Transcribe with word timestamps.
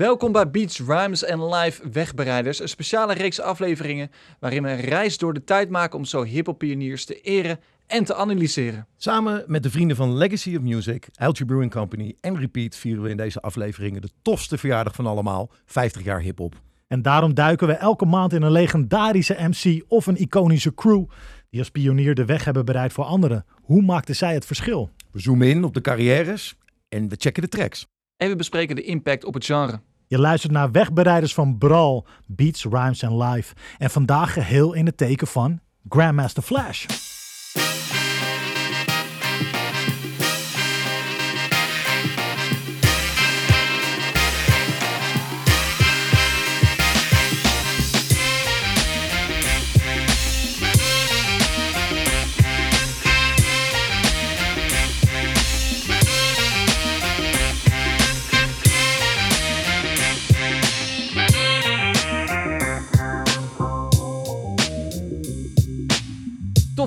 Welkom 0.00 0.32
bij 0.32 0.50
Beats, 0.50 0.78
Rhymes 0.78 1.24
en 1.24 1.48
Live 1.48 1.90
Wegbereiders, 1.90 2.60
een 2.60 2.68
speciale 2.68 3.14
reeks 3.14 3.40
afleveringen 3.40 4.10
waarin 4.38 4.62
we 4.62 4.68
een 4.68 4.80
reis 4.80 5.18
door 5.18 5.34
de 5.34 5.44
tijd 5.44 5.70
maken 5.70 5.98
om 5.98 6.04
zo 6.04 6.24
hiphop-pioniers 6.24 7.04
te 7.04 7.20
eren 7.20 7.60
en 7.86 8.04
te 8.04 8.14
analyseren. 8.14 8.86
Samen 8.96 9.44
met 9.46 9.62
de 9.62 9.70
vrienden 9.70 9.96
van 9.96 10.16
Legacy 10.16 10.56
of 10.56 10.62
Music, 10.62 11.08
LG 11.14 11.46
Brewing 11.46 11.70
Company 11.70 12.16
en 12.20 12.38
Repeat 12.38 12.76
vieren 12.76 13.02
we 13.02 13.08
in 13.08 13.16
deze 13.16 13.40
afleveringen 13.40 14.00
de 14.00 14.10
tofste 14.22 14.58
verjaardag 14.58 14.94
van 14.94 15.06
allemaal, 15.06 15.50
50 15.64 16.04
jaar 16.04 16.20
hiphop. 16.20 16.54
En 16.86 17.02
daarom 17.02 17.34
duiken 17.34 17.66
we 17.66 17.72
elke 17.72 18.06
maand 18.06 18.32
in 18.32 18.42
een 18.42 18.52
legendarische 18.52 19.36
MC 19.38 19.84
of 19.88 20.06
een 20.06 20.20
iconische 20.20 20.74
crew 20.74 21.04
die 21.50 21.60
als 21.60 21.70
pionier 21.70 22.14
de 22.14 22.24
weg 22.24 22.44
hebben 22.44 22.64
bereid 22.64 22.92
voor 22.92 23.04
anderen. 23.04 23.44
Hoe 23.62 23.82
maakten 23.82 24.16
zij 24.16 24.34
het 24.34 24.46
verschil? 24.46 24.90
We 25.12 25.20
zoomen 25.20 25.48
in 25.48 25.64
op 25.64 25.74
de 25.74 25.80
carrières 25.80 26.58
en 26.88 27.08
we 27.08 27.16
checken 27.18 27.42
de 27.42 27.48
tracks. 27.48 27.86
En 28.16 28.28
we 28.28 28.36
bespreken 28.36 28.76
de 28.76 28.82
impact 28.82 29.24
op 29.24 29.34
het 29.34 29.44
genre. 29.44 29.80
Je 30.10 30.18
luistert 30.18 30.52
naar 30.52 30.70
Wegbereiders 30.70 31.34
van 31.34 31.58
Bral, 31.58 32.06
Beats, 32.26 32.64
Rhymes 32.64 33.02
en 33.02 33.16
Live. 33.16 33.54
En 33.78 33.90
vandaag 33.90 34.32
geheel 34.32 34.72
in 34.72 34.86
het 34.86 34.96
teken 34.96 35.26
van 35.26 35.60
Grandmaster 35.88 36.42
Flash. 36.42 36.86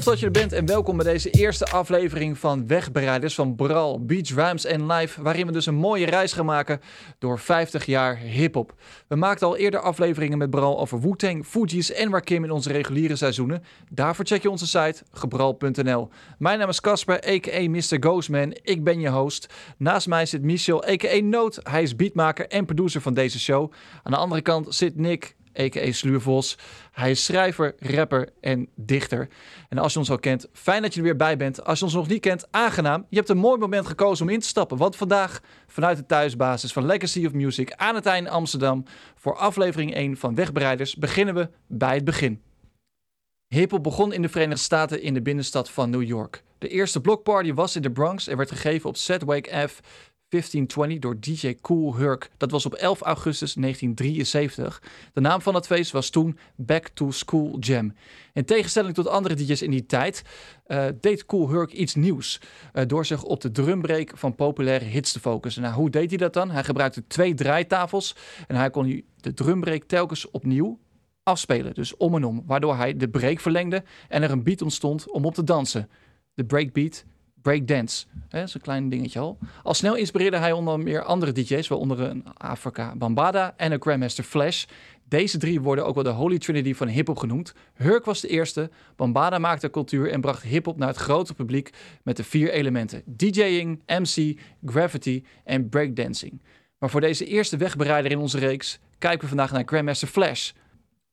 Tof 0.03 0.11
dat 0.11 0.21
je 0.21 0.27
er 0.27 0.47
bent 0.47 0.53
en 0.53 0.65
welkom 0.65 0.97
bij 0.97 1.05
deze 1.05 1.29
eerste 1.29 1.65
aflevering 1.65 2.37
van 2.37 2.67
Wegbereiders 2.67 3.35
van 3.35 3.55
Bral, 3.55 4.05
Beach 4.05 4.29
Rhymes 4.29 4.65
en 4.65 4.91
Live, 4.91 5.21
waarin 5.21 5.45
we 5.45 5.51
dus 5.51 5.65
een 5.65 5.75
mooie 5.75 6.05
reis 6.05 6.33
gaan 6.33 6.45
maken 6.45 6.81
door 7.19 7.39
50 7.39 7.85
jaar 7.85 8.17
hip-hop. 8.17 8.73
We 9.07 9.15
maakten 9.15 9.47
al 9.47 9.57
eerder 9.57 9.79
afleveringen 9.79 10.37
met 10.37 10.49
Bral 10.49 10.79
over 10.79 10.99
Wu-Tang, 10.99 11.45
Fuji's 11.45 11.91
en 11.91 12.11
Rakim 12.11 12.43
in 12.43 12.51
onze 12.51 12.71
reguliere 12.71 13.15
seizoenen. 13.15 13.63
Daarvoor 13.89 14.25
check 14.25 14.41
je 14.41 14.49
onze 14.49 14.67
site 14.67 15.03
gebral.nl. 15.11 16.09
Mijn 16.37 16.59
naam 16.59 16.69
is 16.69 16.81
Casper, 16.81 17.27
a.k.a. 17.27 17.69
Mr. 17.69 17.97
Ghostman. 17.99 18.57
Ik 18.63 18.83
ben 18.83 18.99
je 18.99 19.09
host. 19.09 19.53
Naast 19.77 20.07
mij 20.07 20.25
zit 20.25 20.41
Michel, 20.41 20.87
a.k.a. 20.87 21.21
Noot. 21.21 21.59
Hij 21.63 21.81
is 21.81 21.95
beatmaker 21.95 22.47
en 22.47 22.65
producer 22.65 23.01
van 23.01 23.13
deze 23.13 23.39
show. 23.39 23.71
Aan 24.03 24.11
de 24.11 24.17
andere 24.17 24.41
kant 24.41 24.75
zit 24.75 24.95
Nick, 24.95 25.35
a.k.a. 25.59 25.91
Sluurvos. 25.91 26.57
Hij 26.91 27.11
is 27.11 27.25
schrijver, 27.25 27.75
rapper 27.79 28.29
en 28.41 28.67
dichter. 28.75 29.27
En 29.69 29.77
als 29.77 29.93
je 29.93 29.99
ons 29.99 30.09
al 30.09 30.19
kent, 30.19 30.47
fijn 30.53 30.81
dat 30.81 30.93
je 30.93 30.99
er 30.99 31.05
weer 31.05 31.15
bij 31.15 31.37
bent. 31.37 31.63
Als 31.63 31.79
je 31.79 31.85
ons 31.85 31.93
nog 31.93 32.07
niet 32.07 32.21
kent, 32.21 32.47
aangenaam. 32.51 33.05
Je 33.09 33.17
hebt 33.17 33.29
een 33.29 33.37
mooi 33.37 33.59
moment 33.59 33.87
gekozen 33.87 34.25
om 34.25 34.31
in 34.31 34.39
te 34.39 34.47
stappen. 34.47 34.77
Want 34.77 34.95
vandaag, 34.95 35.41
vanuit 35.67 35.97
de 35.97 36.05
thuisbasis 36.05 36.73
van 36.73 36.85
Legacy 36.85 37.25
of 37.25 37.33
Music 37.33 37.73
aan 37.73 37.95
het 37.95 38.05
eind 38.05 38.27
Amsterdam... 38.27 38.83
voor 39.15 39.35
aflevering 39.35 39.93
1 39.93 40.17
van 40.17 40.35
Wegbereiders 40.35 40.95
beginnen 40.95 41.35
we 41.35 41.49
bij 41.67 41.95
het 41.95 42.03
begin. 42.03 42.41
Hiphop 43.47 43.83
begon 43.83 44.13
in 44.13 44.21
de 44.21 44.29
Verenigde 44.29 44.63
Staten 44.63 45.01
in 45.01 45.13
de 45.13 45.21
binnenstad 45.21 45.69
van 45.69 45.89
New 45.89 46.03
York. 46.03 46.43
De 46.57 46.67
eerste 46.67 47.01
blockparty 47.01 47.53
was 47.53 47.75
in 47.75 47.81
de 47.81 47.91
Bronx 47.91 48.27
en 48.27 48.37
werd 48.37 48.51
gegeven 48.51 48.89
op 48.89 48.97
Sedgwick 48.97 49.51
Ave 49.51 49.81
1520 50.33 50.99
door 50.99 51.19
DJ 51.19 51.55
Cool 51.61 51.95
Herc. 51.95 52.29
Dat 52.37 52.51
was 52.51 52.65
op 52.65 52.73
11 52.73 53.01
augustus 53.01 53.53
1973. 53.53 54.81
De 55.13 55.21
naam 55.21 55.41
van 55.41 55.55
het 55.55 55.65
feest 55.65 55.91
was 55.91 56.09
toen 56.09 56.37
Back 56.55 56.87
to 56.87 57.11
School 57.11 57.59
Jam. 57.59 57.93
In 58.33 58.45
tegenstelling 58.45 58.93
tot 58.93 59.07
andere 59.07 59.35
DJ's 59.35 59.61
in 59.61 59.71
die 59.71 59.85
tijd 59.85 60.23
uh, 60.67 60.85
deed 61.01 61.25
Cool 61.25 61.49
Herc 61.49 61.71
iets 61.71 61.95
nieuws. 61.95 62.41
Uh, 62.73 62.83
door 62.87 63.05
zich 63.05 63.23
op 63.23 63.41
de 63.41 63.51
drumbreak 63.51 64.11
van 64.15 64.35
populaire 64.35 64.85
hits 64.85 65.11
te 65.11 65.19
focussen. 65.19 65.61
Nou, 65.61 65.73
hoe 65.75 65.89
deed 65.89 66.09
hij 66.09 66.17
dat 66.17 66.33
dan? 66.33 66.51
Hij 66.51 66.63
gebruikte 66.63 67.07
twee 67.07 67.33
draaitafels 67.33 68.15
en 68.47 68.55
hij 68.55 68.69
kon 68.69 69.03
de 69.15 69.33
drumbreak 69.33 69.83
telkens 69.83 70.31
opnieuw 70.31 70.79
afspelen. 71.23 71.73
Dus 71.73 71.97
om 71.97 72.15
en 72.15 72.23
om. 72.23 72.43
Waardoor 72.45 72.75
hij 72.75 72.97
de 72.97 73.09
break 73.09 73.39
verlengde 73.39 73.83
en 74.07 74.23
er 74.23 74.31
een 74.31 74.43
beat 74.43 74.61
ontstond 74.61 75.11
om 75.11 75.25
op 75.25 75.33
te 75.33 75.43
dansen. 75.43 75.89
De 76.33 76.45
breakbeat 76.45 77.05
breakdance. 77.43 78.05
Is 78.29 78.53
een 78.53 78.61
klein 78.61 78.89
dingetje 78.89 79.19
al. 79.19 79.37
Al 79.63 79.73
snel 79.73 79.95
inspireerde 79.95 80.37
hij 80.37 80.51
onder 80.51 80.79
meer 80.79 81.03
andere 81.03 81.31
DJ's, 81.31 81.67
waaronder 81.67 81.99
een 81.99 82.25
Afrika 82.37 82.95
Bambada 82.95 83.53
en 83.57 83.71
een 83.71 83.81
Grandmaster 83.81 84.23
Flash. 84.23 84.65
Deze 85.07 85.37
drie 85.37 85.61
worden 85.61 85.85
ook 85.85 85.95
wel 85.95 86.03
de 86.03 86.09
Holy 86.09 86.37
Trinity 86.37 86.73
van 86.73 86.87
hip-hop 86.87 87.17
genoemd. 87.17 87.53
Hurk 87.73 88.05
was 88.05 88.21
de 88.21 88.27
eerste. 88.27 88.69
Bambada 88.95 89.37
maakte 89.37 89.69
cultuur 89.69 90.11
en 90.11 90.21
bracht 90.21 90.43
hip-hop 90.43 90.77
naar 90.77 90.87
het 90.87 90.97
grote 90.97 91.33
publiek 91.33 91.69
met 92.03 92.17
de 92.17 92.23
vier 92.23 92.51
elementen: 92.51 93.03
DJing, 93.05 93.81
MC, 93.85 94.39
graffiti 94.65 95.25
en 95.43 95.69
breakdancing. 95.69 96.41
Maar 96.77 96.89
voor 96.89 97.01
deze 97.01 97.25
eerste 97.25 97.57
wegbereider 97.57 98.11
in 98.11 98.17
onze 98.17 98.39
reeks 98.39 98.79
kijken 98.97 99.21
we 99.21 99.27
vandaag 99.27 99.51
naar 99.51 99.63
Grandmaster 99.65 100.07
Flash. 100.07 100.51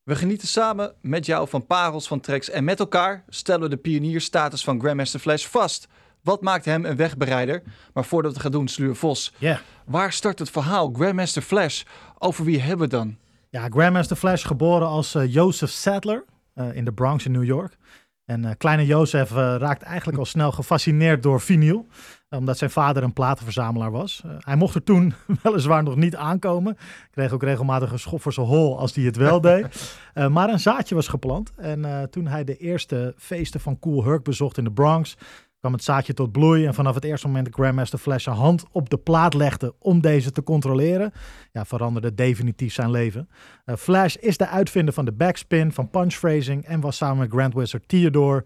We 0.02 0.16
genieten 0.16 0.48
samen 0.48 0.94
met 1.00 1.26
jou 1.26 1.48
van 1.48 1.66
parels 1.66 2.06
van 2.06 2.20
tracks 2.20 2.50
en 2.50 2.64
met 2.64 2.78
elkaar 2.78 3.24
stellen 3.28 3.62
we 3.62 3.69
de 3.69 3.76
pionierstatus 3.76 4.64
van 4.64 4.80
Grandmaster 4.80 5.20
Flash 5.20 5.46
vast. 5.46 5.88
Wat 6.22 6.42
maakt 6.42 6.64
hem 6.64 6.84
een 6.84 6.97
wegbereider? 6.97 7.62
Maar 7.94 8.04
voordat 8.04 8.34
we 8.34 8.41
gaan 8.41 8.50
doen, 8.50 8.69
Sluur 8.69 8.97
Vos. 8.97 9.32
Yeah. 9.38 9.58
Waar 9.84 10.12
start 10.12 10.38
het 10.38 10.50
verhaal? 10.50 10.91
Grandmaster 10.92 11.42
Flash. 11.42 11.82
Over 12.19 12.44
wie 12.44 12.60
hebben 12.60 12.88
we 12.88 12.94
dan? 12.94 13.16
Ja, 13.48 13.69
Grandmaster 13.69 14.16
Flash, 14.16 14.47
geboren 14.47 14.86
als 14.86 15.14
uh, 15.14 15.32
Joseph 15.32 15.70
Sadler 15.70 16.25
uh, 16.54 16.76
in 16.76 16.84
de 16.84 16.92
Bronx 16.92 17.25
in 17.25 17.32
New 17.32 17.44
York. 17.44 17.76
En 18.25 18.42
uh, 18.44 18.50
kleine 18.58 18.86
Joseph 18.86 19.31
raakt 19.31 19.82
eigenlijk 19.82 20.19
al 20.19 20.25
snel 20.25 20.53
gefascineerd 20.53 21.22
door 21.22 21.41
vinyl. 21.41 21.86
Omdat 22.28 22.58
zijn 22.58 22.70
vader 22.70 23.02
een 23.02 23.12
platenverzamelaar 23.12 23.91
was. 23.91 24.22
hij 24.38 24.56
mocht 24.56 24.75
er 24.75 24.82
toen 24.82 25.14
weliswaar 25.42 25.82
nog 25.82 25.97
niet 25.97 26.16
aankomen. 26.16 26.76
Kreeg 27.10 27.32
ook 27.32 27.42
regelmatig 27.42 27.92
een 27.92 27.98
schop 27.98 28.22
voor 28.22 28.32
zijn 28.32 28.47
hol 28.47 28.78
als 28.78 28.94
hij 28.94 29.04
het 29.04 29.16
wel 29.16 29.41
deed. 29.50 29.97
maar 30.31 30.48
een 30.48 30.60
zaadje 30.60 30.94
was 30.94 31.08
geplant. 31.08 31.52
En 31.56 32.08
toen 32.10 32.26
hij 32.26 32.44
de 32.44 32.56
eerste 32.56 33.14
feesten 33.16 33.60
van 33.60 33.78
Cool 33.78 34.04
Herc 34.04 34.22
bezocht 34.22 34.58
in 34.58 34.64
de 34.64 34.72
Bronx 34.72 35.16
kwam 35.60 35.72
het 35.72 35.84
zaadje 35.84 36.15
tot 36.15 36.32
bloei. 36.32 36.66
En 36.66 36.75
vanaf 36.75 36.94
het 36.94 37.04
eerste 37.04 37.26
moment 37.26 37.47
de 37.47 37.53
Grandmaster 37.53 37.98
Flash 37.98 38.26
een 38.26 38.32
hand 38.32 38.65
op 38.72 38.91
de 38.91 38.97
plaat 38.97 39.34
legde 39.34 39.75
om 39.78 40.00
deze 40.00 40.32
te 40.32 40.43
controleren, 40.43 41.12
ja, 41.53 41.65
veranderde 41.65 42.15
definitief 42.15 42.72
zijn 42.72 42.91
leven. 42.91 43.28
Uh, 43.66 43.76
Flash 43.76 44.15
is 44.15 44.37
de 44.37 44.49
uitvinder 44.49 44.94
van 44.94 45.04
de 45.04 45.12
backspin, 45.12 45.72
van 45.72 45.91
punch 45.91 46.15
phrasing 46.15 46.65
en 46.65 46.81
was 46.81 46.97
samen 46.97 47.19
met 47.19 47.31
Grand 47.31 47.54
Wizard 47.54 47.88
Theodore 47.88 48.44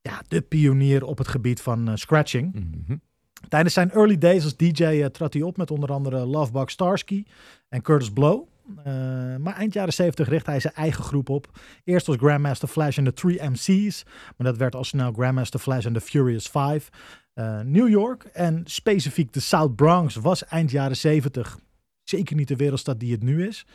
ja, 0.00 0.22
de 0.28 0.40
pionier 0.40 1.04
op 1.04 1.18
het 1.18 1.28
gebied 1.28 1.60
van 1.60 1.88
uh, 1.88 1.94
scratching. 1.94 2.54
Mm 2.54 2.84
-hmm. 2.86 3.00
Tijdens 3.48 3.74
zijn 3.74 3.90
early 3.90 4.18
days 4.18 4.44
als 4.44 4.56
DJ 4.56 4.84
uh, 4.84 5.06
trad 5.06 5.32
hij 5.32 5.42
op 5.42 5.56
met 5.56 5.70
onder 5.70 5.92
andere 5.92 6.26
Lovebug 6.26 6.70
Starsky 6.70 7.24
en 7.68 7.82
Curtis 7.82 8.10
Blow. 8.10 8.42
Uh, 8.68 8.84
maar 9.36 9.54
eind 9.56 9.72
jaren 9.72 9.92
70 9.92 10.28
richt 10.28 10.46
hij 10.46 10.60
zijn 10.60 10.74
eigen 10.74 11.04
groep 11.04 11.28
op. 11.28 11.48
Eerst 11.84 12.06
was 12.06 12.16
Grandmaster 12.16 12.68
Flash 12.68 12.98
en 12.98 13.04
de 13.04 13.12
Three 13.12 13.50
MC's, 13.50 14.04
maar 14.36 14.46
dat 14.46 14.56
werd 14.56 14.74
al 14.74 14.84
snel 14.84 15.12
Grandmaster 15.12 15.60
Flash 15.60 15.86
en 15.86 15.92
de 15.92 16.00
Furious 16.00 16.46
Five. 16.46 16.82
Uh, 17.34 17.60
New 17.60 17.88
York 17.88 18.24
en 18.24 18.62
specifiek 18.64 19.32
de 19.32 19.40
South 19.40 19.76
Bronx 19.76 20.14
was 20.14 20.44
eind 20.44 20.70
jaren 20.70 20.96
70 20.96 21.58
zeker 22.04 22.36
niet 22.36 22.48
de 22.48 22.56
wereldstad 22.56 23.00
die 23.00 23.12
het 23.12 23.22
nu 23.22 23.46
is. 23.46 23.66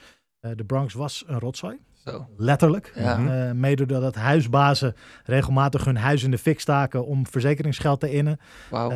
Uh, 0.42 0.52
de 0.56 0.66
Bronx 0.66 0.94
was 0.94 1.24
een 1.28 1.40
rotzooi. 1.40 1.78
Zo. 2.06 2.28
Letterlijk. 2.38 2.92
Ja. 2.96 3.20
Uh, 3.20 3.52
mede 3.52 3.86
doordat 3.86 4.16
huisbazen 4.16 4.96
regelmatig 5.26 5.86
hun 5.86 5.98
huis 5.98 6.24
in 6.24 6.32
de 6.32 6.38
fik 6.38 6.60
staken 6.60 7.06
om 7.06 7.28
verzekeringsgeld 7.28 8.00
te 8.00 8.12
innen. 8.12 8.40
Wow. 8.70 8.92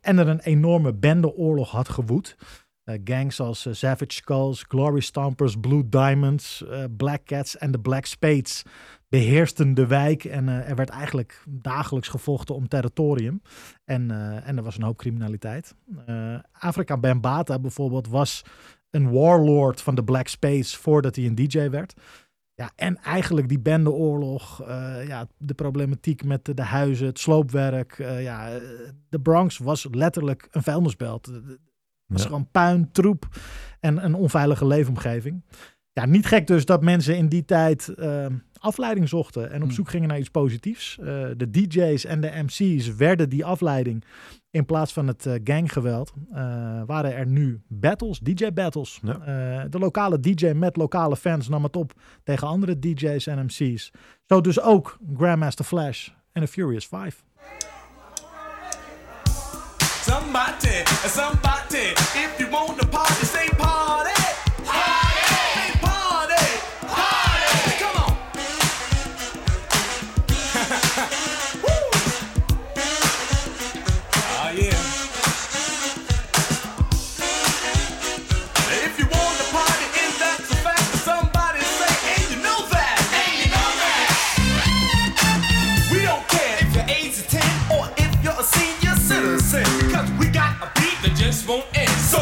En 0.00 0.18
er 0.18 0.28
een 0.28 0.40
enorme 0.40 0.94
bendeoorlog 0.94 1.70
had 1.70 1.88
gewoed. 1.88 2.36
Uh, 2.86 2.98
gangs 3.04 3.40
als 3.40 3.66
uh, 3.66 3.72
Savage 3.72 4.12
Skulls, 4.12 4.64
Glory 4.68 5.00
Stompers, 5.00 5.56
Blue 5.60 5.88
Diamonds, 5.88 6.64
uh, 6.68 6.84
Black 6.96 7.24
Cats 7.24 7.56
en 7.56 7.70
de 7.70 7.80
Black 7.80 8.04
Spades 8.04 8.62
beheersten 9.08 9.74
de 9.74 9.86
wijk. 9.86 10.24
En 10.24 10.48
er 10.48 10.76
werd 10.76 10.88
eigenlijk 10.88 11.42
dagelijks 11.48 12.08
gevochten 12.08 12.54
om 12.54 12.68
territorium. 12.68 13.42
En, 13.84 14.10
en 14.42 14.56
er 14.56 14.62
was 14.62 14.76
een 14.76 14.82
hoop 14.82 14.96
criminaliteit. 14.96 15.74
Afrika 16.52 16.96
Bambata 16.96 17.58
bijvoorbeeld 17.58 18.08
was 18.08 18.42
een 18.90 19.10
warlord 19.10 19.80
van 19.80 19.94
de 19.94 20.04
Black 20.04 20.28
Spades 20.28 20.76
voordat 20.76 21.16
hij 21.16 21.24
een 21.24 21.34
DJ 21.34 21.70
werd. 21.70 21.94
Ja, 22.54 22.70
en 22.76 22.96
eigenlijk 22.96 23.48
die 23.48 23.60
bendeoorlog, 23.60 24.62
ja, 25.06 25.26
de 25.38 25.54
problematiek 25.54 26.24
met 26.24 26.56
de, 26.56 26.62
huizen, 26.62 27.06
het 27.06 27.18
sloopwerk. 27.18 27.96
Ja, 27.98 28.58
de 29.08 29.20
Bronx 29.20 29.58
was 29.58 29.88
letterlijk 29.90 30.48
een 30.50 30.62
vuilnisbelt. 30.62 31.30
Het 32.06 32.16
was 32.16 32.22
ja. 32.22 32.26
gewoon 32.26 32.50
puin, 32.50 32.92
troep 32.92 33.28
en 33.80 34.04
een 34.04 34.14
onveilige 34.14 34.66
leefomgeving. 34.66 35.44
ja, 35.92 36.06
niet 36.06 36.26
gek 36.26 36.46
dus 36.46 36.64
dat 36.64 36.82
mensen 36.82 37.16
in 37.16 37.28
die 37.28 37.44
tijd 37.44 37.92
uh, 37.98 38.26
afleiding 38.58 39.08
zochten 39.08 39.50
en 39.50 39.56
op 39.56 39.62
Hmm. 39.62 39.70
zoek 39.70 39.88
gingen 39.88 40.08
naar 40.08 40.18
iets 40.18 40.28
positiefs. 40.28 40.96
Uh, 41.00 41.06
de 41.36 41.50
DJ's 41.50 42.04
en 42.04 42.20
de 42.20 42.32
MC's 42.44 42.94
werden 42.94 43.28
die 43.28 43.44
afleiding. 43.44 44.04
In 44.50 44.64
plaats 44.64 44.92
van 44.92 45.06
het 45.06 45.26
uh, 45.26 45.34
ganggeweld 45.44 46.12
waren 46.86 47.14
er 47.14 47.26
nu 47.26 47.60
battles, 47.68 48.18
DJ-battles. 48.18 49.00
Ja. 49.02 49.66
de 49.68 49.78
lokale 49.78 50.20
DJ 50.20 50.46
met 50.46 50.76
lokale 50.76 51.16
fans 51.16 51.48
nam 51.48 51.62
het 51.62 51.76
op 51.76 51.92
tegen 52.24 52.46
andere 52.48 52.78
DJ's 52.78 53.26
en 53.26 53.44
MC's. 53.44 53.90
Zo 54.24 54.40
dus 54.40 54.60
ook 54.60 54.98
Grandmaster 55.16 55.64
Flash 55.64 56.08
en 56.32 56.40
de 56.40 56.48
Furious 56.48 56.84
Five. 56.84 57.16
Somebody, 60.02 60.84
somebody, 61.06 61.55
if 61.74 62.40
you 62.40 62.48
want 62.48 62.78
to 62.80 62.85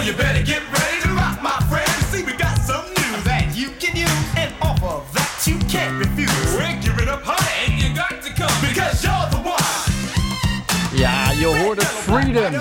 you 0.05 0.13
better 0.13 0.43
get 0.43 0.63
ready 0.71 1.01
to 1.03 1.09
rock, 1.15 1.41
my 1.43 1.59
friend. 1.71 1.89
See, 2.11 2.23
we 2.25 2.33
got 2.37 2.59
some 2.59 2.85
news 2.99 3.25
that 3.25 3.57
you 3.57 3.69
can 3.79 3.97
use. 3.97 4.25
And 4.37 4.53
offer 4.61 5.01
that 5.15 5.47
you 5.47 5.57
can't 5.73 5.97
refuse. 5.99 6.31
We're 6.57 6.79
giving 6.81 7.09
up 7.09 7.23
honey, 7.25 7.55
and 7.65 7.83
you 7.83 7.95
got 7.95 8.23
to 8.23 8.31
come. 8.41 8.55
Because 8.61 9.03
you're 9.03 9.29
the 9.31 9.41
one. 9.49 9.63
Ja, 10.97 11.31
je 11.31 11.47
hoorde 11.47 11.83
Freedom. 11.83 12.53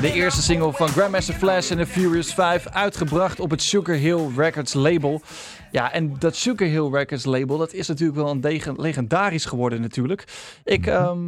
De 0.00 0.12
eerste 0.12 0.42
single 0.42 0.72
van 0.72 0.88
Grandmaster 0.88 1.34
Flash 1.34 1.70
en 1.70 1.76
The 1.76 1.86
Furious 1.86 2.34
5, 2.34 2.66
uitgebracht 2.68 3.40
op 3.40 3.50
het 3.50 3.62
Sugar 3.62 3.96
Hill 3.96 4.28
Records 4.36 4.74
label. 4.74 5.22
Ja, 5.70 5.92
en 5.92 6.16
dat 6.18 6.36
Sugar 6.36 6.68
Hill 6.68 6.88
Records 6.90 7.24
label, 7.24 7.58
dat 7.58 7.72
is 7.72 7.88
natuurlijk 7.88 8.18
wel 8.18 8.30
een 8.30 8.74
legendarisch 8.76 9.44
geworden 9.44 9.80
natuurlijk. 9.80 10.24
Ik 10.64 10.86
ehm, 10.86 11.18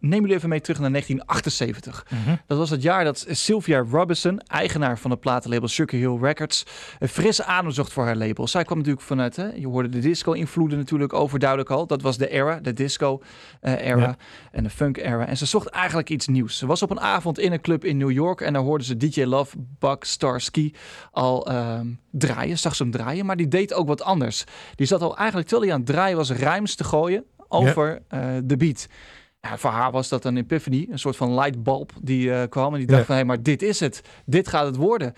neem 0.00 0.20
jullie 0.20 0.36
even 0.36 0.48
mee 0.48 0.60
terug 0.60 0.78
naar 0.80 0.90
1978. 0.90 2.06
Dat 2.46 2.58
was 2.58 2.70
het 2.70 2.82
jaar 2.82 3.04
dat 3.04 3.26
Sylvia 3.28 3.84
Robinson, 3.90 4.40
eigenaar 4.40 4.98
van 4.98 5.10
het 5.10 5.20
platenlabel 5.20 5.68
Sugar 5.68 6.00
Hill 6.00 6.18
Records, 6.20 6.64
een 6.98 7.08
frisse 7.08 7.44
adem 7.44 7.70
zocht 7.70 7.92
voor 7.92 8.04
haar 8.04 8.16
label. 8.16 8.48
Zij 8.48 8.64
kwam 8.64 8.78
natuurlijk 8.78 9.04
vanuit, 9.06 9.36
hè, 9.36 9.48
je 9.54 9.66
hoorde 9.66 9.88
de 9.88 9.98
disco-invloeden 9.98 10.78
natuurlijk 10.78 11.12
overduidelijk 11.12 11.70
al. 11.70 11.86
Dat 11.86 12.02
was 12.02 12.18
de 12.18 12.28
era, 12.28 12.60
de 12.60 12.72
disco-era 12.72 13.98
Ja. 14.00 14.16
en 14.52 14.62
de 14.62 14.70
funk-era. 14.70 15.26
En 15.26 15.36
ze 15.36 15.46
zocht 15.46 15.68
eigenlijk 15.68 16.10
iets 16.10 16.26
nieuws. 16.26 16.58
Ze 16.58 16.66
was 16.66 16.82
op 16.82 16.90
een 16.90 17.00
avond 17.00 17.38
in 17.38 17.52
een 17.52 17.60
club 17.60 17.84
in 17.84 17.96
New 17.96 18.10
York 18.10 18.40
en 18.40 18.52
daar 18.52 18.62
hoorde 18.62 18.84
ze 18.84 18.96
DJ 18.96 19.22
Love, 19.22 19.56
Buck 19.78 20.04
Starsky 20.04 20.72
al 21.12 21.46
ehm, 21.46 21.86
draaien. 22.10 22.58
Zag 22.58 22.74
ze 22.74 22.82
hem 22.82 22.92
draaien, 22.92 23.26
maar 23.26 23.36
die 23.36 23.48
deed 23.48 23.74
ook 23.74 23.86
wat 23.86 24.02
anders. 24.02 24.44
Die 24.74 24.86
zat 24.86 25.02
al 25.02 25.16
eigenlijk, 25.16 25.48
terwijl 25.48 25.68
hij 25.68 25.78
aan 25.78 25.84
het 25.84 25.94
draaien 25.94 26.16
was, 26.16 26.30
rijms 26.30 26.74
te 26.74 26.84
gooien 26.84 27.24
over 27.48 28.02
eh, 28.08 28.20
de 28.44 28.56
beat. 28.56 28.86
Ja, 29.40 29.58
voor 29.58 29.70
haar 29.70 29.90
was 29.92 30.08
dat 30.08 30.24
een 30.24 30.36
epiphany, 30.36 30.86
een 30.90 30.98
soort 30.98 31.16
van 31.16 31.34
lightbulb 31.34 31.92
die 32.02 32.32
eh, 32.32 32.48
kwam. 32.48 32.72
En 32.72 32.78
die 32.78 32.86
dacht 32.86 33.00
Ja. 33.00 33.06
van, 33.06 33.16
hé, 33.16 33.24
maar 33.24 33.42
dit 33.42 33.62
is 33.62 33.80
het. 33.80 34.02
Dit 34.26 34.48
gaat 34.48 34.66
het 34.66 34.76
worden. 34.76 35.12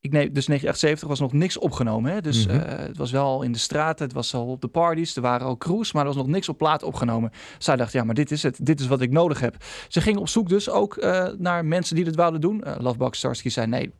Ik 0.00 0.12
neem, 0.12 0.32
dus 0.32 0.46
1978 0.46 1.08
was 1.08 1.20
nog 1.20 1.32
niks 1.32 1.58
opgenomen. 1.58 2.12
Hè? 2.12 2.20
Dus 2.20 2.46
Mhm. 2.46 2.56
eh, 2.58 2.78
het 2.86 2.96
was 2.96 3.10
wel 3.10 3.42
in 3.42 3.52
de 3.52 3.58
straten, 3.58 4.04
het 4.04 4.14
was 4.14 4.34
al 4.34 4.46
op 4.46 4.60
de 4.60 4.68
parties, 4.68 5.16
er 5.16 5.22
waren 5.22 5.46
al 5.46 5.56
crews, 5.56 5.92
maar 5.92 6.02
er 6.02 6.08
was 6.08 6.16
nog 6.16 6.26
niks 6.26 6.48
op 6.48 6.58
plaat 6.58 6.82
opgenomen. 6.82 7.30
Zij 7.58 7.76
dacht, 7.76 7.92
ja, 7.92 8.04
maar 8.04 8.14
dit 8.14 8.30
is 8.30 8.42
het. 8.42 8.58
Dit 8.66 8.80
is 8.80 8.86
wat 8.86 9.00
ik 9.00 9.10
nodig 9.10 9.40
heb. 9.40 9.56
Ze 9.88 10.00
ging 10.00 10.16
op 10.18 10.28
zoek 10.28 10.48
dus 10.48 10.70
ook 10.70 10.96
eh, 10.96 11.28
naar 11.38 11.64
mensen 11.64 11.96
die 11.96 12.04
dit 12.04 12.16
wouden 12.16 12.40
doen. 12.40 12.62
Uh, 12.66 12.74
Lovebug 12.78 13.14
Starsky 13.16 13.48
zei, 13.48 13.66
nee, 13.66 13.92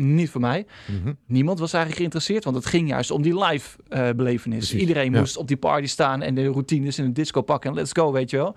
niet 0.00 0.30
voor 0.30 0.40
mij. 0.40 0.66
Mhm. 0.86 1.12
Niemand 1.26 1.58
was 1.58 1.72
eigenlijk 1.72 1.96
geïnteresseerd, 1.96 2.44
want 2.44 2.56
het 2.56 2.66
ging 2.66 2.88
juist 2.88 3.10
om 3.10 3.22
die 3.22 3.44
live 3.44 3.78
eh, 3.88 4.10
belevenis. 4.10 4.58
Precies, 4.58 4.80
Iedereen 4.80 5.12
ja. 5.12 5.18
moest 5.18 5.36
op 5.36 5.48
die 5.48 5.56
party 5.56 5.86
staan 5.86 6.22
en 6.22 6.34
de 6.34 6.46
routines 6.46 6.98
in 6.98 7.04
een 7.04 7.12
disco 7.12 7.42
pakken 7.42 7.70
en 7.70 7.76
let's 7.76 7.92
go, 7.92 8.12
weet 8.12 8.30
je 8.30 8.36
wel. 8.36 8.56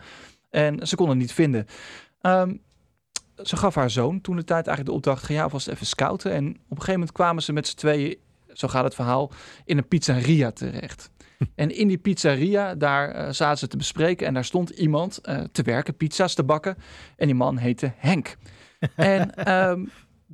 En 0.49 0.87
ze 0.87 0.95
kon 0.95 1.09
het 1.09 1.17
niet 1.17 1.33
vinden. 1.33 1.65
Ehm, 2.21 2.53
ze 3.43 3.57
gaf 3.57 3.75
haar 3.75 3.89
zoon 3.89 4.21
toen 4.21 4.35
de 4.35 4.43
tijd 4.43 4.67
eigenlijk 4.67 4.87
de 4.87 4.95
opdracht, 4.95 5.25
ga 5.25 5.33
jij 5.33 5.43
alvast 5.43 5.67
even 5.67 5.85
scouten. 5.85 6.31
En 6.31 6.47
op 6.47 6.53
een 6.53 6.67
gegeven 6.69 6.93
moment 6.93 7.11
kwamen 7.11 7.43
ze 7.43 7.53
met 7.53 7.67
z'n 7.67 7.75
tweeën, 7.75 8.17
zo 8.53 8.67
gaat 8.67 8.83
het 8.83 8.95
verhaal, 8.95 9.31
in 9.65 9.77
een 9.77 9.87
pizzeria 9.87 10.51
terecht. 10.51 11.11
En 11.55 11.75
in 11.75 11.87
die 11.87 11.97
pizzeria, 11.97 12.75
daar 12.75 13.11
eh, 13.11 13.31
zaten 13.31 13.57
ze 13.57 13.67
te 13.67 13.77
bespreken 13.77 14.27
en 14.27 14.33
daar 14.33 14.45
stond 14.45 14.69
iemand 14.69 15.17
eh, 15.17 15.41
te 15.51 15.61
werken, 15.61 15.95
pizza's 15.95 16.33
te 16.33 16.43
bakken. 16.43 16.77
En 17.17 17.25
die 17.25 17.35
man 17.35 17.57
heette 17.57 17.93
Henk. 17.95 18.37
En 18.95 19.35
ehm, 19.45 19.85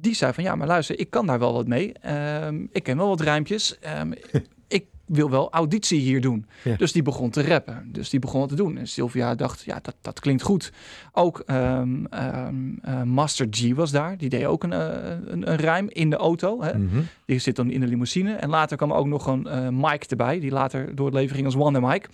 die 0.02 0.16
zei 0.16 0.34
van, 0.34 0.44
ja, 0.44 0.56
maar 0.56 0.68
luister, 0.68 1.00
ik 1.00 1.10
kan 1.10 1.26
daar 1.26 1.40
wel 1.40 1.54
wat 1.54 1.68
mee. 1.68 1.94
Ehm, 1.94 2.66
ik 2.72 2.84
ken 2.84 2.98
wel 2.98 3.08
wat 3.08 3.22
rijmpjes. 3.22 3.80
Ehm, 3.80 4.12
ik 4.68 4.86
wil 5.06 5.30
wel 5.30 5.52
auditie 5.52 6.00
hier 6.00 6.22
doen. 6.22 6.46
Ja. 6.64 6.76
Dus 6.76 6.92
die 6.92 7.02
begon 7.02 7.30
te 7.30 7.44
rappen. 7.44 7.90
Dus 7.92 8.10
die 8.10 8.20
begon 8.20 8.40
wat 8.40 8.50
te 8.50 8.56
doen. 8.56 8.78
En 8.78 8.88
Sylvia 8.88 9.36
dacht, 9.36 9.62
ja, 9.62 9.80
dat, 9.82 9.96
dat 10.02 10.20
klinkt 10.20 10.42
goed. 10.42 10.72
Ook 11.12 11.44
ehm, 11.46 12.06
eh, 12.06 13.04
Master 13.04 13.48
G 13.52 13.74
was 13.74 13.92
daar. 13.92 14.18
Die 14.18 14.30
deed 14.30 14.46
ook 14.46 14.64
een, 14.64 14.74
eh, 14.74 15.10
een, 15.26 15.52
een 15.52 15.58
rijm 15.58 15.90
in 15.90 16.10
de 16.10 16.16
auto. 16.16 16.62
Hè? 16.62 16.78
Mhm. 16.78 17.02
Die 17.26 17.40
zit 17.40 17.56
dan 17.56 17.70
in 17.70 17.80
de 17.80 17.88
limousine. 17.88 18.34
En 18.34 18.50
later 18.50 18.78
kwam 18.78 18.94
ook 18.94 19.08
nog 19.08 19.28
een 19.28 19.48
eh 19.48 19.68
Mike 19.70 20.06
erbij. 20.08 20.40
Die 20.40 20.52
later 20.52 20.96
door 20.96 21.06
het 21.06 21.16
leven 21.16 21.36
ging 21.36 21.46
als 21.46 21.56
Wonder 21.56 21.82
Mike. 21.82 22.10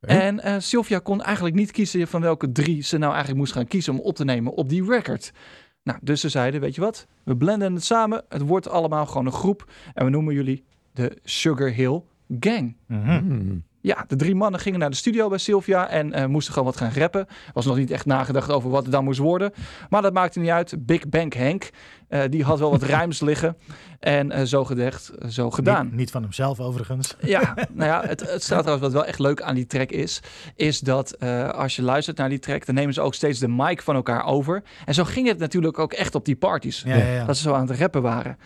En 0.00 0.40
eh, 0.40 0.54
Sylvia 0.58 0.98
kon 0.98 1.22
eigenlijk 1.22 1.54
niet 1.56 1.70
kiezen 1.70 2.08
van 2.08 2.20
welke 2.20 2.52
drie 2.52 2.82
ze 2.82 2.98
nou 2.98 3.10
eigenlijk 3.10 3.40
moest 3.40 3.52
gaan 3.52 3.66
kiezen 3.66 3.92
om 3.92 4.00
op 4.00 4.14
te 4.14 4.24
nemen 4.24 4.52
op 4.52 4.68
die 4.68 4.84
record. 4.84 5.32
Nou, 5.82 5.98
dus 6.02 6.20
ze 6.20 6.28
zeiden, 6.28 6.60
weet 6.60 6.74
je 6.74 6.80
wat? 6.80 7.06
We 7.22 7.36
blenden 7.36 7.74
het 7.74 7.84
samen. 7.84 8.24
Het 8.28 8.42
wordt 8.42 8.68
allemaal 8.68 9.06
gewoon 9.06 9.26
een 9.26 9.32
groep. 9.32 9.70
En 9.94 10.04
we 10.04 10.10
noemen 10.10 10.34
jullie 10.34 10.64
de 10.92 11.18
Sugar 11.24 11.70
Hill 11.70 12.02
Gang. 12.40 12.76
Mhm. 12.86 13.56
Ja, 13.82 14.04
de 14.08 14.16
drie 14.16 14.34
mannen 14.34 14.60
gingen 14.60 14.78
naar 14.78 14.90
de 14.90 14.96
studio 14.96 15.28
bij 15.28 15.38
Sylvia 15.38 15.88
en 15.88 16.12
eh, 16.12 16.26
moesten 16.26 16.52
gewoon 16.52 16.68
wat 16.68 16.76
gaan 16.76 16.92
rappen. 16.94 17.20
Er 17.20 17.52
was 17.52 17.66
nog 17.66 17.76
niet 17.76 17.90
echt 17.90 18.06
nagedacht 18.06 18.50
over 18.50 18.70
wat 18.70 18.82
het 18.82 18.92
dan 18.92 19.04
moest 19.04 19.18
worden. 19.18 19.52
Maar 19.88 20.02
dat 20.02 20.12
maakte 20.12 20.38
niet 20.38 20.50
uit. 20.50 20.86
Big 20.86 21.08
Bang 21.08 21.34
Henk, 21.34 21.70
eh, 22.08 22.22
die 22.30 22.44
had 22.44 22.58
wel 22.58 22.70
wat 22.70 22.82
rijms 22.96 23.20
liggen. 23.20 23.56
En 24.00 24.30
eh, 24.30 24.44
zo 24.44 24.64
gedacht, 24.64 25.12
zo 25.28 25.50
gedaan. 25.50 25.86
Niet, 25.86 25.94
niet 25.94 26.10
van 26.10 26.22
hemzelf 26.22 26.60
overigens. 26.60 27.16
Ja, 27.20 27.54
nou 27.72 27.90
ja, 27.90 28.02
het, 28.06 28.32
het 28.32 28.42
staat 28.42 28.62
trouwens 28.62 28.80
wat 28.80 28.92
wel 28.92 29.06
echt 29.06 29.18
leuk 29.18 29.42
aan 29.42 29.54
die 29.54 29.66
track 29.66 29.90
is, 29.90 30.22
is 30.54 30.80
dat 30.80 31.20
als 31.54 31.76
je 31.76 31.82
luistert 31.82 32.16
naar 32.16 32.28
die 32.28 32.38
track, 32.38 32.66
dan 32.66 32.74
nemen 32.74 32.94
ze 32.94 33.00
ook 33.00 33.14
steeds 33.14 33.38
de 33.38 33.48
mic 33.48 33.82
van 33.82 33.94
elkaar 33.94 34.24
over. 34.24 34.62
En 34.84 34.94
zo 34.94 35.04
ging 35.04 35.26
het 35.26 35.38
natuurlijk 35.38 35.78
ook 35.78 35.92
echt 35.92 36.14
op 36.14 36.24
die 36.24 36.36
parties. 36.36 36.82
Ja, 36.86 36.96
ja, 36.96 37.12
ja. 37.12 37.24
Dat 37.24 37.36
ze 37.36 37.42
zo 37.42 37.52
aan 37.52 37.68
het 37.68 37.78
rappen 37.78 38.02
waren. 38.02 38.38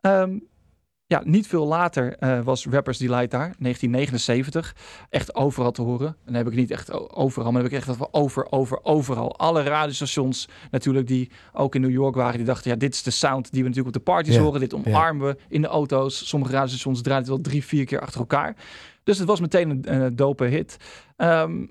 Ehm, 0.00 0.30
ja, 1.08 1.22
niet 1.24 1.46
veel 1.46 1.66
later 1.66 2.16
eh, 2.16 2.40
was 2.40 2.66
Rappers 2.66 2.98
Delight 2.98 3.30
daar, 3.30 3.54
1979. 3.58 4.76
Echt 5.10 5.34
overal 5.34 5.70
te 5.70 5.82
horen. 5.82 6.06
En 6.06 6.16
dan 6.24 6.34
heb 6.34 6.46
ik 6.46 6.54
niet 6.54 6.70
echt 6.70 6.92
overal, 6.92 7.52
maar 7.52 7.62
dan 7.62 7.70
heb 7.70 7.80
ik 7.80 7.86
echt 7.86 7.88
over, 7.88 8.08
over, 8.10 8.52
over, 8.52 8.84
overal. 8.84 9.38
Alle 9.38 9.62
radiostations 9.62 10.48
natuurlijk 10.70 11.06
die 11.06 11.30
ook 11.52 11.74
in 11.74 11.80
New 11.80 11.90
York 11.90 12.14
waren, 12.14 12.36
die 12.36 12.46
dachten, 12.46 12.70
ja, 12.70 12.76
dit 12.76 12.94
is 12.94 13.02
de 13.02 13.10
sound 13.10 13.52
die 13.52 13.62
we 13.62 13.68
natuurlijk 13.68 13.96
op 13.96 14.04
de 14.04 14.10
parties 14.12 14.36
horen. 14.36 14.60
Dit 14.60 14.74
omarmen 14.74 15.26
we 15.26 15.36
in 15.48 15.60
de 15.60 15.68
auto's. 15.68 16.28
Sommige 16.28 16.52
radiostations 16.52 17.02
draaien 17.02 17.22
het 17.22 17.30
wel 17.30 17.40
drie, 17.40 17.64
vier 17.64 17.84
keer 17.84 18.00
achter 18.00 18.20
elkaar. 18.20 18.56
Dus 19.02 19.18
het 19.18 19.28
was 19.28 19.40
meteen 19.40 19.94
een 19.94 20.16
dope 20.16 20.44
hit. 20.44 20.76
Ehm, 21.16 21.66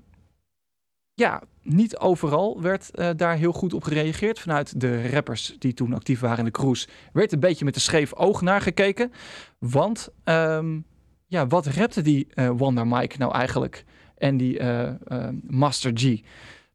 ja, 1.14 1.42
niet 1.68 1.98
overal 1.98 2.62
werd 2.62 2.90
eh, 2.90 3.10
daar 3.16 3.36
heel 3.36 3.52
goed 3.52 3.72
op 3.72 3.84
gereageerd. 3.84 4.38
Vanuit 4.38 4.80
de 4.80 5.10
rappers 5.10 5.56
die 5.58 5.74
toen 5.74 5.94
actief 5.94 6.20
waren 6.20 6.38
in 6.38 6.44
de 6.44 6.50
cruise, 6.50 6.88
werd 7.12 7.32
een 7.32 7.40
beetje 7.40 7.64
met 7.64 7.74
een 7.74 7.80
scheef 7.80 8.14
oog 8.14 8.40
naar 8.40 8.60
gekeken. 8.60 9.12
Want 9.58 10.08
ehm, 10.24 10.80
ja, 11.26 11.46
wat 11.46 11.66
rapte 11.66 12.02
die 12.02 12.26
eh, 12.30 12.50
Wonder 12.56 12.86
Mike 12.86 13.18
nou 13.18 13.32
eigenlijk? 13.32 13.84
En 14.16 14.36
die 14.36 14.58
eh, 14.58 15.28
Master 15.46 15.90
G? 15.94 16.02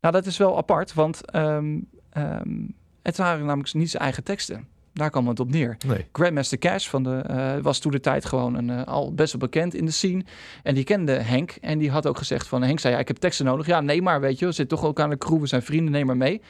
Nou, 0.01 0.13
dat 0.13 0.25
is 0.25 0.37
wel 0.37 0.57
apart, 0.57 0.93
want 0.93 1.31
ehm, 1.31 1.79
ehm, 2.09 2.67
het 3.01 3.17
waren 3.17 3.45
namelijk 3.45 3.73
niet 3.73 3.89
zijn 3.89 4.03
eigen 4.03 4.23
teksten. 4.23 4.67
Daar 4.93 5.09
kwam 5.09 5.27
het 5.27 5.39
op 5.39 5.51
neer. 5.51 5.77
Nee. 5.87 6.05
Grandmaster 6.11 6.57
Cash 6.57 6.87
van 6.87 7.03
de, 7.03 7.15
eh, 7.15 7.57
was 7.61 7.79
toen 7.79 7.91
de 7.91 7.99
tijd 7.99 8.25
gewoon 8.25 8.55
een, 8.55 8.69
eh, 8.69 8.83
al 8.83 9.13
best 9.13 9.31
wel 9.31 9.41
bekend 9.41 9.73
in 9.73 9.85
de 9.85 9.91
scene. 9.91 10.23
En 10.63 10.75
die 10.75 10.83
kende 10.83 11.11
Henk. 11.11 11.51
En 11.61 11.77
die 11.79 11.91
had 11.91 12.07
ook 12.07 12.17
gezegd 12.17 12.47
van... 12.47 12.63
Henk 12.63 12.79
zei, 12.79 12.93
ja, 12.93 12.99
ik 12.99 13.07
heb 13.07 13.17
teksten 13.17 13.45
nodig. 13.45 13.65
Ja, 13.65 13.81
nee 13.81 14.01
maar, 14.01 14.21
weet 14.21 14.39
je. 14.39 14.45
Zitten 14.45 14.77
toch 14.77 14.85
ook 14.87 14.99
aan 14.99 15.09
de 15.09 15.17
crew. 15.17 15.39
We 15.39 15.47
zijn 15.47 15.61
vrienden, 15.61 15.91
neem 15.91 16.05
maar 16.05 16.17
mee. 16.17 16.41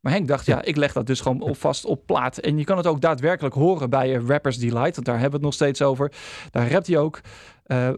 Maar 0.00 0.12
Henk 0.12 0.28
dacht, 0.28 0.46
ja, 0.46 0.62
ik 0.62 0.76
leg 0.76 0.92
dat 0.92 1.06
dus 1.06 1.20
gewoon 1.20 1.40
op, 1.40 1.56
vast 1.56 1.84
op 1.84 2.06
plaat. 2.06 2.38
En 2.38 2.58
je 2.58 2.64
kan 2.64 2.76
het 2.76 2.86
ook 2.86 3.00
daadwerkelijk 3.00 3.54
horen 3.54 3.90
bij 3.90 4.14
eh, 4.14 4.26
Rappers 4.26 4.58
Delight. 4.58 4.94
Want 4.94 5.04
daar 5.06 5.20
hebben 5.20 5.30
we 5.30 5.36
het 5.36 5.44
nog 5.44 5.54
steeds 5.54 5.82
over. 5.82 6.12
Daar 6.50 6.70
rapt 6.70 6.86
hij 6.86 6.98
ook. 6.98 7.20
eh 7.66 7.90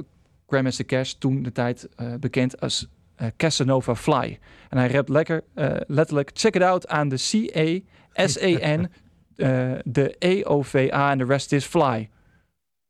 Grandmaster 0.47 0.85
Cash, 0.85 1.13
toen 1.13 1.43
de 1.43 1.53
tijd 1.53 1.89
bekend 2.21 2.61
als 2.61 2.89
Casanova 3.37 3.95
Fly. 3.95 4.39
En 4.69 4.79
hij 4.79 4.89
rapt 4.89 5.09
lekker, 5.09 5.45
letterlijk, 5.87 6.31
check 6.35 6.55
it 6.55 6.63
out 6.63 6.89
aan 6.89 7.09
de 7.09 7.17
C-A-S-A-N... 7.17 8.89
eh, 9.41 9.71
de 9.85 10.15
E-O-V-A 10.19 11.11
en 11.11 11.19
de 11.19 11.25
rest 11.25 11.53
is 11.53 11.65
fly. 11.65 12.09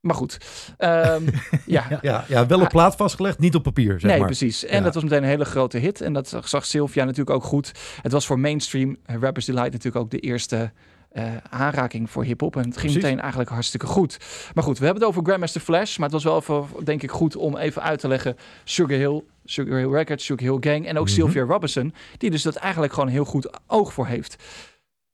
Maar 0.01 0.15
goed. 0.15 0.39
Ehm, 0.77 1.23
ja, 1.67 1.99
Ja, 2.03 2.25
ja, 2.29 2.47
wel 2.47 2.61
op 2.61 2.69
plaat 2.69 2.97
vastgelegd, 2.97 3.39
niet 3.39 3.55
op 3.55 3.63
papier, 3.63 4.01
zeg 4.01 4.11
nee, 4.11 4.19
maar. 4.19 4.27
precies. 4.27 4.65
En 4.65 4.77
Ja. 4.79 4.83
dat 4.85 4.95
was 4.95 5.03
meteen 5.03 5.23
een 5.23 5.29
hele 5.29 5.45
grote 5.45 5.79
hit. 5.79 6.01
En 6.01 6.13
dat 6.13 6.37
zag 6.45 6.67
Sylvia 6.67 7.05
natuurlijk 7.05 7.37
ook 7.37 7.45
goed. 7.45 7.73
Het 8.03 8.13
was 8.13 8.27
voor 8.27 8.39
mainstream 8.39 8.97
Rappers 9.05 9.45
Delight 9.47 9.73
natuurlijk 9.73 10.05
ook 10.05 10.11
de 10.11 10.19
eerste 10.19 10.73
eh, 11.11 11.25
aanraking 11.51 12.11
voor 12.11 12.25
hip-hop. 12.25 12.57
En 12.57 12.61
het 12.65 12.71
ging 12.73 12.81
Precies. 12.83 13.03
meteen 13.03 13.21
eigenlijk 13.21 13.51
hartstikke 13.51 13.87
goed. 13.87 14.19
Maar 14.55 14.65
goed, 14.65 14.79
we 14.79 14.85
hebben 14.85 15.03
het 15.03 15.13
over 15.13 15.25
Grandmaster 15.25 15.61
Flash. 15.61 15.97
Maar 15.97 16.09
het 16.11 16.23
was 16.23 16.25
wel 16.25 16.37
even, 16.37 16.85
denk 16.85 17.03
ik, 17.03 17.11
goed 17.11 17.37
om 17.37 17.57
even 17.57 17.83
uit 17.83 18.01
te 18.01 18.09
leggen. 18.09 18.37
Sugar 18.65 18.97
Hill, 18.99 19.23
Sugar 19.45 19.79
Hill 19.79 19.91
Records, 19.91 20.25
Sugar 20.25 20.49
Hill 20.53 20.73
Gang 20.73 20.87
en 20.87 20.99
ook 20.99 21.05
Mhm. 21.07 21.15
Sylvia 21.15 21.43
Robinson. 21.43 21.95
Die 22.19 22.31
dus 22.31 22.43
dat 22.43 22.57
eigenlijk 22.57 22.93
gewoon 22.93 23.09
heel 23.09 23.25
goed 23.25 23.51
oog 23.67 23.93
voor 23.93 24.07
heeft. 24.07 24.37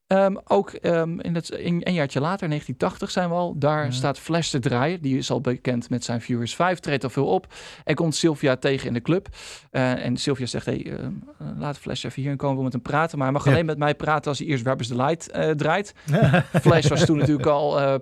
Ehm, 0.07 0.37
ook 0.45 0.71
ehm, 0.71 1.21
in 1.21 1.35
het, 1.35 1.49
in, 1.51 1.81
een 1.85 1.93
jaartje 1.95 2.21
later, 2.21 2.49
1980 2.49 3.11
zijn 3.11 3.29
we 3.29 3.35
al, 3.35 3.59
daar 3.59 3.85
Ja. 3.85 3.91
staat 3.91 4.19
Flash 4.19 4.51
te 4.51 4.59
draaien. 4.59 5.01
Die 5.03 5.17
is 5.19 5.31
al 5.31 5.41
bekend 5.41 5.91
met 5.91 6.05
zijn 6.05 6.21
Furious 6.21 6.55
5, 6.55 6.79
treedt 6.79 7.05
al 7.05 7.11
veel 7.11 7.27
op. 7.27 7.47
En 7.85 7.95
komt 7.95 8.15
Sylvia 8.15 8.57
tegen 8.57 8.87
in 8.87 8.93
de 8.95 9.01
club. 9.03 9.29
Eh, 9.71 10.05
en 10.05 10.17
Sylvia 10.17 10.47
zegt, 10.47 10.67
hey, 10.67 10.87
ehm, 10.93 11.13
eh, 11.39 11.47
laat 11.59 11.79
Flash 11.79 12.05
even 12.05 12.21
hierin 12.23 12.39
komen, 12.39 12.57
we 12.57 12.63
met 12.63 12.73
hem 12.73 12.83
praten. 12.83 13.19
Maar 13.19 13.27
hij 13.27 13.37
mag 13.37 13.45
Ja. 13.45 13.51
alleen 13.53 13.67
met 13.67 13.79
mij 13.79 13.95
praten 13.95 14.29
als 14.29 14.39
hij 14.39 14.49
eerst 14.49 14.65
Rappers 14.67 14.89
Delight 14.89 15.31
eh 15.31 15.51
draait. 15.51 15.95
Flash 16.63 16.89
was 16.89 17.05
toen 17.05 17.17
natuurlijk 17.23 17.49
al 17.49 18.01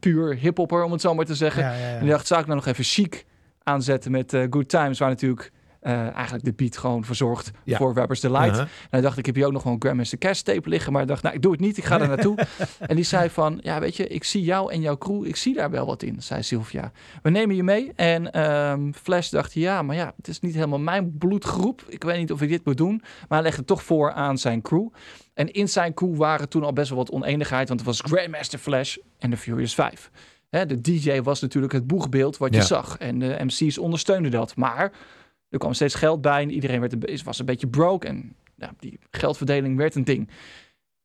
puur 0.00 0.34
hiphopper, 0.36 0.82
om 0.82 0.92
het 0.92 1.00
zo 1.00 1.14
maar 1.14 1.24
te 1.24 1.34
zeggen. 1.34 1.62
Ja, 1.62 1.72
ja, 1.72 1.78
ja. 1.88 1.94
En 1.94 2.00
die 2.00 2.10
dacht, 2.10 2.26
zou 2.26 2.40
ik 2.40 2.46
nou 2.46 2.58
nog 2.58 2.68
even 2.68 2.84
chic 2.84 3.24
aanzetten 3.62 4.10
met 4.10 4.36
Good 4.50 4.68
Times, 4.68 4.98
waar 4.98 5.08
natuurlijk 5.08 5.52
eigenlijk 5.92 6.44
de 6.44 6.52
beat 6.52 6.76
gewoon 6.76 7.04
verzorgt 7.04 7.50
Ja. 7.64 7.76
voor 7.76 7.94
Rappers 7.94 8.20
Delight. 8.20 8.46
Uh-huh. 8.48 8.60
En 8.60 8.68
hij 8.90 9.00
dacht, 9.00 9.18
ik 9.18 9.26
heb 9.26 9.34
hier 9.34 9.46
ook 9.46 9.52
nog 9.52 9.62
gewoon 9.62 9.76
Grandmaster 9.78 10.18
Cash 10.18 10.40
tape 10.40 10.68
liggen. 10.68 10.92
Maar 10.92 11.02
ik 11.02 11.08
dacht, 11.08 11.22
nou, 11.22 11.34
ik 11.34 11.42
doe 11.42 11.52
het 11.52 11.60
niet. 11.60 11.76
Ik 11.76 11.84
ga 11.84 12.00
er 12.00 12.08
naartoe. 12.08 12.38
en 12.86 12.96
die 12.96 13.04
zei 13.04 13.30
van, 13.30 13.58
ja, 13.62 13.80
weet 13.80 13.96
je, 13.96 14.06
ik 14.06 14.24
zie 14.24 14.42
jou 14.42 14.72
en 14.72 14.80
jouw 14.80 14.98
crew. 14.98 15.26
Ik 15.26 15.36
zie 15.36 15.54
daar 15.54 15.70
wel 15.70 15.86
wat 15.86 16.02
in, 16.02 16.22
zei 16.22 16.42
Sylvia. 16.42 16.92
We 17.22 17.30
nemen 17.30 17.56
je 17.56 17.62
mee. 17.62 17.92
En 17.96 18.32
ehm, 18.32 18.92
Flash 18.92 19.28
dacht, 19.28 19.52
ja, 19.52 19.82
maar 19.82 19.96
ja, 19.96 20.12
het 20.16 20.28
is 20.28 20.40
niet 20.40 20.54
helemaal 20.54 20.78
mijn 20.78 21.18
bloedgroep. 21.18 21.84
Ik 21.88 22.02
weet 22.04 22.18
niet 22.18 22.32
of 22.32 22.42
ik 22.42 22.48
dit 22.48 22.64
moet 22.64 22.76
doen. 22.76 22.96
Maar 23.00 23.24
hij 23.28 23.42
legde 23.42 23.58
het 23.58 23.66
toch 23.66 23.82
voor 23.82 24.12
aan 24.12 24.38
zijn 24.38 24.62
crew. 24.62 24.88
En 25.34 25.52
in 25.52 25.68
zijn 25.68 25.94
crew 25.94 26.16
waren 26.16 26.48
toen 26.48 26.64
al 26.64 26.72
best 26.72 26.88
wel 26.88 26.98
wat 26.98 27.10
oneenigheid. 27.10 27.68
Want 27.68 27.80
het 27.80 27.88
was 27.88 28.00
Grandmaster 28.00 28.58
Flash 28.58 28.96
en 29.18 29.30
de 29.30 29.36
Furious 29.36 29.74
5. 29.74 30.10
Hè, 30.50 30.66
de 30.66 30.80
DJ 30.80 31.20
was 31.20 31.40
natuurlijk 31.40 31.72
het 31.72 31.86
boegbeeld 31.86 32.36
wat 32.36 32.50
je 32.54 32.60
Ja. 32.60 32.64
zag. 32.66 32.98
En 32.98 33.18
de 33.18 33.36
MC's 33.44 33.78
ondersteunden 33.78 34.30
dat. 34.30 34.56
Maar 34.56 34.92
er 35.48 35.58
kwam 35.58 35.72
steeds 35.72 35.94
geld 35.94 36.20
bij 36.20 36.42
en 36.42 36.50
iedereen 36.50 36.80
werd 36.80 36.92
een, 36.92 37.20
was 37.24 37.38
een 37.38 37.46
beetje 37.46 37.68
broke. 37.68 38.06
En 38.06 38.36
ja, 38.56 38.72
die 38.78 38.98
geldverdeling 39.10 39.76
werd 39.76 39.94
een 39.94 40.04
ding. 40.04 40.30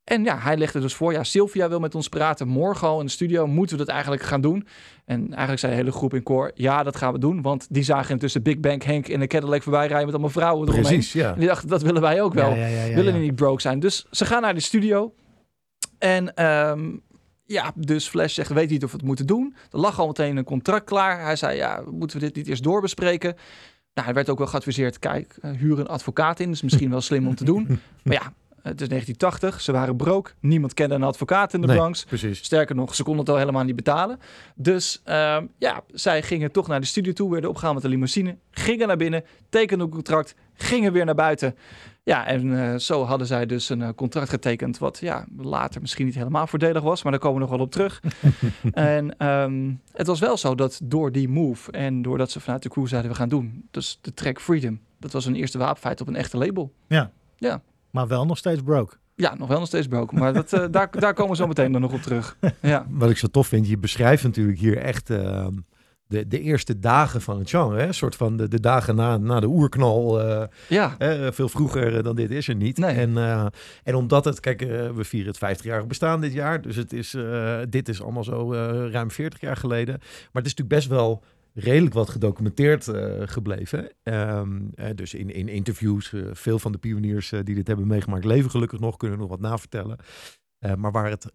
En 0.03 0.23
ja, 0.23 0.37
hij 0.37 0.57
legde 0.57 0.79
dus 0.79 0.93
voor, 0.93 1.11
ja, 1.11 1.23
Sylvia 1.23 1.69
wil 1.69 1.79
met 1.79 1.95
ons 1.95 2.09
praten. 2.09 2.47
Morgen 2.47 2.87
al 2.87 2.99
in 2.99 3.05
de 3.05 3.11
studio 3.11 3.47
moeten 3.47 3.77
we 3.77 3.83
dat 3.83 3.93
eigenlijk 3.93 4.23
gaan 4.23 4.41
doen. 4.41 4.67
En 5.05 5.27
eigenlijk 5.27 5.59
zei 5.59 5.71
de 5.71 5.77
hele 5.77 5.91
groep 5.91 6.13
in 6.13 6.23
koor, 6.23 6.51
ja, 6.53 6.83
dat 6.83 6.95
gaan 6.95 7.13
we 7.13 7.19
doen. 7.19 7.41
Want 7.41 7.67
die 7.69 7.83
zagen 7.83 8.11
intussen 8.11 8.43
Big 8.43 8.59
Bang 8.59 8.83
Henk 8.83 9.07
in 9.07 9.21
een 9.21 9.27
Cadillac 9.27 9.63
voorbij 9.63 9.87
rijden 9.87 10.05
met 10.05 10.13
allemaal 10.13 10.31
vrouwen 10.31 10.67
eromheen. 10.67 10.93
Precies, 10.93 11.13
ja. 11.13 11.33
En 11.33 11.39
die 11.39 11.47
dachten, 11.47 11.69
dat 11.69 11.81
willen 11.81 12.01
wij 12.01 12.21
ook 12.21 12.33
wel. 12.33 12.49
Ja, 12.49 12.55
ja, 12.55 12.65
ja, 12.65 12.83
ja, 12.83 12.95
willen 12.95 13.13
die 13.13 13.21
niet 13.21 13.35
broke 13.35 13.61
zijn. 13.61 13.79
Dus 13.79 14.05
ze 14.11 14.25
gaan 14.25 14.41
naar 14.41 14.53
de 14.53 14.59
studio. 14.59 15.13
En 15.97 16.33
ehm, 16.33 16.89
ja, 17.45 17.71
dus 17.75 18.07
Flash 18.07 18.33
zegt, 18.33 18.53
weet 18.53 18.69
niet 18.69 18.83
of 18.83 18.91
we 18.91 18.97
het 18.97 19.05
moeten 19.05 19.25
doen. 19.25 19.55
Er 19.71 19.79
lag 19.79 19.99
al 19.99 20.07
meteen 20.07 20.37
een 20.37 20.43
contract 20.43 20.85
klaar. 20.85 21.23
Hij 21.23 21.35
zei, 21.35 21.57
ja, 21.57 21.83
moeten 21.91 22.19
we 22.19 22.25
dit 22.25 22.35
niet 22.35 22.47
eerst 22.47 22.63
doorbespreken? 22.63 23.35
Nou, 23.93 24.05
hij 24.07 24.13
werd 24.13 24.29
ook 24.29 24.37
wel 24.37 24.47
geadviseerd, 24.47 24.99
kijk, 24.99 25.35
eh, 25.41 25.51
huur 25.51 25.79
een 25.79 25.87
advocaat 25.87 26.39
in. 26.39 26.45
Dat 26.45 26.55
is 26.55 26.61
misschien 26.61 26.89
wel 26.89 27.01
slim 27.01 27.27
om 27.27 27.35
te 27.35 27.43
doen. 27.43 27.67
Maar 28.03 28.13
ja, 28.13 28.33
het 28.61 28.81
is 28.81 28.87
1980, 28.87 29.61
ze 29.61 29.71
waren 29.71 29.95
broke. 29.95 30.31
Niemand 30.39 30.73
kende 30.73 30.95
een 30.95 31.03
advocaat 31.03 31.53
in 31.53 31.61
de 31.61 31.67
Nee. 31.67 31.75
Bronx. 31.75 32.03
Precies. 32.05 32.43
Sterker 32.43 32.75
nog, 32.75 32.95
ze 32.95 33.03
konden 33.03 33.21
het 33.21 33.29
al 33.33 33.37
helemaal 33.37 33.63
niet 33.63 33.75
betalen. 33.75 34.19
Dus 34.55 35.01
ehm, 35.03 35.45
ja, 35.57 35.83
zij 35.93 36.21
gingen 36.23 36.51
toch 36.51 36.67
naar 36.67 36.79
de 36.79 36.85
studio 36.85 37.13
toe, 37.13 37.31
werden 37.31 37.49
opgehaald 37.49 37.73
met 37.73 37.83
de 37.83 37.89
limousine, 37.89 38.37
gingen 38.51 38.87
naar 38.87 38.97
binnen, 38.97 39.23
tekenden 39.49 39.85
een 39.85 39.93
contract, 39.93 40.35
gingen 40.53 40.93
weer 40.93 41.05
naar 41.05 41.15
buiten. 41.15 41.55
Ja, 42.03 42.25
en 42.25 42.59
eh, 42.59 42.75
zo 42.77 43.03
hadden 43.03 43.27
zij 43.27 43.45
dus 43.45 43.69
een 43.69 43.81
eh, 43.81 43.89
contract 43.95 44.29
getekend, 44.29 44.77
wat 44.77 44.97
ja, 44.99 45.25
later 45.37 45.81
misschien 45.81 46.05
niet 46.05 46.15
helemaal 46.15 46.47
voordelig 46.47 46.83
was, 46.83 47.03
maar 47.03 47.11
daar 47.11 47.21
komen 47.21 47.37
we 47.37 47.47
nog 47.47 47.55
wel 47.55 47.65
op 47.65 47.71
terug. 47.71 48.01
en 48.71 49.17
ehm, 49.17 49.73
het 49.91 50.07
was 50.07 50.19
wel 50.19 50.37
zo 50.37 50.55
dat 50.55 50.79
door 50.83 51.11
die 51.11 51.29
move 51.29 51.71
en 51.71 52.01
doordat 52.01 52.31
ze 52.31 52.39
vanuit 52.39 52.63
de 52.63 52.69
crew 52.69 52.87
zeiden 52.87 53.11
we 53.11 53.17
gaan 53.17 53.29
doen, 53.29 53.67
dus 53.71 53.99
de 54.01 54.13
track 54.13 54.41
Freedom, 54.41 54.79
dat 54.99 55.11
was 55.11 55.25
een 55.25 55.35
eerste 55.35 55.57
wapenfeit 55.57 56.01
op 56.01 56.07
een 56.07 56.15
echte 56.15 56.37
label. 56.37 56.73
Maar 57.91 58.07
wel 58.07 58.25
nog 58.25 58.37
steeds 58.37 58.61
broke. 58.61 58.95
Ja, 59.15 59.35
nog 59.35 59.47
wel 59.47 59.59
nog 59.59 59.67
steeds 59.67 59.87
broken, 59.87 60.19
maar 60.19 60.33
dat, 60.33 60.53
eh, 60.53 60.65
daar, 60.71 60.99
daar 60.99 61.13
komen 61.13 61.31
we 61.31 61.37
zo 61.37 61.47
meteen 61.47 61.71
dan 61.71 61.81
nog 61.81 61.93
op 61.93 62.01
terug. 62.01 62.37
Ja. 62.61 62.85
Wat 62.89 63.09
ik 63.09 63.17
zo 63.17 63.27
tof 63.27 63.47
vind, 63.47 63.67
je 63.67 63.77
beschrijft 63.77 64.23
natuurlijk 64.23 64.59
hier 64.59 64.77
echt 64.77 65.09
eh, 65.09 65.47
de, 66.11 66.27
de 66.27 66.39
eerste 66.39 66.79
dagen 66.79 67.21
van 67.21 67.39
het 67.39 67.49
genre. 67.49 67.79
Hè? 67.79 67.87
Een 67.87 67.93
soort 67.93 68.15
van 68.15 68.37
de, 68.37 68.47
de 68.47 68.59
dagen 68.59 68.95
na, 68.95 69.17
na 69.17 69.39
de 69.39 69.47
oerknal. 69.47 70.21
eh, 70.21 70.47
Ja, 70.69 70.95
hè? 70.97 71.33
veel 71.33 71.49
vroeger 71.49 71.97
eh, 71.97 72.03
dan 72.03 72.15
dit 72.15 72.31
is 72.31 72.47
er 72.47 72.55
niet. 72.55 72.77
Nee. 72.77 72.95
En, 72.95 73.17
eh, 73.17 73.45
en 73.83 73.95
omdat 73.95 74.25
het, 74.25 74.39
kijk, 74.39 74.59
we 74.95 75.03
vieren 75.03 75.33
het 75.39 75.59
50-jarig 75.59 75.87
bestaan 75.87 76.21
dit 76.21 76.33
jaar. 76.33 76.61
Dus 76.61 76.75
het 76.75 76.93
is, 76.93 77.17
dit 77.69 77.89
is 77.89 78.01
allemaal 78.01 78.23
zo 78.23 78.53
ruim 78.91 79.11
40 79.11 79.39
jaar 79.41 79.57
geleden. 79.57 79.95
Maar 79.99 80.41
het 80.43 80.45
is 80.45 80.55
natuurlijk 80.55 80.69
best 80.75 80.87
wel 80.87 81.23
redelijk 81.53 81.93
wat 81.93 82.09
gedocumenteerd 82.09 82.91
gebleven. 83.25 83.89
Ehm, 84.03 84.59
eh, 84.75 84.89
dus 84.95 85.13
in, 85.13 85.29
in 85.33 85.47
interviews, 85.47 86.13
veel 86.31 86.59
van 86.59 86.71
de 86.71 86.77
pioniers 86.77 87.29
die 87.43 87.55
dit 87.55 87.67
hebben 87.67 87.87
meegemaakt 87.87 88.25
leven 88.25 88.51
gelukkig 88.51 88.79
nog, 88.79 88.97
kunnen 88.97 89.19
nog 89.19 89.29
wat 89.29 89.39
navertellen. 89.39 89.97
Maar 90.77 90.91
waar 90.91 91.09
het 91.09 91.25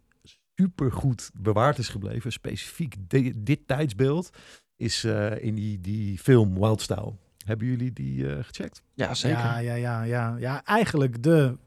supergoed 0.55 1.31
bewaard 1.33 1.77
is 1.77 1.89
gebleven, 1.89 2.31
specifiek 2.31 2.95
di- 3.07 3.33
dit 3.37 3.59
tijdsbeeld, 3.67 4.29
is 4.77 5.03
eh, 5.03 5.43
in 5.43 5.55
die, 5.55 5.81
die 5.81 6.17
film 6.17 6.53
Wildstyle. 6.59 7.13
Hebben 7.45 7.67
jullie 7.67 7.93
die 7.93 8.29
eh, 8.35 8.43
gecheckt? 8.43 8.83
ja 8.93 9.13
zeker. 9.13 9.37
Ja, 9.39 9.57
ja, 9.57 9.73
ja, 9.75 10.03
ja. 10.03 10.35
ja 10.39 10.63
eigenlijk 10.65 11.23
de, 11.23 11.57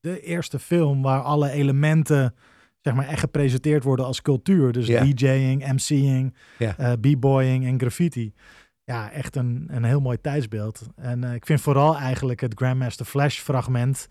de 0.00 0.20
eerste 0.20 0.58
film 0.58 1.02
waar 1.02 1.20
alle 1.22 1.50
elementen 1.50 2.34
zeg 2.80 2.94
maar 2.94 3.06
echt 3.08 3.20
gepresenteerd 3.20 3.84
worden 3.84 4.06
als 4.06 4.22
cultuur. 4.22 4.72
Dus 4.72 4.86
Ja. 4.86 5.04
DJing, 5.04 5.72
MC'ing, 5.72 6.34
Ja. 6.58 6.76
eh, 6.78 6.92
b-boying 6.92 7.64
en 7.66 7.78
graffiti. 7.78 8.32
Ja, 8.84 9.10
echt 9.10 9.36
een, 9.36 9.66
een 9.70 9.84
heel 9.84 10.00
mooi 10.00 10.20
tijdsbeeld. 10.20 10.82
En 10.96 11.24
eh, 11.24 11.34
ik 11.34 11.46
vind 11.46 11.60
vooral 11.60 11.96
eigenlijk 11.96 12.40
het 12.40 12.54
Grandmaster 12.54 13.06
Flash 13.06 13.38
fragment... 13.38 14.08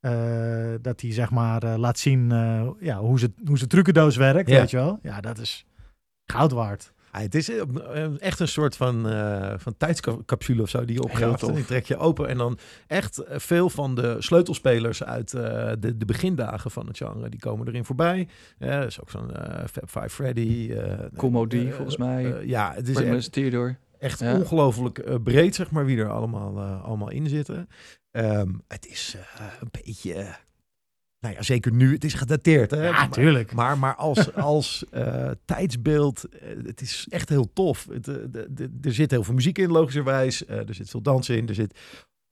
eh, 0.00 0.74
dat 0.80 1.00
hij 1.00 1.12
zeg 1.12 1.30
maar 1.30 1.62
eh, 1.62 1.74
laat 1.76 1.98
zien 1.98 2.32
eh, 2.32 2.68
ja, 2.80 2.98
hoe, 2.98 3.18
ze, 3.18 3.32
hoe 3.46 3.56
zijn 3.56 3.68
trucendoos 3.68 4.16
werkt, 4.16 4.48
Ja. 4.50 4.58
weet 4.58 4.70
je 4.70 4.76
wel. 4.76 4.98
Ja, 5.02 5.20
dat 5.20 5.38
is 5.38 5.66
goud 6.24 6.52
waard. 6.52 6.92
Het 7.10 7.34
is 7.34 7.50
eh, 7.50 7.60
eh, 8.04 8.10
echt 8.18 8.40
een 8.40 8.48
soort 8.48 8.76
van, 8.76 9.08
eh, 9.08 9.52
van 9.56 9.76
tijdscapsule 9.76 10.62
of 10.62 10.68
zo 10.68 10.84
die 10.84 10.94
je 10.94 11.02
opgraaft. 11.02 11.42
En 11.42 11.54
die 11.54 11.64
trek 11.64 11.84
je 11.86 11.96
open. 11.96 12.28
En 12.28 12.36
dan 12.36 12.58
echt 12.86 13.22
veel 13.28 13.70
van 13.70 13.94
de 13.94 14.16
sleutelspelers 14.18 15.04
uit 15.04 15.30
de, 15.30 15.94
de 15.96 16.04
begindagen 16.04 16.70
van 16.70 16.86
het 16.86 16.96
genre, 16.96 17.28
die 17.28 17.40
komen 17.40 17.68
erin 17.68 17.84
voorbij. 17.84 18.28
Ja, 18.58 18.66
er 18.66 18.86
is 18.86 19.00
ook 19.00 19.10
zo'n 19.10 19.30
Fab 19.66 19.88
Five 19.90 20.08
Freddy. 20.08 20.70
eh, 21.66 21.72
volgens 21.72 21.96
mij. 21.96 22.46
ja, 22.46 22.72
het 22.74 22.88
is 22.88 22.96
echt, 23.00 23.32
Theodore. 23.32 23.76
echt 23.98 24.18
Ja. 24.18 24.34
ongelooflijk 24.36 25.22
breed, 25.22 25.54
zeg 25.54 25.70
maar, 25.70 25.84
wie 25.84 25.98
er 25.98 26.10
allemaal, 26.10 26.60
allemaal 26.60 27.10
in 27.10 27.26
zitten. 27.28 27.68
Ehm, 28.10 28.48
het 28.68 28.86
is 28.86 29.16
een 29.60 29.68
beetje... 29.82 30.36
nou 31.20 31.34
ja, 31.34 31.42
zeker 31.42 31.72
nu. 31.72 31.92
Het 31.92 32.04
is 32.04 32.14
gedateerd, 32.14 32.70
hè? 32.70 32.84
Ja, 32.86 32.90
Maar- 32.92 33.10
tuurlijk. 33.10 33.52
maar, 33.52 33.78
maar 33.78 33.94
als, 33.94 34.34
als 34.52 34.84
eh, 34.90 35.30
tijdsbeeld, 35.44 36.24
eh, 36.28 36.48
het 36.62 36.80
is 36.80 37.06
echt 37.10 37.28
heel 37.28 37.52
tof. 37.52 37.86
Het, 37.90 38.08
eh, 38.08 38.14
de, 38.30 38.46
de, 38.50 38.70
er 38.82 38.94
zit 38.94 39.10
heel 39.10 39.24
veel 39.24 39.34
muziek 39.34 39.58
in, 39.58 39.70
logischerwijs. 39.70 40.46
Er 40.46 40.74
zit 40.74 40.90
veel 40.90 41.02
dansen 41.02 41.36
in. 41.36 41.48
Er 41.48 41.54
zit 41.54 41.78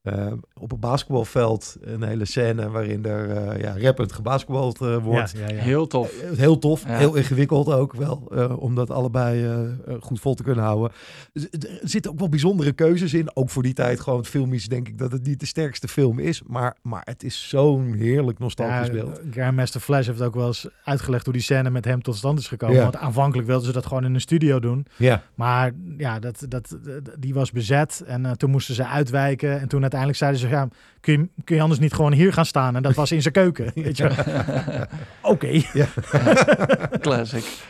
eh, 0.02 0.32
op 0.54 0.72
een 0.72 0.80
basketbalveld 0.80 1.76
een 1.80 2.02
hele 2.02 2.24
scène 2.24 2.70
waarin 2.70 3.04
er 3.04 3.54
uh, 3.54 3.60
ja, 3.60 3.74
rappend 3.78 4.12
gebasketbald 4.12 4.80
uh, 4.80 4.96
wordt. 5.04 5.30
Ja, 5.30 5.40
ja, 5.40 5.54
ja. 5.54 5.60
Heel 5.62 5.86
tof. 5.86 6.12
Uh, 6.32 6.38
heel 6.38 6.58
tof, 6.58 6.82
Ja. 6.86 6.96
heel 6.96 7.14
ingewikkeld 7.14 7.68
ook 7.72 7.92
wel, 7.94 8.28
uh, 8.32 8.58
om 8.62 8.74
dat 8.74 8.90
allebei 8.90 9.44
uh, 9.46 9.60
goed 10.00 10.20
vol 10.20 10.34
te 10.34 10.42
kunnen 10.42 10.64
houden. 10.64 10.90
Dus, 11.32 11.46
er 11.50 11.78
zitten 11.82 12.10
ook 12.10 12.18
wel 12.18 12.28
bijzondere 12.28 12.72
keuzes 12.72 13.14
in. 13.14 13.36
Ook 13.36 13.50
voor 13.50 13.62
die 13.62 13.72
tijd 13.74 14.00
gewoon 14.00 14.24
filmisch 14.24 14.68
denk 14.68 14.88
ik 14.88 14.98
dat 14.98 15.12
het 15.12 15.26
niet 15.26 15.40
de 15.40 15.46
sterkste 15.46 15.88
film 15.88 16.18
is. 16.18 16.42
Maar, 16.46 16.76
maar 16.82 17.02
het 17.04 17.22
is 17.22 17.48
zo'n 17.48 17.92
heerlijk 17.92 18.38
nostalgisch 18.38 18.86
Ja, 18.86 18.92
beeld. 18.92 19.20
Grandmaster 19.30 19.80
Flash 19.80 20.06
heeft 20.06 20.22
ook 20.22 20.34
wel 20.34 20.46
eens 20.46 20.68
uitgelegd 20.84 21.24
hoe 21.24 21.32
die 21.32 21.42
scène 21.42 21.70
met 21.70 21.84
hem 21.84 22.02
tot 22.02 22.16
stand 22.16 22.38
is 22.38 22.48
gekomen. 22.48 22.76
Ja. 22.76 22.82
Want 22.82 22.96
aanvankelijk 22.96 23.48
wilden 23.48 23.66
ze 23.66 23.72
dat 23.72 23.86
gewoon 23.86 24.04
in 24.04 24.14
een 24.14 24.20
studio 24.20 24.60
doen. 24.60 24.86
Ja, 24.96 25.22
Maar 25.34 25.72
ja, 25.98 26.18
dat, 26.18 26.44
dat, 26.48 26.76
dat- 26.82 27.16
die 27.18 27.34
was 27.34 27.50
bezet. 27.50 28.02
En 28.06 28.26
eh, 28.26 28.32
toen 28.32 28.50
moesten 28.50 28.74
ze 28.74 28.86
uitwijken. 28.86 29.60
En 29.60 29.68
toen 29.68 29.82
uiteindelijk 29.92 30.18
zeiden 30.18 30.40
ze, 30.40 30.48
ja, 30.48 30.68
kun 31.00 31.12
je, 31.12 31.42
kun 31.44 31.56
je 31.56 31.62
anders 31.62 31.80
niet 31.80 31.92
gewoon 31.92 32.12
hier 32.12 32.32
gaan 32.32 32.46
staan? 32.46 32.76
En 32.76 32.82
dat 32.82 32.94
was 32.94 33.12
in 33.12 33.22
zijn 33.22 33.34
keuken. 33.34 33.70
Weet 33.84 33.96
je 33.96 34.08
wel. 34.08 34.84
Oké. 35.32 35.62
Classic. 37.00 37.62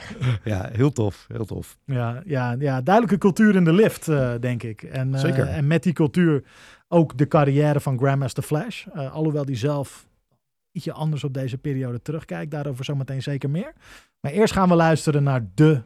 ja, 0.45 0.69
heel 0.73 0.93
tof, 0.93 1.27
heel 1.29 1.45
tof. 1.45 1.79
Ja, 1.85 2.23
ja, 2.25 2.57
ja, 2.59 2.81
duidelijke 2.81 3.19
cultuur 3.19 3.55
in 3.55 3.65
de 3.65 3.73
lift, 3.73 4.09
eh, 4.09 4.33
denk 4.41 4.63
ik. 4.63 4.83
En, 4.83 5.15
eh, 5.15 5.21
Zeker. 5.21 5.47
en 5.47 5.67
met 5.67 5.83
die 5.83 5.93
cultuur 5.93 6.43
ook 6.89 7.19
de 7.19 7.29
carrière 7.29 7.81
van 7.81 7.99
Grandmaster 7.99 8.43
Flash. 8.43 8.87
Eh, 8.87 9.15
alhoewel 9.15 9.45
die 9.45 9.57
zelf 9.57 10.07
ietsje 10.73 10.93
anders 10.93 11.25
op 11.25 11.35
deze 11.35 11.59
periode 11.59 12.03
terugkijkt. 12.03 12.51
Daarover 12.51 12.85
zometeen 12.85 13.23
zeker 13.23 13.51
meer. 13.51 13.73
Maar 14.21 14.33
eerst 14.33 14.53
gaan 14.53 14.69
we 14.69 14.75
luisteren 14.75 15.23
naar 15.23 15.47
de 15.55 15.83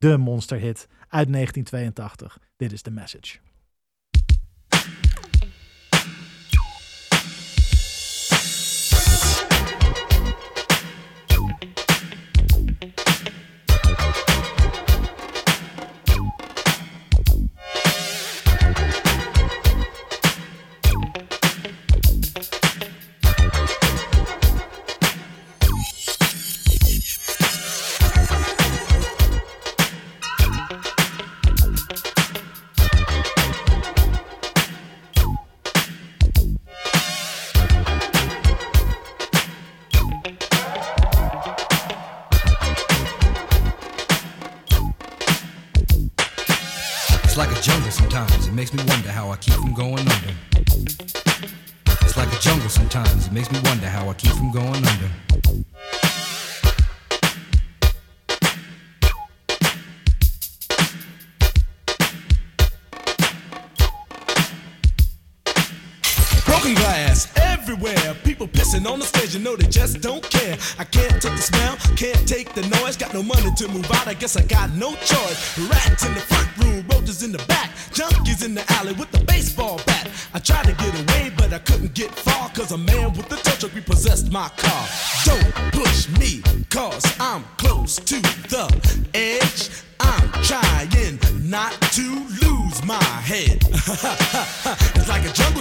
de 0.00 0.16
monsterhit 0.16 0.88
uit 1.08 1.28
1982. 1.28 2.38
Dit 2.56 2.72
is 2.72 2.82
The 2.82 2.90
Message. 2.90 3.38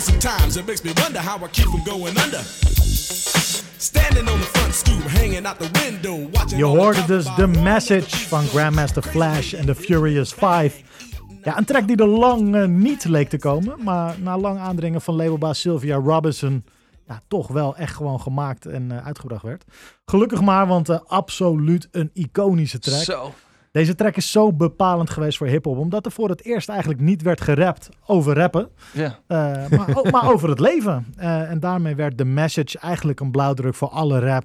Sometimes. 0.01 0.57
It 0.57 0.65
makes 0.65 0.81
me 0.81 0.91
wonder 1.01 1.19
how 1.19 1.45
I 1.45 1.47
keep 1.47 1.65
from 1.65 1.83
going 1.83 2.17
under. 2.17 2.41
Standing 3.77 4.27
on 4.27 4.39
the 4.39 4.45
front 4.45 4.73
stoop, 4.73 5.03
hanging 5.03 5.45
out 5.45 5.59
the 5.59 5.69
window, 5.83 6.29
watching. 6.31 6.57
Je 6.57 6.65
hoorde 6.65 7.05
dus 7.05 7.25
The. 7.35 7.47
Message 7.47 8.17
van 8.17 8.45
Grandmaster 8.45 9.03
Flash 9.03 9.53
en 9.53 9.65
The 9.65 9.75
Furious 9.75 10.33
Five. 10.33 10.71
Ja, 11.43 11.57
een 11.57 11.65
track 11.65 11.87
die 11.87 11.97
er 11.97 12.07
lang 12.07 12.55
eh, 12.55 12.65
niet 12.65 13.05
leek 13.05 13.29
te 13.29 13.37
komen, 13.37 13.83
maar 13.83 14.15
na 14.19 14.37
lang 14.37 14.59
aandringen 14.59 15.01
van 15.01 15.15
labelbaas 15.15 15.59
Sylvia 15.59 15.95
Robinson 15.95 16.63
ja, 17.07 17.21
toch 17.27 17.47
wel 17.47 17.75
echt 17.75 17.95
gewoon 17.95 18.21
gemaakt 18.21 18.65
en 18.65 18.91
eh, 18.91 19.05
uitgebracht 19.05 19.43
werd. 19.43 19.63
Gelukkig 20.05 20.41
maar, 20.41 20.67
want 20.67 20.89
eh, 20.89 20.99
absoluut 21.07 21.87
een 21.91 22.09
iconische 22.13 22.79
track. 22.79 23.03
Zo. 23.03 23.33
Deze 23.71 23.95
track 23.95 24.15
is 24.15 24.31
zo 24.31 24.53
bepalend 24.53 25.09
geweest 25.09 25.37
voor 25.37 25.47
hip-hop, 25.47 25.77
omdat 25.77 26.05
er 26.05 26.11
voor 26.11 26.29
het 26.29 26.43
eerst 26.45 26.69
eigenlijk 26.69 27.01
niet 27.01 27.21
werd 27.21 27.41
gerapt 27.41 27.89
over 28.05 28.35
rappen, 28.35 28.69
Ja. 28.93 29.19
eh, 29.27 29.37
maar, 29.77 29.95
o- 29.97 30.09
maar 30.09 30.31
over 30.33 30.49
het 30.49 30.59
leven. 30.59 31.05
Eh, 31.17 31.49
en 31.51 31.59
daarmee 31.59 31.95
werd 31.95 32.17
de 32.17 32.25
message 32.25 32.79
eigenlijk 32.79 33.19
een 33.19 33.31
blauwdruk 33.31 33.75
voor 33.75 33.89
alle 33.89 34.19
rap, 34.19 34.43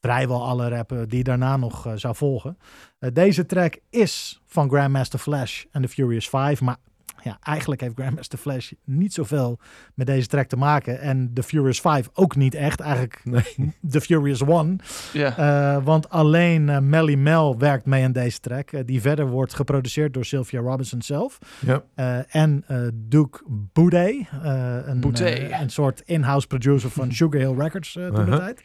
vrijwel 0.00 0.44
alle 0.46 0.68
rappen 0.68 1.08
die 1.08 1.24
daarna 1.24 1.56
nog 1.56 1.86
eh, 1.86 1.92
zou 1.96 2.14
volgen. 2.14 2.56
Eh, 2.98 3.10
deze 3.12 3.46
track 3.46 3.78
is 3.90 4.40
van 4.46 4.68
Grandmaster 4.70 5.18
Flash 5.18 5.64
en 5.70 5.82
The 5.82 5.88
Furious 5.88 6.28
Five, 6.28 6.64
maar 6.64 6.76
ja, 7.22 7.38
eigenlijk 7.42 7.80
heeft 7.80 7.94
Grandmaster 7.98 8.38
Flash 8.38 8.72
niet 8.84 9.12
zoveel 9.12 9.58
met 9.94 10.06
deze 10.06 10.26
track 10.26 10.46
te 10.46 10.56
maken. 10.56 11.00
En 11.00 11.30
The 11.34 11.42
Furious 11.42 11.80
Five 11.80 12.10
ook 12.14 12.36
niet 12.36 12.54
echt. 12.54 12.80
Eigenlijk 12.80 13.20
Nee. 13.24 13.74
The 13.90 14.00
Furious 14.00 14.42
One. 14.44 14.76
Ja. 15.12 15.36
Eh, 15.76 15.84
want 15.84 16.08
alleen 16.10 16.68
eh, 16.68 16.78
Melly 16.78 17.14
Mel 17.14 17.58
werkt 17.58 17.86
mee 17.86 18.04
aan 18.04 18.12
deze 18.12 18.40
track. 18.40 18.70
eh, 18.72 18.80
die 18.86 19.00
verder 19.00 19.26
wordt 19.28 19.54
geproduceerd 19.54 20.14
door 20.14 20.24
Sylvia 20.24 20.60
Robinson 20.60 21.02
zelf. 21.02 21.38
Ja. 21.60 21.84
En 22.28 22.64
Duke 22.94 23.40
Boudet. 23.72 24.14
een, 24.42 25.00
Boudet. 25.00 25.50
een 25.60 25.70
soort 25.70 26.00
in-house 26.04 26.46
producer 26.46 26.90
van 26.90 27.12
Sugar 27.14 27.40
Hill 27.40 27.54
Records 27.58 27.92
toen 27.92 28.10
de 28.10 28.18
Uh-huh. 28.20 28.36
tijd. 28.36 28.64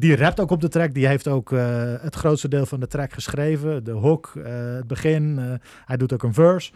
Die 0.00 0.16
rapt 0.16 0.40
ook 0.40 0.50
op 0.50 0.60
de 0.60 0.68
track. 0.68 0.94
Die 0.94 1.06
heeft 1.06 1.28
ook 1.28 1.50
het 2.00 2.14
grootste 2.14 2.48
deel 2.48 2.66
van 2.66 2.80
de 2.80 2.86
track 2.86 3.12
geschreven. 3.12 3.84
De 3.84 3.90
hook, 3.90 4.32
het 4.44 4.86
begin. 4.86 5.38
hij 5.84 5.96
doet 5.96 6.12
ook 6.12 6.22
een 6.22 6.34
verse. 6.34 6.72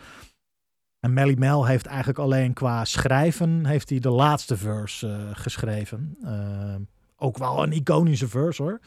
En 1.01 1.13
Melly 1.13 1.35
Mel 1.39 1.67
heeft 1.67 1.87
eigenlijk 1.87 2.19
alleen 2.19 2.53
qua 2.53 2.85
schrijven... 2.85 3.67
heeft 3.67 3.91
hij 3.91 3.99
de 3.99 4.11
laatste 4.11 4.57
verse 4.57 5.09
eh, 5.09 5.17
geschreven. 5.33 6.17
Eh, 6.25 6.75
ook 7.17 7.39
wel 7.39 7.63
een 7.63 7.73
iconische 7.73 8.29
verse 8.29 8.63
hoor. 8.63 8.81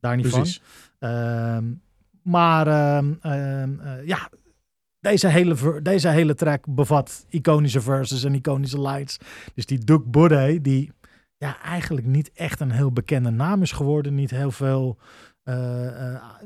Daar 0.00 0.16
niet 0.16 0.28
Precies. 0.28 0.62
van. 0.98 1.08
Ehm, 1.08 1.64
maar 2.22 2.66
ehm, 2.66 3.12
ehm, 3.20 3.80
eh, 3.80 4.06
ja, 4.06 4.28
deze 5.00 5.28
hele, 5.28 5.82
deze 5.82 6.08
hele 6.08 6.34
track 6.34 6.64
bevat 6.68 7.26
iconische 7.28 7.80
verses 7.80 8.24
en 8.24 8.34
iconische 8.34 8.80
lines. 8.80 9.18
Dus 9.54 9.66
die 9.66 9.78
Duke 9.78 10.08
Boudet, 10.08 10.64
die 10.64 10.92
ja, 11.36 11.62
eigenlijk 11.62 12.06
niet 12.06 12.30
echt 12.32 12.60
een 12.60 12.70
heel 12.70 12.92
bekende 12.92 13.30
naam 13.30 13.62
is 13.62 13.72
geworden. 13.72 14.14
Niet 14.14 14.30
heel 14.30 14.50
veel... 14.50 14.98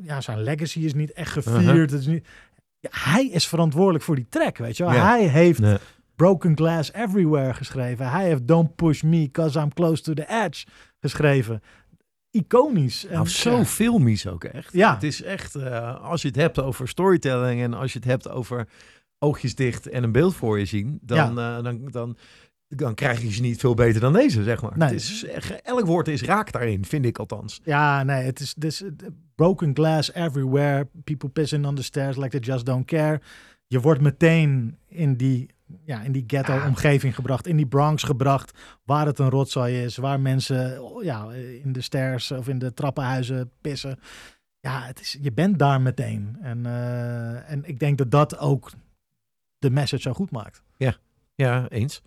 ja, 0.03 0.21
zijn 0.21 0.43
legacy 0.43 0.81
is 0.81 0.95
niet 0.95 1.13
echt 1.13 1.33
gevierd. 1.33 1.63
Uh-huh. 1.63 1.81
Het 1.81 1.93
is 1.93 2.07
niet, 2.07 2.27
ja, 2.91 3.11
hij 3.13 3.27
is 3.27 3.47
verantwoordelijk 3.49 4.05
voor 4.05 4.15
die 4.15 4.27
track, 4.29 4.57
weet 4.59 4.77
je 4.77 4.85
wel. 4.85 4.93
Ja. 4.93 5.09
Hij 5.09 5.27
heeft 5.27 5.61
Nee. 5.61 5.77
Broken 6.17 6.57
Glass 6.57 6.93
Everywhere 6.93 7.55
geschreven. 7.55 8.11
Hij 8.11 8.25
heeft 8.25 8.47
Don't 8.47 8.75
Push 8.75 9.03
Me 9.03 9.31
Cause 9.31 9.61
I'm 9.61 9.73
Close 9.73 10.03
to 10.03 10.13
the 10.15 10.27
Edge 10.45 10.67
geschreven. 11.01 11.63
Iconisch. 12.31 13.07
En, 13.07 13.13
Nou, 13.15 13.29
zo 13.29 13.57
ja. 13.57 13.65
filmisch 13.65 14.27
ook 14.27 14.45
echt. 14.45 14.73
Ja. 14.73 14.95
Het 14.95 15.03
is 15.03 15.23
echt, 15.23 15.55
eh, 15.55 16.01
als 16.01 16.23
je 16.23 16.29
het 16.29 16.37
hebt 16.37 16.59
over 16.61 16.89
storytelling 16.89 17.63
en 17.63 17.75
als 17.75 17.93
je 17.93 17.99
het 17.99 18.09
hebt 18.09 18.29
over 18.29 18.69
oogjes 19.19 19.55
dicht 19.55 19.89
en 19.89 20.03
een 20.03 20.13
beeld 20.13 20.35
voor 20.35 20.59
je 20.59 20.65
zien, 20.65 20.99
dan, 21.03 21.39
eh, 21.39 21.63
dan, 21.63 21.89
dan, 21.91 22.17
dan 22.69 22.95
krijg 22.95 23.23
je 23.23 23.33
ze 23.33 23.41
niet 23.41 23.61
veel 23.61 23.75
beter 23.75 24.01
dan 24.01 24.13
deze, 24.13 24.43
zeg 24.43 24.63
maar. 24.63 24.79
Nee. 24.79 24.89
Het 24.89 24.97
is, 24.97 25.25
elk 25.63 25.87
woord 25.87 26.09
is 26.09 26.23
raak 26.23 26.53
daarin, 26.53 26.85
vind 26.85 27.05
ik 27.05 27.19
althans. 27.19 27.61
Ja, 27.65 28.03
nee, 28.03 28.25
het 28.25 28.41
is 28.41 28.55
dus, 28.55 28.83
eh, 28.83 28.91
broken 29.35 29.75
glass 29.75 30.13
everywhere. 30.13 30.89
People 31.05 31.29
pissing 31.29 31.67
on 31.67 31.75
the 31.75 31.83
stairs 31.83 32.17
like 32.17 32.31
they 32.31 32.55
just 32.55 32.67
don't 32.67 32.87
care. 32.87 33.21
Je 33.67 33.81
wordt 33.81 34.01
meteen 34.01 34.79
in 34.89 35.17
die, 35.17 35.49
ja, 35.85 36.03
in 36.03 36.13
die 36.13 36.25
ghetto-omgeving 36.27 37.15
gebracht, 37.15 37.47
in 37.47 37.57
die 37.57 37.67
Bronx 37.67 38.03
gebracht, 38.03 38.59
waar 38.85 39.07
het 39.07 39.19
een 39.19 39.31
rotzooi 39.31 39.83
is, 39.83 39.97
waar 39.97 40.21
mensen 40.21 40.83
ja, 41.03 41.33
in 41.63 41.73
de 41.73 41.81
stairs 41.81 42.31
of 42.31 42.49
in 42.49 42.59
de 42.59 42.75
trappenhuizen 42.75 43.51
pissen. 43.61 43.99
Ja, 44.61 44.83
het 44.83 45.01
is, 45.01 45.19
je 45.21 45.33
bent 45.33 45.59
daar 45.59 45.81
meteen. 45.81 46.37
En, 46.41 46.67
eh, 46.67 47.51
en 47.51 47.65
ik 47.65 47.79
denk 47.79 47.99
dat 47.99 48.11
dat 48.11 48.39
ook 48.39 48.71
de 49.59 49.71
message 49.71 50.03
zo 50.03 50.13
goed 50.13 50.31
maakt. 50.31 50.63
Ja, 51.35 51.69
eens. 51.69 52.03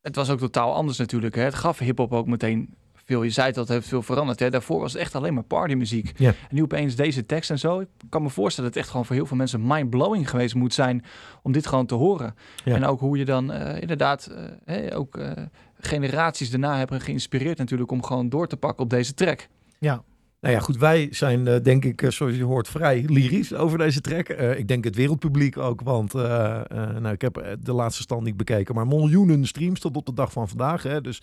Het 0.00 0.16
was 0.16 0.30
ook 0.30 0.38
totaal 0.38 0.74
anders 0.74 0.98
natuurlijk. 0.98 1.34
Hè. 1.34 1.42
Het 1.42 1.54
gaf 1.54 1.78
hip-hop 1.78 2.12
ook 2.12 2.26
meteen 2.26 2.74
veel. 3.08 3.22
Je 3.22 3.30
zei 3.30 3.46
het, 3.46 3.54
dat 3.54 3.68
heeft 3.68 3.88
veel 3.88 4.02
veranderd. 4.02 4.40
Hè. 4.40 4.50
Daarvoor 4.50 4.80
was 4.80 4.92
het 4.92 5.00
echt 5.00 5.14
alleen 5.14 5.34
maar 5.34 5.42
partymuziek. 5.42 6.12
Ja. 6.16 6.28
En 6.28 6.54
nu 6.54 6.62
opeens 6.62 6.94
deze 6.94 7.26
tekst 7.26 7.50
en 7.50 7.58
zo. 7.58 7.80
Ik 7.80 7.88
kan 8.08 8.22
me 8.22 8.30
voorstellen 8.30 8.70
dat 8.70 8.74
het 8.74 8.82
echt 8.82 8.90
gewoon 8.90 9.06
voor 9.06 9.16
heel 9.16 9.26
veel 9.26 9.36
mensen 9.36 9.66
mind-blowing 9.66 10.30
geweest 10.30 10.54
moet 10.54 10.74
zijn 10.74 11.04
om 11.42 11.52
dit 11.52 11.66
gewoon 11.66 11.86
te 11.86 11.94
horen. 11.94 12.34
Ja. 12.64 12.74
En 12.74 12.84
ook 12.84 13.00
hoe 13.00 13.18
je 13.18 13.24
dan 13.24 13.52
eh, 13.52 13.80
inderdaad 13.80 14.30
eh, 14.64 14.98
ook 14.98 15.16
eh, 15.16 15.32
generaties 15.78 16.50
daarna 16.50 16.78
hebben 16.78 17.00
geïnspireerd 17.00 17.58
natuurlijk 17.58 17.90
om 17.90 18.02
gewoon 18.02 18.28
door 18.28 18.46
te 18.46 18.56
pakken 18.56 18.84
op 18.84 18.90
deze 18.90 19.14
track. 19.14 19.48
Ja, 19.78 20.02
Nou 20.40 20.54
ja, 20.54 20.60
goed, 20.60 20.76
wij 20.76 21.08
zijn 21.10 21.62
denk 21.62 21.84
ik, 21.84 22.04
zoals 22.08 22.36
je 22.36 22.44
hoort, 22.44 22.68
vrij 22.68 23.04
lyrisch 23.06 23.54
over 23.54 23.78
deze 23.78 24.00
track. 24.00 24.28
Ik 24.28 24.68
denk 24.68 24.84
het 24.84 24.96
wereldpubliek 24.96 25.58
ook, 25.58 25.80
want 25.80 26.12
nou, 26.12 27.08
ik 27.08 27.20
heb 27.20 27.56
de 27.60 27.72
laatste 27.72 28.02
stand 28.02 28.22
niet 28.22 28.36
bekeken, 28.36 28.74
maar 28.74 28.86
miljoenen 28.86 29.46
streams 29.46 29.80
tot 29.80 29.96
op 29.96 30.06
de 30.06 30.14
dag 30.14 30.32
van 30.32 30.48
vandaag. 30.48 30.82
Hè, 30.82 31.00
dus, 31.00 31.22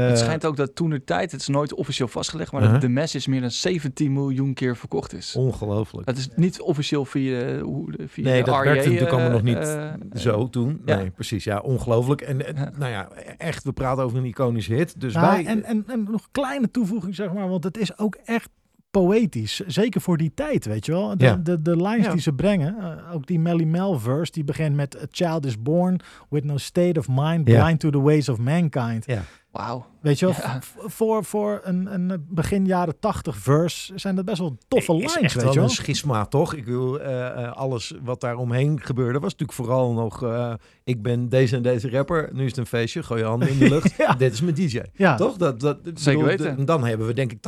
het 0.00 0.18
schijnt 0.18 0.44
ook 0.46 0.56
dat 0.56 0.74
toen 0.74 0.90
de 0.90 1.04
tijd, 1.04 1.32
het 1.32 1.40
is 1.40 1.48
nooit 1.48 1.74
officieel 1.74 2.08
vastgelegd, 2.08 2.52
maar 2.52 2.60
Uh-huh. 2.60 2.76
dat 2.80 2.86
de 2.88 2.92
message 2.94 3.30
meer 3.30 3.40
dan 3.40 3.50
17 3.50 4.12
miljoen 4.12 4.54
keer 4.54 4.76
verkocht 4.76 5.12
is. 5.14 5.36
Ongelooflijk. 5.36 6.06
Dat 6.06 6.16
is 6.16 6.28
niet 6.36 6.60
officieel 6.60 7.04
via, 7.04 7.38
de- 7.38 7.60
hoe 7.64 7.92
de- 7.92 8.08
via 8.08 8.24
Nee, 8.24 8.38
de 8.42 8.50
dat 8.50 8.54
REA, 8.54 8.64
werkte 8.64 8.84
natuurlijk 8.88 9.12
allemaal 9.12 9.30
nog 9.32 9.42
niet 9.42 9.56
eh, 9.58 9.84
eh, 9.88 9.94
Zo 10.12 10.48
toen. 10.50 10.82
ja. 10.84 10.96
Nee, 10.96 11.10
precies. 11.10 11.44
Ja, 11.44 11.58
ongelooflijk. 11.58 12.20
En 12.20 12.46
eh, 12.46 12.54
Ja. 12.54 12.70
nou 12.78 12.90
ja, 12.90 13.08
echt, 13.38 13.64
we 13.64 13.72
praten 13.72 14.04
over 14.04 14.18
een 14.18 14.24
iconische 14.24 14.74
hit. 14.74 15.00
Dus 15.00 15.14
Nou, 15.14 15.26
wij... 15.26 15.46
en, 15.46 15.64
en, 15.64 15.84
en 15.86 16.02
nog 16.10 16.22
een 16.22 16.28
kleine 16.32 16.70
toevoeging, 16.70 17.14
zeg 17.14 17.32
maar, 17.32 17.48
want 17.48 17.64
het 17.64 17.76
is 17.78 17.98
ook 17.98 18.14
echt 18.24 18.48
poëtisch. 18.90 19.60
Zeker 19.66 20.00
voor 20.00 20.16
die 20.16 20.32
tijd, 20.34 20.64
weet 20.64 20.86
je 20.86 20.92
wel. 20.92 21.16
De, 21.16 21.24
Ja. 21.24 21.36
de, 21.36 21.62
de 21.62 21.76
lines 21.76 22.04
Ja. 22.06 22.12
die 22.12 22.20
ze 22.20 22.32
brengen. 22.32 22.76
eh, 22.78 23.14
ook 23.14 23.26
die 23.26 23.38
Melly 23.40 23.64
Mel 23.64 23.98
verse, 23.98 24.32
die 24.32 24.44
begint 24.44 24.74
met... 24.76 24.96
A 25.02 25.06
child 25.10 25.46
is 25.46 25.62
born 25.62 26.00
with 26.30 26.44
no 26.44 26.56
state 26.56 26.98
of 26.98 27.06
mind, 27.10 27.48
Ja. 27.48 27.64
blind 27.64 27.80
to 27.80 27.90
the 27.90 28.00
ways 28.00 28.28
of 28.28 28.38
mankind. 28.38 29.06
Wauw. 29.54 29.86
Weet 30.00 30.18
je 30.18 30.26
wel, 30.26 30.34
Ja. 30.38 30.58
voor, 30.76 31.24
voor 31.24 31.60
een, 31.62 31.94
een 31.94 32.26
begin 32.28 32.66
jaren 32.66 32.98
tachtig 32.98 33.36
verse 33.36 33.92
zijn 33.98 34.14
dat 34.16 34.24
best 34.24 34.38
wel 34.38 34.56
toffe 34.68 34.92
is 34.92 34.98
lines, 34.98 35.16
echt 35.16 35.34
weet 35.34 35.42
wel 35.42 35.52
je 35.52 35.58
wel. 35.58 35.68
een 35.68 35.74
schisma, 35.74 36.24
toch? 36.26 36.54
Ik 36.54 36.64
wil 36.64 37.00
eh, 37.00 37.26
eh, 37.44 37.52
alles 37.52 37.94
wat 38.02 38.20
daar 38.20 38.36
omheen 38.36 38.80
gebeurde 38.82 39.18
was 39.18 39.30
natuurlijk 39.32 39.58
vooral 39.58 39.92
nog... 39.92 40.22
eh, 40.22 40.52
ik 40.84 41.02
ben 41.02 41.28
deze 41.28 41.56
en 41.56 41.62
deze 41.62 41.90
rapper, 41.90 42.28
nu 42.32 42.42
is 42.42 42.48
het 42.50 42.58
een 42.58 42.66
feestje, 42.66 43.02
gooi 43.02 43.20
je 43.20 43.26
handen 43.26 43.48
in 43.48 43.58
de 43.58 43.68
lucht. 43.74 43.96
Ja. 43.96 44.14
Dit 44.14 44.32
is 44.32 44.40
mijn 44.40 44.54
DJ. 44.54 44.80
Ja, 44.94 45.16
Toch? 45.16 45.36
Dat, 45.36 45.60
dat, 45.60 45.78
Zeker 45.84 46.04
bedoel, 46.04 46.24
weten. 46.24 46.56
de- 46.56 46.64
dan 46.64 46.84
hebben 46.84 47.06
we 47.06 47.12
denk 47.14 47.32
ik 47.32 47.38
80% 47.38 47.40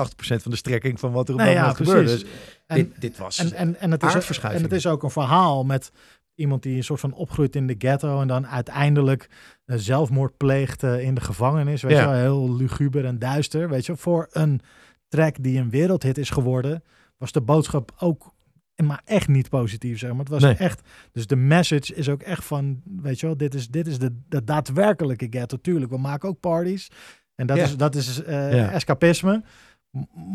van 0.42 0.50
de 0.50 0.56
strekking 0.56 1.00
van 1.00 1.12
wat 1.12 1.28
er 1.28 1.34
op 1.34 1.40
Nee, 1.40 1.54
dat 1.54 1.56
ja, 1.56 1.60
moment 1.68 1.76
gebeurde. 1.88 2.02
precies. 2.10 2.22
Dus 2.22 2.30
En- 2.66 2.76
dit, 2.76 3.00
dit 3.00 3.18
was... 3.18 3.38
En, 3.38 3.52
en, 3.52 3.80
en, 3.80 3.90
het 3.90 4.02
is, 4.02 4.38
en 4.42 4.62
het 4.62 4.72
is 4.72 4.86
ook 4.86 5.02
een 5.02 5.10
verhaal 5.10 5.64
met 5.64 5.90
iemand 6.36 6.62
die 6.62 6.76
een 6.76 6.84
soort 6.84 7.00
van 7.00 7.12
opgroeit 7.12 7.56
in 7.56 7.66
de 7.66 7.74
ghetto 7.78 8.20
en 8.20 8.28
dan 8.28 8.46
uiteindelijk 8.46 9.30
eh, 9.64 9.76
zelfmoord 9.78 10.36
pleegt 10.36 10.82
eh, 10.82 11.00
in 11.02 11.14
de 11.14 11.20
gevangenis. 11.20 11.82
Weet 11.82 11.92
Ja. 11.92 12.00
je 12.00 12.06
wel, 12.08 12.18
heel 12.18 12.56
luguber 12.56 13.04
en 13.04 13.18
duister. 13.18 13.68
Weet 13.68 13.86
je, 13.86 13.96
voor 13.96 14.28
een 14.30 14.60
track 15.08 15.42
die 15.42 15.58
een 15.58 15.70
wereldhit 15.70 16.18
is 16.18 16.30
geworden, 16.30 16.82
was 17.18 17.32
de 17.32 17.40
boodschap 17.40 17.92
ook 17.98 18.34
maar 18.76 19.00
echt 19.04 19.28
niet 19.28 19.48
positief, 19.48 19.98
zeg 19.98 20.10
maar. 20.10 20.18
Het 20.18 20.28
was 20.28 20.42
Nee. 20.42 20.54
echt, 20.54 20.88
dus 21.12 21.26
de 21.26 21.36
message 21.36 21.94
is 21.94 22.08
ook 22.08 22.22
echt 22.22 22.44
van, 22.44 22.82
weet 22.84 23.20
je 23.20 23.26
wel, 23.26 23.36
dit 23.36 23.54
is, 23.54 23.68
dit 23.68 23.86
is 23.86 23.98
de, 23.98 24.18
de 24.28 24.44
daadwerkelijke 24.44 25.26
ghetto. 25.30 25.56
Tuurlijk, 25.56 25.90
we 25.90 25.98
maken 25.98 26.28
ook 26.28 26.40
parties 26.40 26.90
en 27.34 27.46
dat 27.46 27.56
Ja. 27.56 27.62
is, 27.62 27.76
dat 27.76 27.94
is 27.94 28.22
eh, 28.22 28.52
Ja. 28.54 28.70
escapisme. 28.70 29.42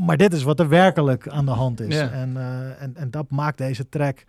Maar 0.06 0.18
dit 0.18 0.34
is 0.34 0.44
wat 0.44 0.60
er 0.60 0.70
werkelijk 0.70 1.28
aan 1.28 1.46
de 1.46 1.52
hand 1.52 1.80
is. 1.80 1.96
Ja. 1.96 2.12
En, 2.12 2.38
en, 2.80 2.96
en 2.96 3.12
dat 3.12 3.32
maakt 3.32 3.58
deze 3.58 3.90
track 3.90 4.24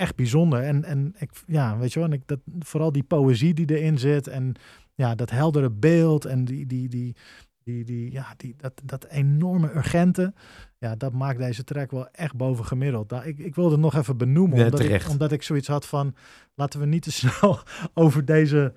echt 0.00 0.16
bijzonder. 0.16 0.62
En, 0.62 0.84
en 0.84 1.14
ik, 1.18 1.30
ja, 1.46 1.78
weet 1.78 1.92
je 1.92 1.98
wel, 1.98 2.08
en 2.08 2.14
ik, 2.14 2.22
dat, 2.26 2.40
vooral 2.58 2.92
die 2.92 3.02
poëzie 3.02 3.54
die 3.54 3.78
erin 3.78 3.98
zit 3.98 4.28
en 4.28 4.54
ja, 4.94 5.14
dat 5.14 5.30
heldere 5.30 5.70
beeld 5.70 6.24
en 6.24 6.44
die, 6.44 6.66
die, 6.66 6.88
die, 6.88 7.16
die, 7.64 7.84
die, 7.84 8.12
ja, 8.12 8.34
die, 8.36 8.54
dat, 8.56 8.72
dat 8.84 9.04
enorme 9.04 9.74
urgente, 9.74 10.32
ja, 10.78 10.96
dat 10.96 11.12
maakt 11.12 11.38
deze 11.38 11.64
track 11.64 11.90
wel 11.90 12.08
echt 12.10 12.36
boven 12.36 12.64
gemiddeld. 12.64 13.10
Nou, 13.10 13.24
ik, 13.24 13.38
ik 13.38 13.54
wilde 13.54 13.70
het 13.70 13.80
nog 13.80 13.94
even 13.94 14.16
benoemen, 14.16 14.58
Ja, 14.58 14.64
omdat, 14.64 14.80
ik, 14.80 15.08
omdat 15.08 15.32
ik 15.32 15.42
zoiets 15.42 15.68
had 15.68 15.86
van, 15.86 16.14
laten 16.54 16.80
we 16.80 16.86
niet 16.86 17.02
te 17.02 17.12
snel 17.20 17.58
over 17.94 18.24
deze, 18.24 18.72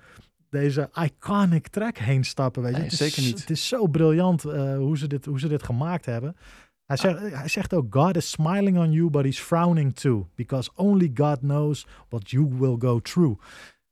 deze 0.50 0.90
iconic 0.94 1.68
track 1.68 1.98
heen 1.98 2.24
stappen. 2.24 2.62
Weet 2.62 2.70
je? 2.70 2.76
Nee, 2.76 2.90
het 2.90 3.00
is, 3.00 3.14
zeker 3.14 3.22
niet. 3.22 3.40
Het 3.40 3.50
is 3.50 3.68
zo 3.68 3.86
briljant 3.86 4.44
eh, 4.44 4.76
hoe, 4.76 4.98
ze 4.98 5.06
dit, 5.06 5.24
hoe 5.24 5.40
ze 5.40 5.48
dit 5.48 5.62
gemaakt 5.62 6.04
hebben. 6.04 6.36
Hij 6.84 6.96
zegt, 6.96 7.18
hij 7.34 7.48
zegt 7.48 7.74
ook, 7.74 7.94
God 7.94 8.16
is 8.16 8.30
smiling 8.30 8.78
on 8.78 8.92
you, 8.92 9.10
but 9.10 9.24
he's 9.24 9.40
frowning 9.40 9.94
too. 9.94 10.28
Because 10.34 10.70
only 10.74 11.10
God 11.14 11.38
knows 11.38 11.86
what 12.08 12.30
you 12.30 12.48
will 12.58 12.76
go 12.78 13.00
through. 13.00 13.40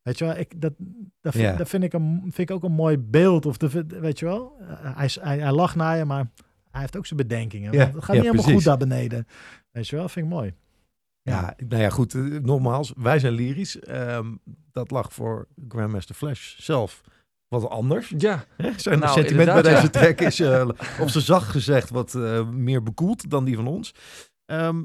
Weet 0.01 0.17
je 0.17 0.25
wel, 0.25 0.37
ik, 0.37 0.61
dat, 0.61 0.73
dat, 1.21 1.33
vind, 1.33 1.57
dat 1.57 1.69
vind, 1.69 1.83
ik 1.83 1.93
een, 1.93 2.19
vind 2.21 2.49
ik 2.49 2.51
ook 2.51 2.63
een 2.63 2.71
mooi 2.71 2.97
beeld. 2.97 3.45
Of 3.45 3.57
de, 3.57 3.85
weet 3.87 4.19
je 4.19 4.25
wel, 4.25 4.55
Eh, 4.59 4.97
hij, 4.97 5.09
hij, 5.21 5.39
hij 5.39 5.51
lacht 5.51 5.75
naar 5.75 5.97
je, 5.97 6.05
maar 6.05 6.31
hij 6.71 6.81
heeft 6.81 6.97
ook 6.97 7.05
zijn 7.05 7.19
bedenkingen. 7.19 7.73
Ja, 7.73 7.79
het 7.79 7.87
gaat 7.93 7.93
ja, 7.93 8.13
niet 8.13 8.21
helemaal 8.21 8.31
precies. 8.43 8.53
goed 8.53 8.63
daar 8.63 8.77
beneden. 8.87 9.27
Weet 9.71 9.87
je 9.87 9.95
wel, 9.95 10.09
vind 10.09 10.25
ik 10.25 10.31
mooi. 10.31 10.53
Ja, 11.21 11.55
nou 11.67 11.81
ja, 11.81 11.89
goed. 11.89 12.13
eh, 12.13 12.21
nogmaals, 12.21 12.93
wij 12.97 13.19
zijn 13.19 13.33
lyrisch. 13.33 13.79
Ehm, 13.79 14.27
dat 14.71 14.91
lag 14.91 15.13
voor 15.13 15.47
Grandmaster 15.67 16.15
Flash 16.15 16.55
zelf 16.57 17.01
wat 17.61 17.69
anders. 17.69 18.13
Ja? 18.17 18.45
Zijn 18.75 18.99
Nou, 18.99 19.13
sentiment 19.13 19.53
bij 19.53 19.61
deze 19.61 19.89
track 19.89 20.21
is, 20.21 20.39
eh, 20.39 20.67
op 21.01 21.09
zijn 21.09 21.23
zacht 21.23 21.49
gezegd, 21.49 21.89
wat 21.89 22.15
eh, 22.15 22.49
meer 22.49 22.83
bekoeld 22.83 23.29
dan 23.29 23.43
die 23.45 23.55
van 23.55 23.67
ons. 23.67 23.93
Ehm, 24.45 24.81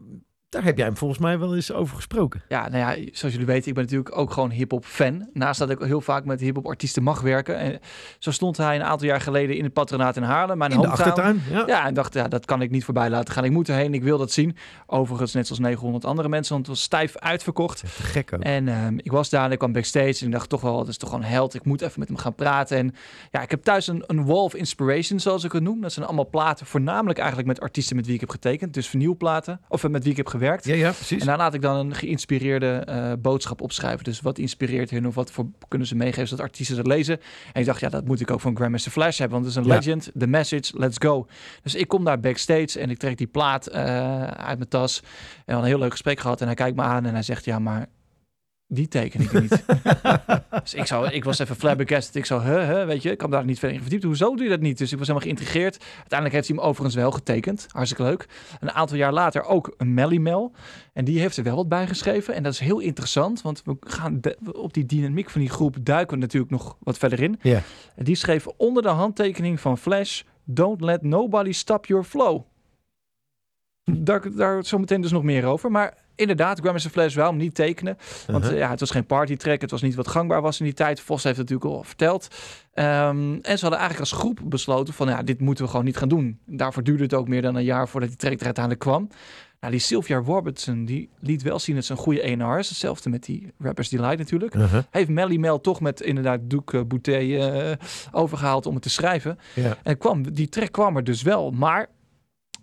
daar 0.48 0.64
heb 0.64 0.76
jij 0.76 0.86
hem 0.86 0.96
volgens 0.96 1.20
mij 1.20 1.38
wel 1.38 1.54
eens 1.54 1.72
over 1.72 1.96
gesproken. 1.96 2.42
Ja, 2.48 2.68
nou 2.68 2.78
ja, 2.78 3.08
zoals 3.12 3.34
jullie 3.34 3.46
weten, 3.46 3.68
ik 3.68 3.74
ben 3.74 3.82
natuurlijk 3.82 4.18
ook 4.18 4.32
gewoon 4.32 4.50
hip-hop 4.50 4.84
fan. 4.84 5.28
Naast 5.32 5.58
dat 5.58 5.70
ik 5.70 5.78
heel 5.80 6.00
vaak 6.00 6.24
met 6.24 6.40
hip-hop 6.40 6.66
artiesten 6.66 7.02
mag 7.02 7.20
werken. 7.20 7.58
En 7.58 7.80
zo 8.18 8.30
stond 8.30 8.56
hij 8.56 8.76
een 8.76 8.82
aantal 8.82 9.06
jaar 9.06 9.20
geleden 9.20 9.56
in 9.56 9.64
het 9.64 9.72
patronaat 9.72 10.16
in 10.16 10.22
Haarlem, 10.22 10.58
mijn 10.58 10.70
In 10.70 10.80
de 10.80 10.86
hometown. 10.86 11.08
achtertuin. 11.08 11.42
Ja. 11.50 11.64
Ja, 11.66 11.86
en 11.86 11.94
dacht, 11.94 12.14
ja, 12.14 12.28
dat 12.28 12.44
kan 12.44 12.62
ik 12.62 12.70
niet 12.70 12.84
voorbij 12.84 13.10
laten 13.10 13.34
gaan. 13.34 13.44
Ik 13.44 13.50
moet 13.50 13.68
erheen, 13.68 13.94
ik 13.94 14.02
wil 14.02 14.18
dat 14.18 14.32
zien. 14.32 14.56
Overigens, 14.86 15.32
net 15.32 15.46
zoals 15.46 15.60
900 15.62 16.04
andere 16.04 16.28
mensen, 16.28 16.54
want 16.54 16.66
het 16.66 16.76
was 16.76 16.84
stijf 16.84 17.16
uitverkocht. 17.16 17.78
Te 17.78 17.86
gek 17.86 18.32
ook. 18.34 18.40
En 18.40 18.68
ehm, 18.68 18.98
ik 18.98 19.10
was 19.10 19.30
daar 19.30 19.44
en 19.44 19.52
ik 19.52 19.58
kwam 19.58 19.72
backstage 19.72 20.20
en 20.20 20.26
ik 20.26 20.32
dacht 20.32 20.48
toch 20.48 20.60
wel, 20.60 20.76
dat 20.76 20.88
is 20.88 20.96
toch 20.96 21.08
gewoon 21.08 21.24
een 21.24 21.30
held. 21.30 21.54
Ik 21.54 21.64
moet 21.64 21.80
even 21.82 21.98
met 22.00 22.08
hem 22.08 22.16
gaan 22.16 22.34
praten. 22.34 22.76
En 22.76 22.94
ja, 23.30 23.42
ik 23.42 23.50
heb 23.50 23.62
thuis 23.62 23.86
een, 23.86 24.04
een 24.06 24.24
wall 24.24 24.36
of 24.44 24.54
inspiration, 24.54 25.20
zoals 25.20 25.44
ik 25.44 25.52
het 25.52 25.62
noem. 25.62 25.80
Dat 25.80 25.92
zijn 25.92 26.06
allemaal 26.06 26.28
platen, 26.28 26.66
voornamelijk 26.66 27.18
eigenlijk 27.18 27.48
met 27.48 27.60
artiesten 27.60 27.96
met 27.96 28.04
wie 28.06 28.14
ik 28.14 28.20
heb 28.20 28.30
getekend. 28.30 28.74
Dus 28.74 28.88
vernieuwplaten, 28.88 29.60
of 29.68 29.84
eh, 29.84 29.90
met 29.90 30.02
wie 30.02 30.10
ik 30.10 30.16
heb 30.16 30.26
gewerkt. 30.26 30.36
Ja, 30.64 30.74
ja, 30.74 30.90
precies. 30.90 31.20
En 31.20 31.26
daar 31.26 31.36
laat 31.36 31.54
ik 31.54 31.62
dan 31.62 31.76
een 31.76 31.94
geïnspireerde 31.94 32.68
eh, 32.86 33.12
boodschap 33.18 33.60
opschrijven. 33.60 34.04
Dus 34.04 34.20
wat 34.20 34.38
inspireert 34.38 34.90
hun 34.90 35.06
of 35.06 35.14
wat 35.14 35.30
voor 35.30 35.46
kunnen 35.68 35.86
ze 35.88 35.94
meegeven 35.96 36.28
zodat 36.28 36.44
artiesten 36.44 36.76
dat 36.76 36.86
lezen. 36.86 37.20
En 37.52 37.60
ik 37.60 37.66
dacht, 37.66 37.80
ja, 37.80 37.88
dat 37.88 38.04
moet 38.04 38.20
ik 38.20 38.30
ook 38.30 38.40
van 38.40 38.56
Grandmaster 38.56 38.92
Flash 38.92 39.18
hebben, 39.18 39.40
want 39.40 39.54
het 39.54 39.56
is 39.56 39.62
een 39.64 39.72
Ja. 39.72 39.78
legend. 39.78 40.10
The 40.18 40.26
message, 40.26 40.78
let's 40.78 40.96
go. 40.98 41.26
Dus 41.62 41.74
ik 41.74 41.88
kom 41.88 42.04
daar 42.04 42.20
backstage 42.20 42.78
en 42.80 42.90
ik 42.90 42.98
trek 42.98 43.16
die 43.16 43.26
plaat 43.26 43.66
eh, 43.66 44.22
uit 44.26 44.58
mijn 44.58 44.68
tas. 44.68 45.00
En 45.00 45.04
we 45.06 45.52
hadden 45.52 45.62
een 45.64 45.70
heel 45.70 45.78
leuk 45.78 45.90
gesprek 45.90 46.20
gehad 46.20 46.40
en 46.40 46.46
hij 46.46 46.54
kijkt 46.54 46.76
me 46.76 46.82
aan 46.82 47.06
en 47.06 47.12
hij 47.12 47.22
zegt, 47.22 47.44
ja, 47.44 47.58
maar 47.58 47.86
die 48.70 48.88
teken 48.88 49.20
ik 49.20 49.32
niet. 49.32 49.64
dus 50.62 50.74
ik, 50.74 50.86
zou, 50.86 51.08
ik 51.08 51.24
was 51.24 51.38
even 51.38 51.56
flabbergasted. 51.56 52.14
Ik 52.14 52.24
zou, 52.24 52.42
huh, 52.42 52.68
huh, 52.68 52.86
weet 52.86 53.02
je, 53.02 53.10
ik 53.10 53.18
kan 53.18 53.30
daar 53.30 53.44
niet 53.44 53.58
verder 53.58 53.76
in 53.76 53.82
verdiept. 53.82 54.04
Hoezo 54.04 54.34
doe 54.34 54.44
je 54.44 54.50
dat 54.50 54.60
niet? 54.60 54.78
Dus 54.78 54.92
ik 54.92 54.98
was 54.98 55.06
helemaal 55.06 55.28
geïntrigeerd. 55.28 55.84
Uiteindelijk 55.84 56.32
heeft 56.34 56.48
hij 56.48 56.56
hem 56.56 56.66
overigens 56.66 56.94
wel 56.94 57.10
getekend. 57.10 57.66
Hartstikke 57.70 58.02
leuk. 58.04 58.26
Een 58.60 58.70
aantal 58.70 58.96
jaar 58.96 59.12
later 59.12 59.42
ook 59.42 59.74
een 59.76 59.94
Melly 59.94 60.16
Mel. 60.18 60.52
En 60.92 61.04
die 61.04 61.20
heeft 61.20 61.36
er 61.36 61.44
wel 61.44 61.56
wat 61.56 61.68
bij 61.68 61.86
geschreven. 61.86 62.34
En 62.34 62.42
dat 62.42 62.52
is 62.52 62.58
heel 62.58 62.78
interessant, 62.78 63.42
want 63.42 63.62
we 63.64 63.76
gaan 63.80 64.20
de- 64.20 64.36
op 64.52 64.72
die 64.74 64.86
dynamiek 64.86 65.30
van 65.30 65.40
die 65.40 65.50
groep 65.50 65.76
duiken 65.80 66.14
we 66.14 66.22
natuurlijk 66.22 66.52
nog 66.52 66.76
wat 66.80 66.98
verder 66.98 67.22
in. 67.22 67.38
Ja. 67.42 67.62
En 67.96 68.04
die 68.04 68.14
schreef 68.14 68.46
onder 68.46 68.82
de 68.82 68.88
handtekening 68.88 69.60
van 69.60 69.78
Flash: 69.78 70.22
Don't 70.44 70.80
let 70.80 71.02
nobody 71.02 71.52
stop 71.52 71.86
your 71.86 72.04
flow. 72.04 72.42
Daar, 73.84 74.34
daar 74.36 74.64
zometeen 74.64 75.00
dus 75.00 75.10
nog 75.12 75.22
meer 75.22 75.44
over. 75.44 75.70
Maar 75.70 75.94
inderdaad, 76.18 76.58
Grandmaster 76.58 76.90
Flash 76.90 77.14
wou 77.14 77.28
hem 77.28 77.36
niet 77.38 77.54
tekenen. 77.54 77.96
Want 78.26 78.38
Uh-huh. 78.44 78.56
eh, 78.58 78.64
ja, 78.64 78.70
het 78.70 78.80
was 78.80 78.90
geen 78.90 79.06
partytrack. 79.06 79.60
Het 79.60 79.70
was 79.70 79.82
niet 79.82 79.94
wat 79.94 80.08
gangbaar 80.08 80.42
was 80.42 80.58
in 80.58 80.64
die 80.64 80.74
tijd. 80.74 81.00
Vos 81.00 81.22
heeft 81.22 81.36
het 81.36 81.48
natuurlijk 81.50 81.76
al 81.78 81.84
verteld. 81.84 82.28
Ehm, 82.74 83.32
en 83.42 83.58
ze 83.58 83.60
hadden 83.60 83.78
eigenlijk 83.78 84.00
als 84.00 84.12
groep 84.12 84.40
besloten 84.44 84.94
van... 84.94 85.08
ja, 85.08 85.22
dit 85.22 85.40
moeten 85.40 85.64
we 85.64 85.70
gewoon 85.70 85.84
niet 85.84 85.96
gaan 85.96 86.08
doen. 86.08 86.38
Daarvoor 86.46 86.82
duurde 86.82 87.02
het 87.02 87.14
ook 87.14 87.28
meer 87.28 87.42
dan 87.42 87.54
een 87.56 87.64
jaar 87.64 87.88
voordat 87.88 88.08
die 88.08 88.18
track 88.18 88.38
er 88.38 88.44
uiteindelijk 88.44 88.84
kwam. 88.84 89.08
Nou, 89.60 89.72
die 89.72 89.82
Sylvia 89.82 90.18
Robertson, 90.18 90.84
die 90.84 91.08
liet 91.20 91.42
wel 91.42 91.58
zien 91.58 91.74
dat 91.74 91.84
ze 91.84 91.92
een 91.92 91.98
goede 91.98 92.42
A&R 92.44 92.58
is. 92.58 92.68
Hetzelfde 92.68 93.10
met 93.10 93.24
die 93.24 93.52
Rappers 93.58 93.88
Delight 93.88 94.18
natuurlijk. 94.18 94.54
Uh-huh. 94.54 94.82
Heeft 94.90 95.08
Melly 95.08 95.36
Mel 95.36 95.60
toch 95.60 95.80
met 95.80 96.00
inderdaad 96.00 96.40
Duke 96.42 96.84
Boutet 96.84 97.30
eh, 97.40 97.70
overgehaald 98.12 98.66
om 98.66 98.74
het 98.74 98.82
te 98.82 98.90
schrijven. 98.90 99.38
En 99.82 99.98
kwam, 99.98 100.32
die 100.32 100.48
track 100.48 100.72
kwam 100.72 100.96
er 100.96 101.04
dus 101.04 101.22
wel. 101.22 101.50
Maar 101.50 101.86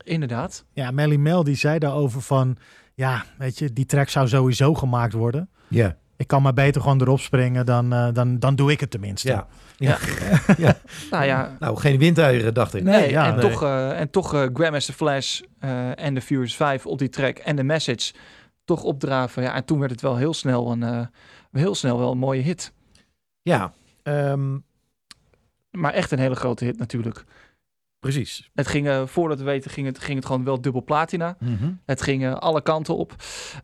inderdaad, 0.04 0.66
Ja, 0.74 0.92
Melly 0.92 1.16
Mel 1.16 1.44
die 1.44 1.56
zei 1.56 1.80
daarover 1.80 2.22
van, 2.22 2.58
ja, 2.96 3.26
weet 3.38 3.60
je, 3.60 3.74
die 3.74 3.86
track 3.86 4.10
zou 4.10 4.28
sowieso 4.28 4.74
gemaakt 4.74 5.14
worden. 5.14 5.50
Ja. 5.68 5.98
Ik 6.18 6.28
kan 6.28 6.42
maar 6.42 6.54
beter 6.54 6.82
gewoon 6.82 7.02
erop 7.02 7.20
springen, 7.20 7.66
dan, 7.66 7.94
eh, 7.94 8.08
dan, 8.14 8.40
dan 8.40 8.56
doe 8.56 8.72
ik 8.72 8.80
het 8.80 8.92
tenminste. 8.92 9.28
Ja. 9.28 9.48
nou 11.12 11.26
ja, 11.26 11.56
Nou, 11.60 11.78
geen 11.78 11.98
windeieren, 11.98 12.54
dacht 12.54 12.74
ik. 12.74 12.84
Nee, 12.84 13.00
Nee, 13.00 13.10
ja, 13.10 13.28
en, 13.28 13.36
nee. 13.36 13.50
Toch, 13.50 13.64
eh, 13.64 14.00
en 14.00 14.10
toch 14.10 14.34
eh, 14.34 14.46
Grandmaster 14.54 14.94
Flash 14.94 15.42
eh, 15.60 16.00
en 16.00 16.14
de 16.14 16.22
Furious 16.22 16.56
5 16.56 16.86
op 16.86 17.00
die 17.00 17.10
track 17.10 17.38
en 17.38 17.56
de 17.56 17.64
message 17.64 18.14
toch 18.66 18.84
opdraven. 18.84 19.44
Ja, 19.44 19.56
en 19.56 19.66
toen 19.66 19.80
werd 19.80 19.92
het 19.92 20.02
wel 20.02 20.16
heel 20.18 20.34
snel 20.34 20.72
een, 20.72 20.84
eh, 20.84 21.02
heel 21.52 21.76
snel 21.76 21.98
wel 21.98 22.12
een 22.12 22.18
mooie 22.18 22.42
hit. 22.42 22.74
Ja, 23.42 23.74
ehm, 24.04 24.58
Maar 25.72 25.94
echt 25.94 26.12
een 26.12 26.20
hele 26.20 26.36
grote 26.36 26.66
hit 26.66 26.78
natuurlijk. 26.78 27.26
Precies. 28.12 28.50
Het 28.54 28.68
ging, 28.68 28.88
eh, 28.88 29.02
voordat 29.06 29.38
we 29.38 29.44
weten, 29.44 29.72
ging 29.72 29.88
het, 29.88 30.00
ging 30.00 30.18
het 30.18 30.26
gewoon 30.26 30.44
wel 30.44 30.62
dubbel 30.62 30.84
platina. 30.84 31.36
Mhm. 31.40 31.72
Het 31.86 32.02
ging 32.02 32.24
eh, 32.24 32.34
alle 32.34 32.62
kanten 32.62 32.96
op. 32.96 33.16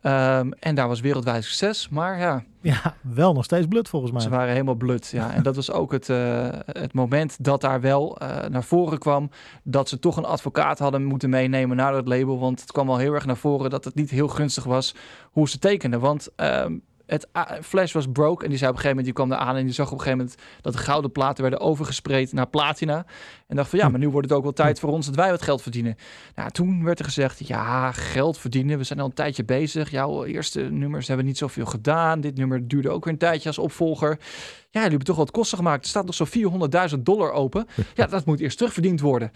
Ehm, 0.01 0.51
en 0.59 0.75
daar 0.75 0.87
was 0.87 0.99
wereldwijd 0.99 1.43
succes. 1.43 1.89
Maar 1.89 2.19
ja, 2.19 2.43
Ja, 2.61 2.95
wel 3.01 3.33
nog 3.33 3.43
steeds 3.43 3.67
blut 3.67 3.89
volgens 3.89 4.11
mij. 4.11 4.21
Ze 4.21 4.29
waren 4.29 4.51
helemaal 4.51 4.75
blut. 4.75 5.09
Ja. 5.11 5.33
En 5.33 5.43
dat 5.43 5.55
was 5.55 5.71
ook 5.71 5.91
het, 5.91 6.09
eh, 6.09 6.47
het 6.65 6.93
moment 6.93 7.43
dat 7.43 7.61
daar 7.61 7.81
wel 7.81 8.17
naar 8.49 8.63
voren 8.63 8.99
kwam. 8.99 9.29
Dat 9.63 9.89
ze 9.89 9.99
toch 9.99 10.17
een 10.17 10.25
advocaat 10.25 10.79
hadden 10.79 11.03
moeten 11.03 11.29
meenemen 11.29 11.77
naar 11.77 11.91
dat 11.91 12.07
label. 12.07 12.39
Want 12.39 12.61
het 12.61 12.71
kwam 12.71 12.89
al 12.89 12.97
heel 12.97 13.13
erg 13.13 13.25
naar 13.25 13.37
voren 13.37 13.69
dat 13.69 13.85
het 13.85 13.95
niet 13.95 14.09
heel 14.09 14.27
gunstig 14.27 14.63
was 14.63 14.95
hoe 15.31 15.49
ze 15.49 15.59
tekenden. 15.59 15.99
Want 15.99 16.29
ehm, 16.35 16.77
Het, 17.11 17.27
Flash 17.61 17.93
was 17.93 18.05
broke 18.11 18.43
en 18.43 18.49
die 18.49 18.57
zei 18.57 18.71
op 18.71 18.75
een 18.75 18.81
gegeven 18.81 18.89
moment, 18.89 19.05
die 19.05 19.13
kwam 19.13 19.31
er 19.31 19.37
aan 19.37 19.55
en 19.55 19.65
die 19.65 19.73
zag 19.73 19.85
op 19.85 19.91
een 19.91 19.99
gegeven 19.99 20.17
moment 20.17 20.41
dat 20.61 20.73
de 20.73 20.79
gouden 20.79 21.11
platen 21.11 21.41
werden 21.41 21.59
overgespreid 21.59 22.33
naar 22.33 22.47
platina. 22.47 23.05
En 23.47 23.55
dacht 23.55 23.69
van 23.69 23.79
ja, 23.79 23.89
maar 23.89 23.99
nu 23.99 24.09
wordt 24.09 24.29
het 24.29 24.37
ook 24.37 24.43
wel 24.43 24.53
tijd 24.53 24.79
voor 24.79 24.89
ons 24.89 25.05
dat 25.05 25.15
wij 25.15 25.29
wat 25.29 25.41
geld 25.41 25.61
verdienen. 25.61 25.95
Nou, 26.35 26.49
toen 26.49 26.83
werd 26.83 26.99
er 26.99 27.05
gezegd, 27.05 27.47
ja, 27.47 27.91
geld 27.91 28.37
verdienen. 28.37 28.77
We 28.77 28.83
zijn 28.83 28.99
al 28.99 29.05
een 29.05 29.13
tijdje 29.13 29.43
bezig. 29.43 29.91
Jouw 29.91 30.23
eerste 30.25 30.61
nummers 30.61 31.07
hebben 31.07 31.25
niet 31.25 31.37
zoveel 31.37 31.65
gedaan. 31.65 32.21
Dit 32.21 32.37
nummer 32.37 32.67
duurde 32.67 32.89
ook 32.89 33.03
weer 33.03 33.13
een 33.13 33.19
tijdje 33.19 33.47
als 33.47 33.57
opvolger. 33.57 34.09
Ja, 34.09 34.79
jullie 34.79 34.89
hebben 34.89 35.07
toch 35.07 35.15
wat 35.15 35.31
kosten 35.31 35.57
gemaakt. 35.57 35.83
Er 35.83 35.89
staat 35.89 36.05
nog 36.05 36.15
zo'n 36.15 36.91
400.000 36.95 36.99
dollar 36.99 37.31
open. 37.31 37.67
Ja, 37.95 38.07
dat 38.07 38.25
moet 38.25 38.39
eerst 38.39 38.57
terugverdiend 38.57 38.99
worden. 38.99 39.31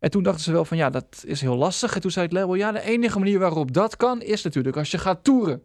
En 0.00 0.10
toen 0.10 0.22
dachten 0.22 0.42
ze 0.42 0.52
wel 0.52 0.64
van, 0.64 0.76
ja, 0.76 0.90
dat 0.90 1.22
is 1.26 1.40
heel 1.40 1.56
lastig. 1.56 1.94
En 1.94 2.00
toen 2.00 2.10
zei 2.10 2.24
het 2.24 2.34
label, 2.34 2.54
ja, 2.54 2.72
de 2.72 2.82
enige 2.82 3.18
manier 3.18 3.38
waarop 3.38 3.72
dat 3.72 3.96
kan, 3.96 4.22
is 4.22 4.42
natuurlijk 4.42 4.76
als 4.76 4.90
je 4.90 4.98
gaat 4.98 5.24
toeren. 5.24 5.62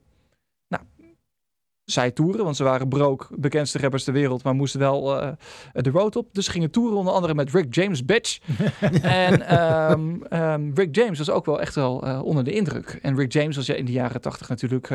Zij 1.85 2.11
toeren, 2.11 2.43
want 2.43 2.55
ze 2.55 2.63
waren 2.63 2.87
broke, 2.87 3.25
bekendste 3.37 3.79
rappers 3.79 4.03
ter 4.03 4.13
wereld, 4.13 4.43
maar 4.43 4.53
moesten 4.53 4.79
wel 4.79 5.21
eh, 5.21 5.31
de 5.71 5.89
road 5.89 6.15
op. 6.15 6.27
Dus 6.31 6.47
gingen 6.47 6.71
toeren 6.71 6.97
onder 6.97 7.13
andere 7.13 7.33
met 7.33 7.51
Rick 7.51 7.75
James, 7.75 8.05
bitch. 8.05 8.39
en 9.01 9.47
ehm, 9.47 10.23
ehm, 10.29 10.71
Rick 10.73 10.95
James 10.95 11.17
was 11.17 11.29
ook 11.29 11.45
wel 11.45 11.61
echt 11.61 11.75
wel 11.75 12.03
eh, 12.03 12.23
onder 12.23 12.43
de 12.43 12.51
indruk. 12.51 12.99
En 13.01 13.15
Rick 13.15 13.31
James 13.31 13.55
was 13.55 13.65
ja 13.65 13.73
in 13.73 13.85
de 13.85 13.91
jaren 13.91 14.21
tachtig 14.21 14.49
natuurlijk 14.49 14.89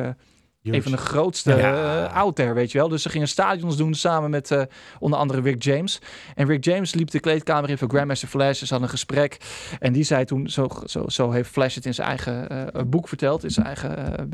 een 0.63 0.83
van 0.83 0.93
de 0.93 0.99
grootste 0.99 1.57
Ja. 1.57 2.05
eh, 2.07 2.17
out 2.17 2.37
there, 2.37 2.53
weet 2.53 2.73
je 2.73 2.79
wel. 2.79 2.89
Dus 2.89 3.03
ze 3.03 3.09
gingen 3.09 3.29
stadions 3.29 3.77
doen 3.77 3.95
samen 3.95 4.31
met 4.31 4.51
eh, 4.51 4.63
onder 4.99 5.19
andere 5.19 5.41
Rick 5.41 5.63
James. 5.63 5.99
En 6.35 6.47
Rick 6.47 6.65
James 6.65 6.95
liep 6.95 7.11
de 7.11 7.21
kleedkamer 7.21 7.71
in 7.71 7.79
voor 7.79 7.89
Grandmaster 7.89 8.29
Flash. 8.29 8.59
Ze 8.59 8.65
hadden 8.69 8.83
een 8.83 8.89
gesprek. 8.89 9.37
En 9.79 9.93
die 9.93 10.03
zei 10.03 10.25
toen, 10.25 10.49
zo, 10.49 10.69
zo, 10.85 11.09
zo 11.09 11.31
heeft 11.31 11.51
Flash 11.51 11.75
het 11.75 11.87
in 11.87 11.95
zijn 11.95 12.09
eigen 12.09 12.49
eh, 12.49 12.83
boek 12.87 13.09
verteld. 13.09 13.45
In 13.45 13.51
zijn 13.51 13.67
eigen 13.67 14.29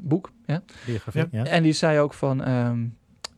boek. 0.00 0.30
Ja? 0.46 0.62
Biografie, 0.86 1.26
ja. 1.30 1.44
En 1.44 1.62
die 1.62 1.72
zei 1.72 1.98
ook 2.00 2.14
van... 2.14 2.44
ehm, 2.44 2.86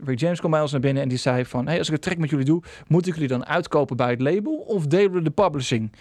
Rick 0.04 0.20
James 0.20 0.38
kwam 0.38 0.50
bij 0.50 0.60
ons 0.60 0.72
naar 0.72 0.80
binnen 0.80 1.02
en 1.02 1.08
die 1.08 1.18
zei 1.18 1.44
van... 1.44 1.66
Hey, 1.66 1.78
als 1.78 1.88
ik 1.88 1.94
een 1.94 2.00
track 2.00 2.18
met 2.18 2.30
jullie 2.30 2.44
doe, 2.44 2.62
moet 2.86 3.06
ik 3.06 3.14
jullie 3.14 3.28
dan 3.28 3.46
uitkopen 3.46 3.96
bij 3.96 4.10
het 4.10 4.20
label 4.20 4.54
of 4.56 4.86
delen 4.86 5.12
we 5.12 5.22
de 5.22 5.30
publishing? 5.30 5.92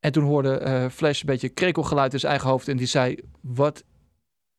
En 0.00 0.12
toen 0.12 0.24
hoorde 0.24 0.56
eh, 0.58 0.86
Flash 0.88 1.20
een 1.20 1.26
beetje 1.26 1.48
krekelgeluid 1.48 2.12
in 2.12 2.18
zijn 2.18 2.32
eigen 2.32 2.50
hoofd 2.50 2.68
en 2.68 2.76
die 2.76 2.86
zei... 2.86 3.16
Wat 3.40 3.84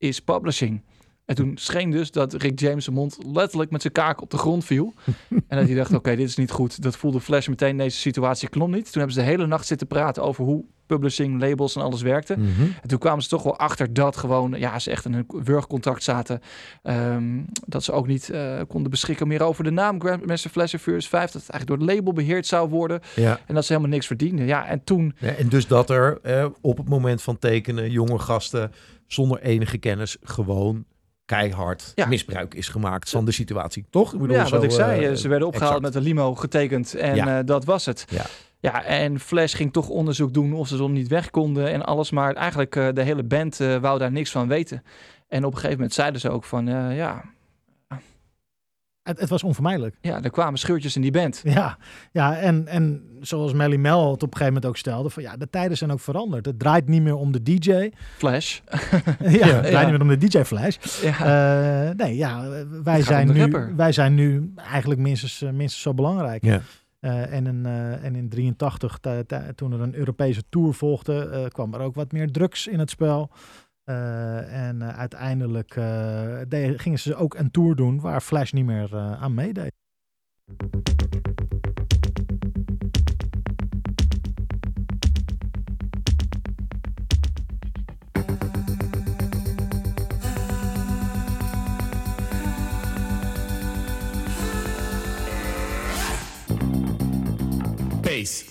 is 0.02 0.20
publishing? 0.20 0.82
En 1.26 1.36
toen 1.36 1.58
scheen 1.58 1.92
dus 1.92 2.12
dat 2.12 2.34
Rick 2.34 2.60
James' 2.60 2.90
mond 2.90 3.18
letterlijk 3.26 3.72
met 3.72 3.82
zijn 3.82 3.94
kaak 3.94 4.22
op 4.22 4.30
de 4.30 4.38
grond 4.38 4.66
viel. 4.66 4.94
en 5.48 5.58
dat 5.58 5.66
hij 5.66 5.76
dacht, 5.76 5.94
oké, 5.94 6.16
dit 6.16 6.28
is 6.28 6.36
niet 6.36 6.52
goed. 6.52 6.82
Dat 6.82 6.98
voelde 6.98 7.20
Flash 7.20 7.48
meteen, 7.48 7.78
deze 7.78 7.98
situatie 7.98 8.50
klom 8.50 8.72
niet. 8.72 8.84
Toen 8.84 9.02
hebben 9.02 9.14
ze 9.14 9.20
de 9.20 9.26
hele 9.26 9.48
nacht 9.48 9.68
zitten 9.68 9.88
praten 9.88 10.24
over 10.24 10.44
hoe 10.44 10.66
publishing, 10.86 11.42
labels 11.42 11.76
en 11.76 11.82
alles 11.82 12.02
werkte. 12.02 12.38
Mhm. 12.38 12.62
En 12.82 12.88
toen 12.88 13.00
kwamen 13.00 13.24
ze 13.24 13.30
toch 13.30 13.44
wel 13.44 13.58
achter 13.58 13.94
dat 13.94 14.18
gewoon, 14.18 14.54
ja, 14.58 14.80
ze 14.80 14.92
echt 14.92 15.06
in 15.06 15.14
een 15.14 15.26
wurgcontact 15.44 16.04
zaten. 16.04 16.42
Ehm, 16.84 17.40
dat 17.66 17.84
ze 17.84 17.92
ook 17.92 18.08
niet 18.08 18.30
eh, 18.30 18.60
konden 18.68 18.92
beschikken 18.92 19.28
meer 19.28 19.44
over 19.44 19.64
de 19.64 19.72
naam 19.72 20.02
Grandmaster 20.02 20.50
Flash 20.50 20.74
of 20.74 20.82
Furious 20.82 21.08
5. 21.08 21.32
Dat 21.32 21.42
het 21.42 21.52
eigenlijk 21.52 21.80
door 21.80 21.88
het 21.88 21.98
label 21.98 22.14
beheerd 22.14 22.48
zou 22.48 22.70
worden. 22.70 23.02
Ja. 23.16 23.40
En 23.46 23.56
dat 23.56 23.66
ze 23.66 23.72
helemaal 23.74 23.94
niks 23.94 24.08
verdienden. 24.08 24.46
Ja, 24.46 24.66
en 24.66 24.84
toen, 24.84 25.16
Ja, 25.18 25.30
en 25.30 25.48
dus 25.50 25.68
dat 25.68 25.90
er 25.90 26.20
eh, 26.22 26.46
op 26.62 26.78
het 26.78 26.90
moment 26.90 27.22
van 27.22 27.40
tekenen 27.40 27.92
jonge 27.92 28.20
gasten 28.20 28.72
zonder 29.13 29.41
enige 29.41 29.78
kennis 29.78 30.17
gewoon 30.21 30.86
keihard 31.26 31.91
Ja. 31.95 32.06
misbruik 32.08 32.54
is 32.54 32.67
gemaakt 32.67 33.10
van 33.10 33.26
de 33.26 33.32
situatie. 33.32 33.86
Toch? 33.89 34.13
Ik 34.13 34.19
bedoel, 34.19 34.36
ja, 34.36 34.45
zo, 34.45 34.56
wat 34.56 34.63
ik 34.63 34.71
zei, 34.71 35.02
eh, 35.04 35.10
eh, 35.10 35.15
ze 35.15 35.28
werden 35.28 35.47
opgehaald 35.47 35.76
exact. 35.76 35.93
met 35.93 36.04
een 36.04 36.10
limo, 36.10 36.36
getekend 36.36 36.95
en 36.95 37.15
Ja. 37.15 37.39
eh, 37.39 37.45
dat 37.45 37.65
was 37.65 37.86
het. 37.86 38.06
Ja. 38.10 38.26
Ja, 38.60 38.84
en 38.84 39.19
Flash 39.19 39.56
ging 39.56 39.74
toch 39.74 39.88
onderzoek 39.89 40.34
doen 40.34 40.54
of 40.54 40.67
ze 40.67 40.78
dan 40.78 40.91
niet 40.91 41.08
weg 41.08 41.30
konden 41.30 41.71
en 41.71 41.86
alles. 41.86 42.12
Maar 42.12 42.34
eigenlijk 42.34 42.71
de 42.74 43.02
hele 43.02 43.24
band 43.24 43.58
wou 43.58 44.00
daar 44.00 44.12
niks 44.12 44.32
van 44.32 44.47
weten. 44.47 44.84
En 45.28 45.39
op 45.45 45.52
een 45.52 45.56
gegeven 45.58 45.76
moment 45.76 45.93
zeiden 45.93 46.21
ze 46.21 46.30
ook 46.30 46.43
van, 46.43 46.65
ja, 46.95 47.24
Het, 49.04 49.20
het 49.20 49.30
was 49.30 49.44
onvermijdelijk. 49.44 49.96
ja, 50.02 50.22
er 50.24 50.30
kwamen 50.30 50.60
scheurtjes 50.60 50.96
in 50.96 51.02
die 51.02 51.12
band. 51.12 51.42
Ja, 51.54 51.78
ja 52.12 52.38
en, 52.38 52.68
en 52.68 53.04
zoals 53.22 53.54
Melly 53.54 53.76
Mel 53.76 54.00
het 54.12 54.14
op 54.14 54.22
een 54.22 54.38
gegeven 54.38 54.46
moment 54.46 54.66
ook 54.66 54.78
stelde, 54.78 55.10
van 55.10 55.24
ja, 55.24 55.38
de 55.38 55.50
tijden 55.50 55.78
zijn 55.78 55.92
ook 55.92 56.00
veranderd. 56.00 56.46
Het 56.46 56.60
draait 56.60 56.88
niet 56.88 57.02
meer 57.02 57.16
om 57.16 57.32
de 57.32 57.44
DJ. 57.44 57.90
Flash. 58.18 58.60
ja, 58.60 58.78
het 58.78 59.40
draait 59.40 59.70
ja. 59.72 59.82
niet 59.82 59.92
meer 59.92 60.02
om 60.02 60.08
de 60.08 60.18
DJ 60.28 60.44
Flash. 60.44 61.02
ja. 61.02 61.90
Eh, 61.90 61.96
nee, 61.96 62.16
ja, 62.16 62.50
wij 62.84 63.02
zijn, 63.02 63.32
nu, 63.34 63.74
wij 63.76 63.92
zijn 63.92 64.14
nu 64.14 64.54
eigenlijk 64.56 65.00
minstens, 65.00 65.42
eh, 65.42 65.50
minstens 65.50 65.82
zo 65.84 65.94
belangrijk. 65.94 66.44
Ja. 66.46 66.62
Eh, 67.00 67.34
en, 67.34 67.48
in, 67.48 67.66
eh, 67.66 68.04
en 68.04 68.16
in 68.16 68.30
83, 68.30 68.98
ta- 68.98 69.24
ta- 69.24 69.46
toen 69.56 69.72
er 69.72 69.82
een 69.82 69.96
Europese 69.96 70.44
tour 70.50 70.74
volgde, 70.74 71.30
eh, 71.30 71.46
kwam 71.48 71.74
er 71.74 71.80
ook 71.80 71.96
wat 71.96 72.12
meer 72.12 72.32
drugs 72.32 72.68
in 72.68 72.80
het 72.80 72.90
spel. 72.90 73.30
Eh, 73.84 74.67
en 74.67 74.82
eh, 74.82 74.98
uiteindelijk 75.00 75.70
eh, 75.76 75.84
de- 76.48 76.74
gingen 76.78 77.00
ze 77.00 77.15
ook 77.15 77.36
een 77.36 77.52
tour 77.52 77.76
doen 77.76 78.00
waar 78.00 78.22
Flash 78.22 78.52
niet 78.52 78.65
meer 78.65 78.96
aan 78.98 79.34
meedeed. 79.34 79.72
Bass. 98.02 98.51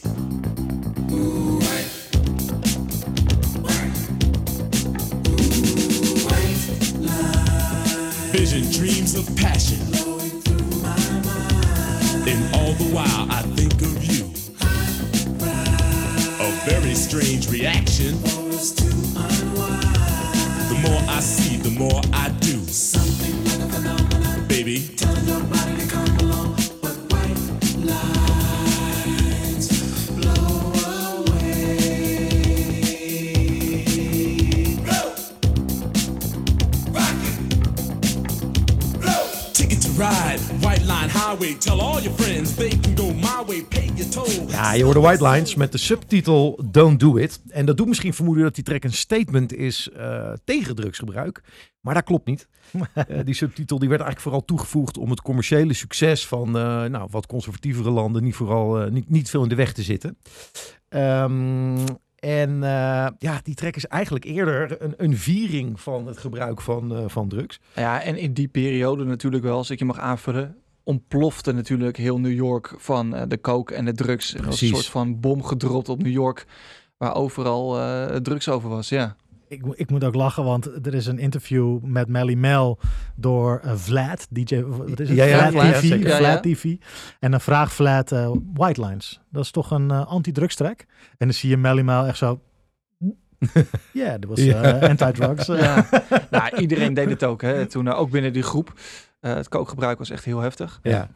Vision, 8.50 8.72
dreams 8.72 9.14
of 9.14 9.36
passion. 9.36 9.78
And 12.26 12.54
all 12.56 12.72
the 12.72 12.90
while 12.92 13.26
I 13.30 13.42
think 13.54 13.74
of 13.74 14.04
you. 14.04 14.24
A 16.40 16.50
very 16.68 16.94
strange 16.94 17.48
reaction. 17.48 18.20
The 20.68 20.80
more 20.82 21.00
I 21.08 21.20
see, 21.20 21.58
the 21.58 21.70
more 21.78 22.00
I 22.12 22.30
do. 22.40 22.99
Ja, 44.48 44.72
je 44.72 44.84
hoorde 44.84 45.00
White 45.00 45.28
Lines 45.28 45.54
met 45.54 45.72
de 45.72 45.78
subtitel 45.78 46.62
Don't 46.70 47.00
Do 47.00 47.16
It. 47.16 47.40
En 47.48 47.66
dat 47.66 47.76
doet 47.76 47.86
misschien 47.88 48.14
vermoeden 48.14 48.44
dat 48.44 48.54
die 48.54 48.64
track 48.64 48.84
een 48.84 48.92
statement 48.92 49.54
is 49.54 49.88
eh, 49.90 50.32
tegen 50.44 50.74
drugsgebruik. 50.74 51.42
Maar 51.80 51.94
dat 51.94 52.04
klopt 52.04 52.26
niet. 52.26 52.48
Eh, 52.94 53.24
die 53.24 53.34
subtitel 53.34 53.78
die 53.78 53.88
werd 53.88 54.00
eigenlijk 54.00 54.20
vooral 54.20 54.44
toegevoegd 54.44 54.98
om 54.98 55.10
het 55.10 55.22
commerciële 55.22 55.72
succes 55.72 56.26
van 56.26 56.46
eh, 56.46 56.84
nou, 56.84 57.08
wat 57.10 57.26
conservatievere 57.26 57.90
landen 57.90 58.22
niet, 58.22 58.34
vooral, 58.34 58.88
niet, 58.90 59.10
niet 59.10 59.30
veel 59.30 59.42
in 59.42 59.48
de 59.48 59.54
weg 59.54 59.72
te 59.72 59.82
zitten. 59.82 60.18
Ehm, 60.88 61.78
en 62.20 62.62
eh, 62.62 63.06
ja, 63.18 63.40
die 63.42 63.54
track 63.54 63.76
is 63.76 63.86
eigenlijk 63.86 64.24
eerder 64.24 64.82
een, 64.82 64.94
een 64.96 65.16
viering 65.16 65.80
van 65.80 66.06
het 66.06 66.18
gebruik 66.18 66.60
van, 66.60 66.96
eh, 66.96 67.04
van 67.06 67.28
drugs. 67.28 67.60
Ja, 67.74 68.02
en 68.02 68.16
in 68.16 68.32
die 68.32 68.48
periode 68.48 69.04
natuurlijk 69.04 69.42
wel, 69.42 69.56
als 69.56 69.70
ik 69.70 69.78
je 69.78 69.84
mag 69.84 69.98
aanvullen, 69.98 70.56
ontplofte 70.90 71.52
natuurlijk 71.52 71.96
heel 71.96 72.18
New 72.20 72.32
York 72.32 72.74
van 72.76 73.14
eh, 73.14 73.22
de 73.28 73.40
coke 73.40 73.74
en 73.74 73.84
de 73.84 73.92
drugs. 73.92 74.34
Er 74.34 74.44
was 74.44 74.60
een 74.60 74.68
soort 74.68 74.86
van 74.86 75.20
bom 75.20 75.42
gedropt 75.44 75.88
op 75.88 76.02
New 76.02 76.12
York, 76.12 76.46
waar 76.96 77.14
overal 77.14 77.78
eh, 77.80 78.16
drugs 78.16 78.48
over 78.48 78.68
was. 78.68 78.88
Ja. 78.88 79.16
Ik, 79.48 79.62
ik 79.74 79.90
moet 79.90 80.04
ook 80.04 80.14
lachen, 80.14 80.44
want 80.44 80.86
er 80.86 80.94
is 80.94 81.06
een 81.06 81.18
interview 81.18 81.78
met 81.82 82.08
Melly 82.08 82.34
Mel 82.34 82.78
door 83.16 83.60
eh, 83.64 83.74
Vlad, 83.74 84.26
DJ, 84.30 84.62
wat 84.62 85.00
is 85.00 85.08
het? 85.08 85.16
Ja, 85.18 85.24
ja, 85.24 85.50
Vlad 85.50 85.62
ja, 85.64 85.72
TV, 85.72 85.80
zeker. 85.88 86.08
Ja, 86.08 86.16
Vlad 86.16 86.44
ja. 86.44 86.52
TV. 86.54 86.76
En 87.20 87.30
dan 87.30 87.40
vraagt 87.40 87.72
Vlad 87.72 88.12
eh, 88.12 88.30
White 88.54 88.86
Lines. 88.86 89.20
Dat 89.30 89.44
is 89.44 89.50
toch 89.50 89.70
een 89.70 89.90
eh, 89.90 90.06
anti-drugs 90.06 90.54
track? 90.54 90.80
En 91.18 91.26
dan 91.26 91.32
zie 91.32 91.50
je 91.50 91.56
Melly 91.56 91.82
Mel 91.82 92.06
echt 92.06 92.18
zo... 92.18 92.40
Ja, 93.92 94.18
dat 94.18 94.30
was 94.30 94.38
eh, 94.38 94.46
Ja. 94.46 94.78
anti-drugs. 94.78 95.48
eh. 95.48 95.58
ja. 95.60 95.86
nou, 96.30 96.56
iedereen 96.56 96.94
deed 96.94 97.10
het 97.10 97.24
ook, 97.24 97.42
hè. 97.42 97.66
Toen 97.66 97.88
eh, 97.88 97.98
ook 98.00 98.10
binnen 98.10 98.32
die 98.32 98.42
groep. 98.42 98.72
Eh, 99.20 99.34
het 99.34 99.48
kookgebruik 99.48 99.98
was 99.98 100.10
echt 100.10 100.24
heel 100.24 100.40
heftig. 100.40 100.80
Ja. 100.82 101.08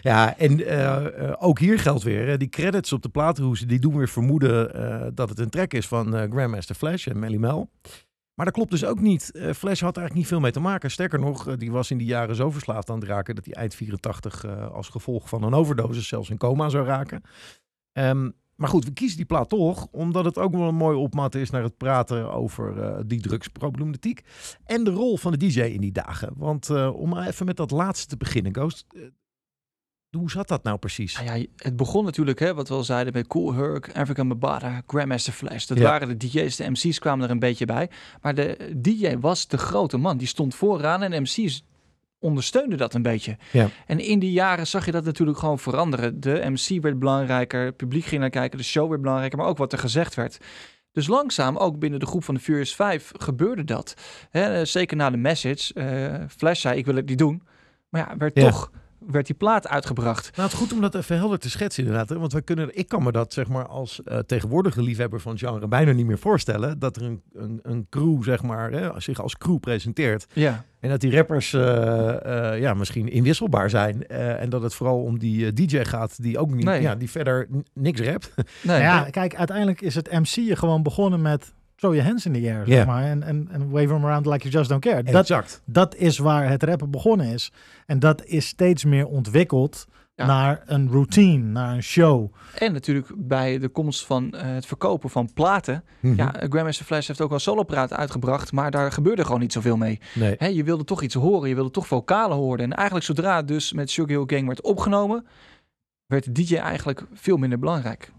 Ja, 0.00 0.36
en 0.36 0.66
eh, 0.66 1.28
eh, 1.28 1.34
ook 1.38 1.58
hier 1.58 1.78
geldt 1.78 2.02
weer, 2.02 2.38
die 2.38 2.48
credits 2.48 2.92
op 2.92 3.02
de 3.02 3.08
platenhoes, 3.08 3.60
die 3.60 3.78
doen 3.78 3.96
weer 3.96 4.08
vermoeden 4.08 5.14
dat 5.14 5.28
het 5.28 5.38
een 5.38 5.50
track 5.50 5.72
is 5.72 5.88
van 5.88 6.16
eh, 6.16 6.30
Grandmaster 6.30 6.74
Flash 6.74 7.06
en 7.06 7.18
Melly 7.18 7.36
Mel. 7.36 7.70
Maar 8.34 8.46
dat 8.46 8.54
klopt 8.54 8.70
dus 8.70 8.84
ook 8.84 9.00
niet. 9.00 9.30
Flash 9.34 9.80
had 9.80 9.96
eigenlijk 9.96 10.14
niet 10.14 10.26
veel 10.26 10.40
mee 10.40 10.52
te 10.52 10.60
maken. 10.60 10.90
Sterker 10.90 11.18
nog, 11.18 11.56
die 11.56 11.70
was 11.70 11.90
in 11.90 11.98
die 11.98 12.06
jaren 12.06 12.36
zo 12.36 12.50
verslaafd 12.50 12.90
aan 12.90 12.98
het 12.98 13.08
raken 13.08 13.34
dat 13.34 13.44
hij 13.44 13.54
eind 13.54 13.74
84 13.74 14.44
eh, 14.44 14.70
als 14.70 14.88
gevolg 14.88 15.28
van 15.28 15.42
een 15.42 15.54
overdosis 15.54 16.08
zelfs 16.08 16.30
in 16.30 16.36
coma 16.36 16.68
zou 16.68 16.86
raken. 16.86 17.22
Ehm, 17.92 18.30
maar 18.56 18.68
goed, 18.68 18.84
we 18.84 18.92
kiezen 18.92 19.16
die 19.16 19.26
plaat 19.26 19.48
toch, 19.48 19.86
omdat 19.90 20.24
het 20.24 20.38
ook 20.38 20.52
wel 20.52 20.68
een 20.68 20.74
mooie 20.74 20.96
opmaat 20.96 21.34
is 21.34 21.50
naar 21.50 21.62
het 21.62 21.76
praten 21.76 22.32
over 22.32 22.82
eh, 22.82 23.00
die 23.06 23.20
drugsproblematiek. 23.20 24.20
En 24.64 24.84
de 24.84 24.90
rol 24.90 25.16
van 25.16 25.32
de 25.32 25.38
DJ 25.38 25.60
in 25.60 25.80
die 25.80 25.92
dagen. 25.92 26.32
Want 26.36 26.70
eh, 26.70 26.94
om 26.94 27.08
maar 27.08 27.26
even 27.26 27.46
met 27.46 27.56
dat 27.56 27.70
laatste 27.70 28.06
te 28.06 28.16
beginnen, 28.16 28.54
Ghost. 28.54 28.84
eh, 28.94 29.00
hoe 30.16 30.30
zat 30.30 30.48
dat 30.48 30.62
nou 30.62 30.78
precies? 30.78 31.14
Nou 31.22 31.38
ja, 31.38 31.46
het 31.56 31.76
begon 31.76 32.04
natuurlijk, 32.04 32.38
hè, 32.38 32.54
wat 32.54 32.68
we 32.68 32.74
al 32.74 32.84
zeiden, 32.84 33.12
met 33.12 33.26
Cool 33.26 33.54
Herc, 33.54 33.90
African 33.96 34.28
Bambaataa, 34.28 34.82
Grandmaster 34.86 35.32
Flash. 35.32 35.66
Dat 35.66 35.78
Ja. 35.78 35.84
waren 35.84 36.08
de 36.08 36.16
DJ's, 36.16 36.56
de 36.56 36.70
MC's 36.70 36.98
kwamen 36.98 37.24
er 37.24 37.30
een 37.30 37.38
beetje 37.38 37.64
bij. 37.66 37.90
Maar 38.22 38.34
de 38.34 38.72
DJ 38.80 39.16
was 39.18 39.48
de 39.48 39.58
grote 39.58 39.96
man. 39.96 40.16
Die 40.16 40.26
stond 40.26 40.54
vooraan 40.54 41.02
en 41.02 41.10
de 41.10 41.20
MC's 41.20 41.64
ondersteunden 42.18 42.78
dat 42.78 42.94
een 42.94 43.02
beetje. 43.02 43.36
Ja. 43.52 43.68
En 43.86 43.98
in 44.00 44.18
die 44.18 44.32
jaren 44.32 44.66
zag 44.66 44.84
je 44.86 44.92
dat 44.92 45.04
natuurlijk 45.04 45.38
gewoon 45.38 45.58
veranderen. 45.58 46.20
De 46.20 46.42
MC 46.44 46.82
werd 46.82 46.98
belangrijker, 46.98 47.64
het 47.64 47.76
publiek 47.76 48.04
ging 48.04 48.20
naar 48.20 48.30
kijken, 48.30 48.58
de 48.58 48.64
show 48.64 48.88
werd 48.88 49.00
belangrijker, 49.00 49.38
maar 49.38 49.46
ook 49.46 49.56
wat 49.58 49.72
er 49.72 49.78
gezegd 49.78 50.14
werd. 50.14 50.38
Dus 50.92 51.06
langzaam, 51.06 51.56
ook 51.56 51.78
binnen 51.78 52.00
de 52.00 52.06
groep 52.06 52.24
van 52.24 52.34
de 52.34 52.40
Furious 52.40 52.74
5, 52.74 53.12
gebeurde 53.18 53.64
dat. 53.64 53.94
Zeker 54.62 54.96
na 54.96 55.10
de 55.10 55.16
message. 55.16 55.74
eh, 55.74 56.24
Flash 56.36 56.60
zei, 56.60 56.78
ik 56.78 56.84
wil 56.86 56.94
het 56.94 57.08
niet 57.08 57.18
doen. 57.18 57.42
Maar 57.88 58.08
ja, 58.08 58.16
werd 58.16 58.36
Ja. 58.36 58.48
toch 58.50 58.70
werd 59.10 59.26
die 59.26 59.34
plaat 59.34 59.68
uitgebracht. 59.68 60.30
Nou, 60.36 60.42
het 60.48 60.52
is 60.52 60.58
goed 60.58 60.72
om 60.72 60.80
dat 60.80 60.94
even 60.94 61.16
helder 61.16 61.38
te 61.38 61.50
schetsen 61.50 61.82
inderdaad. 61.84 62.08
hè, 62.08 62.18
Want 62.18 62.32
wij 62.32 62.42
kunnen, 62.42 62.76
ik 62.78 62.88
kan 62.88 63.02
me 63.02 63.12
dat 63.12 63.32
zeg 63.32 63.48
maar 63.48 63.66
als 63.66 64.02
eh, 64.02 64.18
tegenwoordige 64.18 64.82
liefhebber 64.82 65.20
van 65.20 65.32
het 65.32 65.40
genre 65.40 65.68
bijna 65.68 65.92
niet 65.92 66.06
meer 66.06 66.18
voorstellen. 66.18 66.78
Dat 66.78 66.96
er 66.96 67.02
een, 67.02 67.22
een, 67.34 67.60
een 67.62 67.86
crew 67.90 68.22
zeg 68.24 68.42
maar 68.42 68.70
hè, 68.70 69.00
zich 69.00 69.20
als 69.22 69.36
crew 69.36 69.58
presenteert. 69.60 70.26
Ja. 70.32 70.64
En 70.80 70.88
dat 70.90 71.00
die 71.00 71.14
rappers 71.16 71.52
eh, 71.52 72.52
eh, 72.52 72.60
ja, 72.60 72.74
misschien 72.74 73.08
inwisselbaar 73.08 73.70
zijn. 73.70 74.06
eh, 74.06 74.40
en 74.42 74.50
dat 74.50 74.62
het 74.62 74.74
vooral 74.74 75.02
om 75.02 75.18
die 75.18 75.52
DJ 75.52 75.84
gaat 75.84 76.22
die 76.22 76.38
ook 76.38 76.50
niet, 76.50 76.64
Nee. 76.64 76.80
ja, 76.82 76.94
die 76.94 77.10
verder 77.10 77.48
niks 77.74 78.00
rapt. 78.00 78.34
Nee, 78.62 78.80
ja, 78.80 79.04
kijk, 79.10 79.34
uiteindelijk 79.36 79.80
is 79.80 79.94
het 79.94 80.10
MC'en 80.12 80.56
gewoon 80.56 80.82
begonnen 80.82 81.22
met 81.22 81.54
throw 81.76 81.92
your 81.94 82.08
hands 82.08 82.26
in 82.26 82.32
the 82.32 82.38
air, 82.50 82.66
zeg 82.66 82.76
Ja. 82.78 82.84
maar. 82.84 83.04
En, 83.04 83.22
en, 83.22 83.48
en 83.50 83.70
wave 83.70 83.86
them 83.86 84.04
around 84.04 84.26
like 84.26 84.38
you 84.48 84.54
just 84.54 84.68
don't 84.68 84.80
care. 84.84 85.02
Dat, 85.02 85.14
exact. 85.14 85.62
dat 85.64 85.94
is 85.94 86.18
waar 86.18 86.48
het 86.48 86.62
rappen 86.62 86.90
begonnen 86.90 87.26
is. 87.26 87.52
En 87.86 87.98
dat 87.98 88.24
is 88.24 88.46
steeds 88.46 88.84
meer 88.84 89.06
ontwikkeld 89.06 89.86
Ja. 90.14 90.26
naar 90.26 90.62
een 90.66 90.90
routine, 90.90 91.44
naar 91.44 91.74
een 91.74 91.82
show. 91.82 92.32
En 92.58 92.72
natuurlijk 92.72 93.12
bij 93.16 93.58
de 93.58 93.68
komst 93.68 94.06
van 94.06 94.32
eh, 94.32 94.54
het 94.54 94.66
verkopen 94.66 95.10
van 95.10 95.32
platen. 95.32 95.84
Mhm. 96.00 96.14
Ja, 96.16 96.34
Grandmaster 96.48 96.84
Flash 96.86 97.06
heeft 97.06 97.20
ook 97.20 97.30
wel 97.30 97.38
solopraat 97.38 97.92
uitgebracht, 97.92 98.52
maar 98.52 98.70
daar 98.70 98.92
gebeurde 98.92 99.24
gewoon 99.24 99.40
niet 99.40 99.52
zoveel 99.52 99.76
mee. 99.76 100.00
Nee. 100.14 100.34
Hè, 100.38 100.46
je 100.46 100.64
wilde 100.64 100.84
toch 100.84 101.02
iets 101.02 101.14
horen, 101.14 101.48
je 101.48 101.54
wilde 101.54 101.70
toch 101.70 101.86
vocalen 101.86 102.36
horen. 102.36 102.64
En 102.64 102.72
eigenlijk 102.72 103.06
zodra 103.06 103.36
het 103.36 103.48
dus 103.48 103.72
met 103.72 103.90
Sugar 103.90 104.16
Hill 104.16 104.24
Gang 104.36 104.46
werd 104.46 104.60
opgenomen, 104.62 105.26
werd 106.06 106.24
de 106.24 106.32
DJ 106.32 106.56
eigenlijk 106.56 107.06
veel 107.12 107.36
minder 107.36 107.58
belangrijk. 107.58 108.12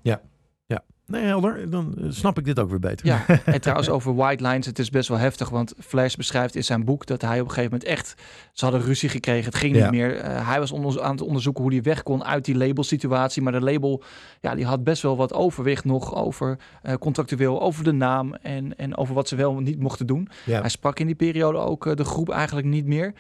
Nee, 1.08 1.24
helder. 1.24 1.70
Dan 1.70 1.94
eh, 1.98 2.06
snap 2.10 2.38
ik 2.38 2.46
dit 2.46 2.60
ook 2.60 2.70
weer 2.70 2.80
beter. 2.80 3.06
Ja, 3.06 3.26
en 3.46 3.62
trouwens 3.62 3.90
over 3.90 4.16
White 4.16 4.48
Lines, 4.48 4.66
het 4.66 4.80
is 4.80 4.90
best 4.90 5.10
wel 5.10 5.18
heftig, 5.18 5.50
want 5.50 5.74
Flash 5.80 6.16
beschrijft 6.16 6.56
in 6.56 6.64
zijn 6.64 6.86
boek 6.86 7.06
dat 7.06 7.22
hij 7.22 7.40
op 7.40 7.46
een 7.48 7.54
gegeven 7.54 7.72
moment 7.72 7.90
echt, 7.90 8.14
ze 8.54 8.66
hadden 8.66 8.84
ruzie 8.84 9.10
gekregen, 9.10 9.46
het 9.46 9.56
ging 9.56 9.76
Ja. 9.76 9.82
niet 9.82 9.92
meer. 9.92 10.16
Eh, 10.18 10.48
hij 10.48 10.60
was 10.60 10.72
onder- 10.72 11.02
aan 11.02 11.12
het 11.12 11.22
onderzoeken 11.22 11.64
hoe 11.64 11.74
hij 11.74 11.82
weg 11.82 12.04
kon 12.04 12.24
uit 12.26 12.46
die 12.46 12.58
labelsituatie, 12.58 13.42
maar 13.42 13.52
de 13.52 13.62
label, 13.62 14.04
ja, 14.42 14.56
die 14.56 14.66
had 14.66 14.84
best 14.84 15.02
wel 15.02 15.18
wat 15.18 15.34
overwicht 15.34 15.86
nog 15.86 16.16
over 16.16 16.58
eh, 16.82 16.94
contractueel, 16.96 17.62
over 17.62 17.84
de 17.84 17.92
naam 17.92 18.34
en, 18.34 18.78
en 18.78 18.98
over 18.98 19.14
wat 19.16 19.28
ze 19.28 19.36
wel 19.36 19.54
niet 19.60 19.80
mochten 19.80 20.08
doen. 20.08 20.30
Ja. 20.46 20.60
Hij 20.60 20.70
sprak 20.70 21.00
in 21.00 21.06
die 21.06 21.16
periode 21.16 21.58
ook 21.58 21.98
de 21.98 22.04
groep 22.06 22.30
eigenlijk 22.30 22.68
niet 22.68 22.86
meer. 22.86 23.14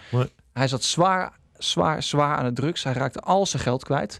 Hij 0.54 0.68
zat 0.68 0.84
zwaar, 0.84 1.34
zwaar, 1.58 2.04
zwaar 2.04 2.38
aan 2.38 2.46
de 2.46 2.54
drugs. 2.54 2.84
Hij 2.84 2.94
raakte 2.94 3.20
al 3.20 3.46
zijn 3.46 3.62
geld 3.64 3.84
kwijt. 3.84 4.20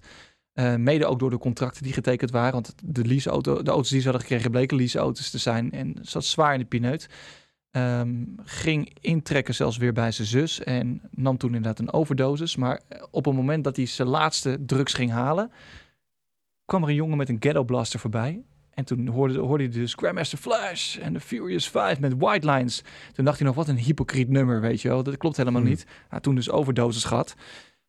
Eh, 0.58 0.76
mede 0.76 1.06
ook 1.06 1.20
door 1.20 1.30
de 1.30 1.38
contracten 1.38 1.84
die 1.84 1.94
getekend 1.94 2.32
waren. 2.32 2.52
Want 2.52 2.74
de, 2.84 3.06
leaseauto, 3.06 3.62
de 3.64 3.72
auto's 3.72 3.90
die 3.90 4.00
ze 4.00 4.08
hadden 4.08 4.28
gekregen 4.28 4.52
bleken 4.52 4.78
leaseauto's 4.78 5.30
te 5.30 5.38
zijn. 5.38 5.72
En 5.72 5.96
zat 6.02 6.26
zwaar 6.26 6.54
in 6.54 6.60
de 6.60 6.66
pineut. 6.66 7.10
Ehm, 7.72 8.24
ging 8.44 8.98
intrekken 9.02 9.56
zelfs 9.56 9.78
weer 9.78 9.94
bij 9.94 10.12
zijn 10.12 10.28
zus. 10.28 10.64
En 10.64 11.02
nam 11.12 11.38
toen 11.38 11.56
inderdaad 11.56 11.80
een 11.80 11.94
overdosis. 11.94 12.56
Maar 12.56 12.82
eh, 12.88 13.04
op 13.12 13.26
het 13.26 13.36
moment 13.36 13.64
dat 13.64 13.76
hij 13.76 13.86
zijn 13.86 14.08
laatste 14.08 14.58
drugs 14.66 14.94
ging 14.94 15.12
halen... 15.12 15.52
kwam 16.66 16.84
er 16.84 16.90
een 16.90 16.96
jongen 16.96 17.18
met 17.18 17.30
een 17.30 17.38
ghetto 17.40 17.64
blaster 17.64 18.00
voorbij. 18.00 18.44
En 18.74 18.86
toen 18.86 19.08
hoorde, 19.08 19.40
hoorde 19.40 19.64
hij 19.64 19.74
dus 19.74 19.94
Grandmaster 19.94 20.38
Flash 20.38 20.98
en 20.98 21.14
de 21.14 21.20
Furious 21.20 21.70
5 21.70 22.00
met 22.00 22.14
White 22.18 22.52
Lines. 22.52 22.84
Toen 23.14 23.26
dacht 23.26 23.38
hij 23.38 23.48
nog, 23.48 23.56
wat 23.56 23.68
een 23.68 23.78
hypocriet 23.78 24.30
nummer, 24.30 24.62
weet 24.62 24.82
je 24.82 24.88
wel. 24.88 25.04
Dat 25.04 25.18
klopt 25.18 25.38
helemaal 25.38 25.62
Hmm. 25.62 25.70
niet. 25.70 25.86
Toen 26.22 26.36
dus 26.36 26.50
overdosis 26.50 27.04
gehad. 27.04 27.36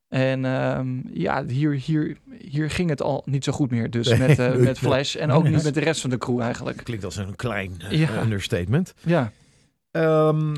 En 0.09 0.45
ehm, 0.45 0.89
ja, 1.13 1.45
hier, 1.47 1.73
hier, 1.73 2.17
hier 2.39 2.71
ging 2.71 2.91
het 2.91 3.03
al 3.03 3.23
niet 3.25 3.45
zo 3.45 3.53
goed 3.53 3.71
meer. 3.71 3.91
Dus 3.91 4.09
Nee, 4.09 4.19
met, 4.29 4.39
eh, 4.39 4.55
met 4.71 4.79
Flash 4.79 5.17
en 5.17 5.31
ook 5.31 5.49
niet 5.49 5.63
met 5.65 5.75
de 5.75 5.81
rest 5.81 6.01
van 6.01 6.11
de 6.11 6.19
crew 6.19 6.41
eigenlijk. 6.41 6.85
Klinkt 6.85 7.05
als 7.05 7.17
een 7.17 7.37
klein 7.37 7.73
eh, 7.79 7.99
Ja. 7.99 8.23
understatement. 8.23 8.95
Ja. 9.05 9.33
Ehm, 9.91 10.55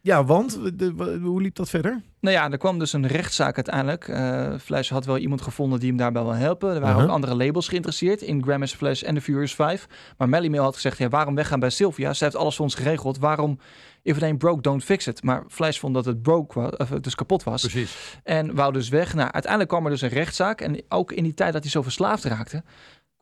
ja, 0.00 0.24
want 0.24 0.58
de, 0.78 1.18
hoe 1.22 1.42
liep 1.42 1.54
dat 1.54 1.68
verder? 1.70 2.02
Nou 2.20 2.34
ja, 2.36 2.50
er 2.50 2.58
kwam 2.58 2.78
dus 2.78 2.92
een 2.92 3.06
rechtszaak 3.06 3.54
uiteindelijk. 3.56 4.08
Eh 4.08 4.54
Flash 4.60 4.90
had 4.90 5.04
wel 5.04 5.18
iemand 5.18 5.42
gevonden 5.42 5.78
die 5.80 5.88
hem 5.88 5.96
daarbij 5.98 6.22
wil 6.22 6.32
helpen. 6.32 6.68
Er 6.68 6.80
waren 6.80 6.90
Uh-huh. 6.96 7.04
ook 7.08 7.14
andere 7.14 7.34
labels 7.34 7.68
geïnteresseerd 7.68 8.22
in 8.22 8.42
Grandmaster 8.42 8.78
Flash 8.78 9.02
en 9.02 9.14
de 9.14 9.20
Furious 9.20 9.54
5. 9.54 9.86
Maar 10.18 10.28
Melly 10.28 10.48
Mail 10.48 10.62
had 10.62 10.74
gezegd, 10.74 10.98
ja, 10.98 11.08
waarom 11.08 11.34
weggaan 11.34 11.60
bij 11.60 11.70
Sylvia? 11.70 12.12
Ze 12.14 12.24
heeft 12.24 12.36
alles 12.36 12.54
voor 12.56 12.64
ons 12.64 12.74
geregeld. 12.74 13.18
Waarom, 13.18 13.58
if 14.04 14.16
it 14.16 14.22
ain't 14.22 14.38
broke, 14.38 14.62
don't 14.62 14.84
fix 14.84 15.06
it. 15.06 15.22
Maar 15.22 15.44
Flash 15.48 15.78
vond 15.78 15.94
dat 15.94 16.04
het 16.04 16.22
broke 16.22 16.60
was, 16.60 16.76
of 16.76 16.88
het 16.88 17.04
dus 17.04 17.14
kapot 17.14 17.42
was. 17.42 17.60
Precies. 17.60 18.18
En 18.22 18.54
wou 18.54 18.72
dus 18.72 18.88
weg. 18.88 19.14
Nou, 19.14 19.30
uiteindelijk 19.30 19.70
kwam 19.70 19.84
er 19.84 19.90
dus 19.90 20.00
een 20.00 20.08
rechtszaak. 20.08 20.60
En 20.60 20.82
ook 20.88 21.12
in 21.12 21.22
die 21.22 21.34
tijd 21.34 21.52
dat 21.52 21.62
hij 21.62 21.70
zo 21.70 21.82
verslaafd 21.82 22.24
raakte, 22.24 22.62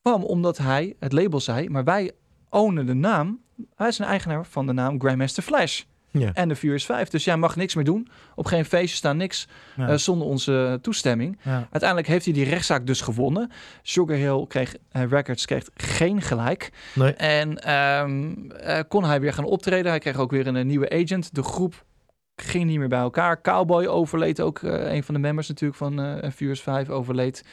kwam 0.03 0.23
omdat 0.25 0.59
hij 0.59 0.97
het 0.99 1.13
label 1.13 1.41
zei, 1.41 1.69
maar 1.69 1.85
wij 1.85 2.13
ownen 2.49 2.87
de 2.87 2.95
naam. 2.95 3.41
Hij 3.75 3.89
is 3.89 3.99
een 3.99 4.07
eigenaar 4.07 4.47
van 4.47 4.67
de 4.67 4.73
naam 4.73 5.01
Grandmaster 5.01 5.43
Flash. 5.43 5.83
Ja. 6.13 6.31
En 6.35 6.49
de 6.49 6.57
Furious 6.57 6.85
5. 6.85 7.09
Dus 7.09 7.25
jij 7.25 7.37
mag 7.37 7.57
niks 7.57 7.75
meer 7.75 7.85
doen. 7.85 8.09
Op 8.35 8.47
geen 8.47 8.65
feestje 8.65 8.97
staan 8.97 9.17
niks 9.17 9.49
Ja. 9.77 9.89
eh, 9.89 9.97
zonder 9.97 10.27
onze 10.27 10.79
toestemming. 10.83 11.39
Ja. 11.43 11.53
Uiteindelijk 11.71 12.09
heeft 12.09 12.25
hij 12.25 12.35
die 12.35 12.45
rechtszaak 12.45 12.87
dus 12.87 13.01
gewonnen. 13.01 13.51
Sugar 13.83 14.17
Hill 14.17 14.45
kreeg, 14.49 14.77
eh, 14.91 15.05
Records 15.09 15.45
kreeg 15.45 15.65
geen 15.75 16.21
gelijk. 16.23 16.71
Nee. 16.95 17.13
En 17.15 17.59
ehm, 17.63 18.33
eh, 18.51 18.81
kon 18.89 19.05
hij 19.05 19.21
weer 19.21 19.33
gaan 19.33 19.45
optreden. 19.45 19.91
Hij 19.91 20.01
kreeg 20.01 20.17
ook 20.17 20.31
weer 20.31 20.47
een, 20.47 20.67
nieuwe 20.67 20.91
agent. 20.91 21.35
De 21.35 21.43
groep 21.43 21.85
ging 22.37 22.65
niet 22.65 22.79
meer 22.79 22.89
bij 22.89 22.99
elkaar. 22.99 23.41
Cowboy 23.41 23.87
overleed 23.87 24.41
ook. 24.41 24.63
een 24.63 25.05
van 25.05 25.15
de 25.15 25.21
members 25.21 25.49
natuurlijk 25.49 25.79
van 25.79 26.21
Furious 26.35 26.61
5 26.63 26.89
overleed. 26.89 27.45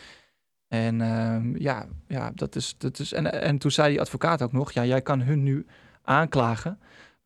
En 0.68 1.02
ehm, 1.02 1.56
ja, 1.58 1.86
ja, 2.08 2.32
dat 2.36 2.56
is... 2.56 2.76
Dat 2.78 3.00
is 3.00 3.14
en, 3.14 3.42
en 3.42 3.58
toen 3.58 3.72
zei 3.72 3.90
die 3.90 4.02
advocaat 4.02 4.42
ook 4.42 4.52
nog... 4.52 4.72
Ja, 4.72 4.86
jij 4.86 5.02
kan 5.02 5.22
hun 5.22 5.44
nu 5.44 5.66
aanklagen. 6.04 6.80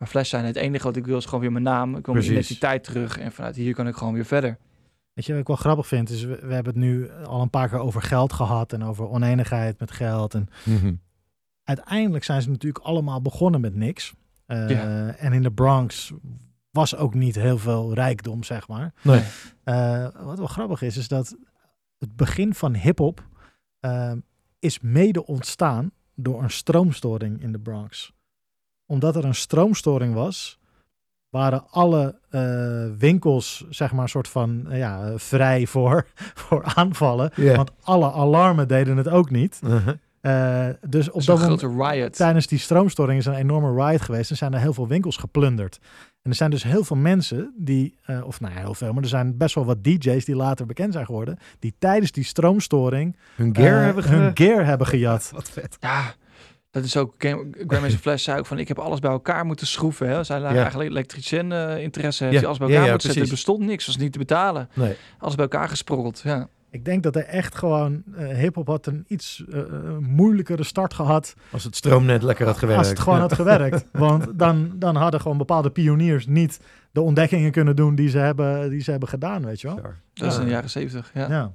Maar 0.03 0.11
Flash 0.11 0.29
zei, 0.29 0.45
het 0.45 0.55
enige 0.55 0.83
wat 0.83 0.95
ik 0.95 1.05
wil 1.05 1.17
is 1.17 1.25
gewoon 1.25 1.39
weer 1.39 1.51
mijn 1.51 1.63
naam. 1.63 1.95
Ik 1.95 2.05
wil 2.05 2.13
mijn 2.13 2.25
identiteit 2.39 2.83
terug. 2.83 3.17
En 3.17 3.31
vanuit 3.31 3.55
hier 3.55 3.73
kan 3.73 3.87
ik 3.87 3.95
gewoon 3.95 4.13
weer 4.13 4.25
verder. 4.25 4.57
Weet 5.13 5.25
je 5.25 5.31
wat 5.31 5.41
ik 5.41 5.47
wel 5.47 5.55
grappig 5.55 5.87
vind? 5.87 6.09
Is 6.09 6.23
we, 6.23 6.35
we 6.41 6.53
hebben 6.53 6.73
het 6.73 6.81
nu 6.83 7.11
al 7.11 7.41
een 7.41 7.49
paar 7.49 7.69
keer 7.69 7.77
over 7.79 8.01
geld 8.01 8.33
gehad 8.33 8.73
en 8.73 8.83
over 8.83 9.09
oneenigheid 9.09 9.79
met 9.79 9.91
geld. 9.91 10.33
En 10.33 10.47
Mhm. 10.65 10.93
uiteindelijk 11.63 12.23
zijn 12.23 12.41
ze 12.41 12.49
natuurlijk 12.49 12.85
allemaal 12.85 13.21
begonnen 13.21 13.61
met 13.61 13.75
niks. 13.75 14.13
Eh, 14.45 14.69
Ja. 14.69 15.09
En 15.15 15.33
in 15.33 15.41
de 15.43 15.51
Bronx 15.51 16.11
was 16.71 16.95
ook 16.95 17.13
niet 17.13 17.35
heel 17.35 17.57
veel 17.57 17.93
rijkdom, 17.93 18.43
zeg 18.43 18.67
maar. 18.67 18.93
Nee. 19.01 19.21
Eh, 19.63 20.07
wat 20.23 20.37
wel 20.37 20.47
grappig 20.47 20.81
is, 20.81 20.97
is 20.97 21.07
dat 21.07 21.35
het 21.99 22.15
begin 22.15 22.53
van 22.53 22.73
hip-hop 22.75 23.23
eh, 23.79 24.11
is 24.59 24.79
mede 24.79 25.25
ontstaan 25.25 25.91
door 26.15 26.43
een 26.43 26.49
stroomstoring 26.51 27.41
in 27.41 27.51
de 27.51 27.59
Bronx. 27.59 28.13
Omdat 28.85 29.15
er 29.15 29.25
een 29.25 29.35
stroomstoring 29.35 30.13
was, 30.13 30.59
waren 31.29 31.69
alle 31.69 32.19
eh, 32.29 32.85
winkels, 32.97 33.65
zeg 33.69 33.91
maar, 33.91 34.09
soort 34.09 34.27
van 34.27 34.65
eh, 34.69 34.77
ja, 34.77 35.17
vrij 35.17 35.67
voor, 35.67 36.07
voor 36.43 36.63
aanvallen. 36.63 37.31
Want 37.35 37.71
alle 37.81 38.11
alarmen 38.11 38.67
deden 38.67 38.97
het 38.97 39.09
ook 39.09 39.29
niet. 39.29 39.59
Uh-huh. 39.63 39.93
Eh, 40.23 40.67
dus 40.87 41.11
op 41.11 41.21
Zo'n 41.21 41.35
dat 41.35 41.43
moment, 41.43 41.61
grote 41.61 41.91
riot. 41.91 42.15
tijdens 42.15 42.47
die 42.47 42.59
stroomstoring 42.59 43.19
is 43.19 43.25
een 43.25 43.33
enorme 43.33 43.85
riot 43.85 44.01
geweest. 44.01 44.29
En 44.29 44.37
zijn 44.37 44.53
er 44.53 44.59
heel 44.59 44.73
veel 44.73 44.87
winkels 44.87 45.17
geplunderd. 45.17 45.79
En 46.21 46.29
er 46.29 46.35
zijn 46.35 46.49
dus 46.49 46.63
heel 46.63 46.83
veel 46.83 46.95
mensen 46.95 47.53
die, 47.57 47.97
eh, 48.05 48.25
of 48.25 48.39
nou 48.39 48.53
ja, 48.53 48.59
heel 48.59 48.73
veel, 48.73 48.93
maar 48.93 49.03
er 49.03 49.09
zijn 49.09 49.37
best 49.37 49.55
wel 49.55 49.65
wat 49.65 49.83
DJ's 49.83 50.25
die 50.25 50.35
later 50.35 50.65
bekend 50.65 50.93
zijn 50.93 51.05
geworden. 51.05 51.37
Die 51.59 51.75
tijdens 51.79 52.11
die 52.11 52.23
stroomstoring 52.23 53.17
Hun 53.35 53.55
gear 53.55 53.83
hebben 53.83 54.03
ge... 54.03 54.09
hun 54.09 54.31
gear 54.33 54.65
hebben 54.65 54.87
gejat. 54.87 55.31
Wat 55.35 55.49
vet. 55.49 55.77
Ja, 55.79 56.13
dat 56.73 56.83
is 56.83 56.97
ook... 56.97 57.13
Game- 57.17 57.47
Grandmaster 57.51 57.99
Flash 57.99 58.23
zei 58.23 58.39
ook 58.39 58.45
van... 58.45 58.57
Ik 58.59 58.67
heb 58.67 58.79
alles 58.79 58.99
bij 58.99 59.11
elkaar 59.11 59.45
moeten 59.45 59.67
schroeven. 59.67 60.09
Hè. 60.09 60.23
Zij 60.23 60.39
Ja. 60.39 60.45
eigenlijk 60.53 60.89
elektricien 60.89 61.51
eh, 61.51 61.77
interesse. 61.77 62.23
Heeft 62.23 62.39
Ja. 62.39 62.45
alles 62.45 62.57
bij 62.57 62.67
elkaar 62.67 62.83
ja, 62.85 62.89
moeten 62.91 63.07
zetten. 63.09 63.25
Er 63.27 63.33
bestond 63.35 63.59
niks. 63.65 63.85
was 63.85 63.97
niet 63.97 64.11
te 64.11 64.17
betalen. 64.17 64.69
Nee. 64.73 64.95
Alles 65.17 65.35
bij 65.35 65.43
elkaar 65.43 65.69
gesprokkeld. 65.69 66.21
Ja. 66.23 66.47
Ik 66.69 66.85
denk 66.85 67.03
dat 67.03 67.15
er 67.15 67.25
echt 67.25 67.55
gewoon, 67.55 68.03
eh 68.15 68.27
hip-hop 68.27 68.67
had 68.67 68.85
een 68.85 69.05
iets 69.07 69.43
eh, 69.51 69.61
moeilijkere 69.99 70.63
start 70.63 70.93
gehad. 70.93 71.35
Als 71.51 71.63
het 71.63 71.75
stroomnet 71.75 72.23
lekker 72.23 72.45
had 72.45 72.57
gewerkt. 72.57 72.79
Als 72.79 72.89
het 72.89 72.99
gewoon 72.99 73.15
Ja. 73.17 73.21
had 73.21 73.33
gewerkt. 73.33 73.85
Want 73.91 74.27
dan, 74.39 74.71
dan 74.75 74.95
hadden 74.95 75.21
gewoon 75.21 75.37
bepaalde 75.37 75.69
pioniers 75.69 76.27
niet 76.27 76.59
de 76.91 77.01
ontdekkingen 77.01 77.51
kunnen 77.51 77.75
doen 77.75 77.95
die 77.95 78.09
ze 78.09 78.17
hebben, 78.17 78.69
die 78.69 78.81
ze 78.81 78.91
hebben 78.91 79.09
gedaan, 79.09 79.45
weet 79.45 79.61
je 79.61 79.67
wel. 79.67 79.79
Dat 80.13 80.31
is 80.31 80.37
in 80.37 80.43
de 80.45 80.49
jaren 80.51 80.69
zeventig. 80.69 81.11
Ja. 81.13 81.51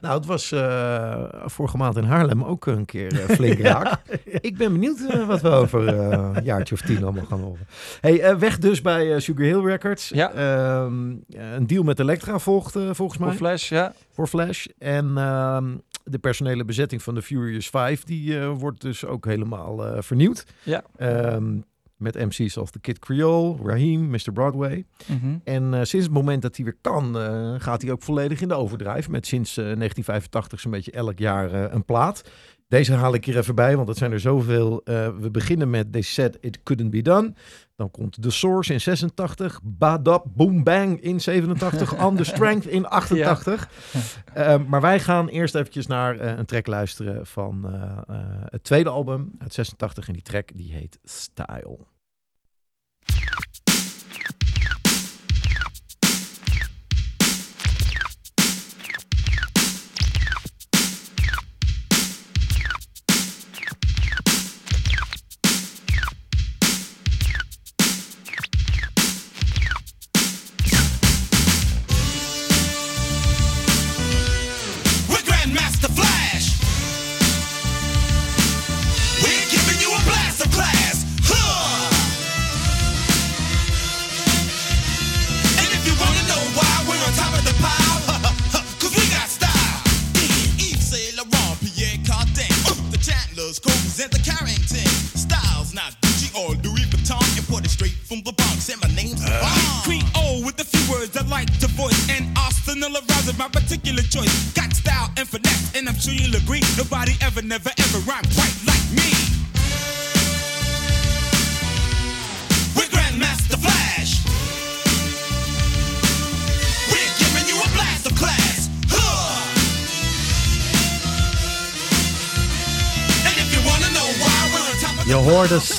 Nou, 0.00 0.14
het 0.14 0.26
was 0.26 0.52
eh, 0.52 1.24
vorige 1.44 1.76
maand 1.76 1.96
in 1.96 2.04
Haarlem 2.04 2.44
ook 2.44 2.66
een 2.66 2.84
keer 2.84 3.20
eh, 3.20 3.28
flink 3.28 3.58
raak. 3.68 4.00
Ik 4.24 4.56
ben 4.56 4.72
benieuwd 4.72 5.00
eh, 5.00 5.26
wat 5.26 5.40
we 5.40 5.48
over 5.48 5.88
een 5.88 6.44
jaartje 6.44 6.74
of 6.74 6.80
tien 6.80 7.02
allemaal 7.02 7.24
gaan 7.24 7.40
horen. 7.40 7.66
Hey, 8.00 8.38
weg 8.38 8.58
dus 8.58 8.80
bij 8.80 9.20
Sugar 9.20 9.44
Hill 9.44 9.60
Records. 9.60 10.08
Ja. 10.08 10.32
Ehm, 10.32 11.14
een 11.28 11.66
deal 11.66 11.82
met 11.82 11.98
Elektra 11.98 12.38
volgt 12.38 12.72
volgens 12.72 13.18
mij 13.18 13.28
Voor 13.28 13.36
Flash, 13.36 13.68
ja. 13.68 13.92
voor 14.12 14.26
Flash. 14.26 14.66
En 14.78 15.12
ehm, 15.16 15.74
de 16.04 16.18
personele 16.18 16.64
bezetting 16.64 17.02
van 17.02 17.14
de 17.14 17.22
Furious 17.22 17.68
5, 17.68 18.04
die 18.04 18.40
wordt 18.40 18.80
dus 18.80 19.04
ook 19.04 19.24
helemaal 19.24 20.02
vernieuwd. 20.02 20.46
Ja. 20.62 20.84
Ehm, 20.96 21.58
met 21.96 22.14
MC's 22.14 22.56
als 22.56 22.70
The 22.70 22.80
Kid 22.80 22.98
Creole, 22.98 23.56
Raheem, 23.62 24.10
Mr. 24.10 24.32
Broadway. 24.32 24.84
Mhm. 25.06 25.36
En 25.44 25.74
eh, 25.74 25.80
sinds 25.82 26.06
het 26.06 26.14
moment 26.14 26.42
dat 26.42 26.56
hij 26.56 26.64
weer 26.64 26.76
kan, 26.80 27.18
eh, 27.18 27.54
gaat 27.58 27.82
hij 27.82 27.90
ook 27.90 28.02
volledig 28.02 28.40
in 28.40 28.48
de 28.48 28.54
overdrijf. 28.54 29.08
Met 29.08 29.26
sinds 29.26 29.50
eh, 29.50 29.64
1985 29.64 30.60
zo'n 30.60 30.70
beetje 30.70 30.90
elk 30.90 31.18
jaar 31.18 31.52
een 31.52 31.84
plaat. 31.84 32.30
Deze 32.68 32.92
haal 32.92 33.14
ik 33.14 33.24
hier 33.24 33.38
even 33.38 33.54
bij, 33.54 33.76
want 33.76 33.88
het 33.88 33.96
zijn 33.96 34.12
er 34.12 34.20
zoveel. 34.20 34.80
Eh, 34.84 35.08
we 35.18 35.30
beginnen 35.30 35.70
met 35.70 35.92
They 35.92 36.00
Said 36.00 36.38
It 36.40 36.62
Couldn't 36.62 36.90
Be 36.90 37.02
Done. 37.02 37.34
Dan 37.76 37.90
komt 37.90 38.22
The 38.22 38.30
Source 38.30 38.72
in 38.72 38.80
86. 38.80 39.60
Badab 39.62 40.26
Boom 40.34 40.64
Bang 40.64 41.00
in 41.00 41.20
87. 41.20 42.04
On 42.04 42.16
The 42.16 42.24
Strength 42.24 42.66
in 42.66 42.86
88. 42.86 43.68
Eh, 44.34 44.64
maar 44.66 44.80
wij 44.80 45.00
gaan 45.00 45.28
eerst 45.28 45.54
eventjes 45.54 45.86
naar 45.86 46.18
eh, 46.18 46.36
een 46.36 46.44
track 46.44 46.66
luisteren 46.66 47.26
van 47.26 47.64
het 48.50 48.64
tweede 48.64 48.88
album 48.88 49.30
uit 49.38 49.54
86. 49.54 50.06
En 50.06 50.12
die 50.12 50.22
track 50.22 50.50
die 50.54 50.72
heet 50.72 50.98
Style. 51.04 51.78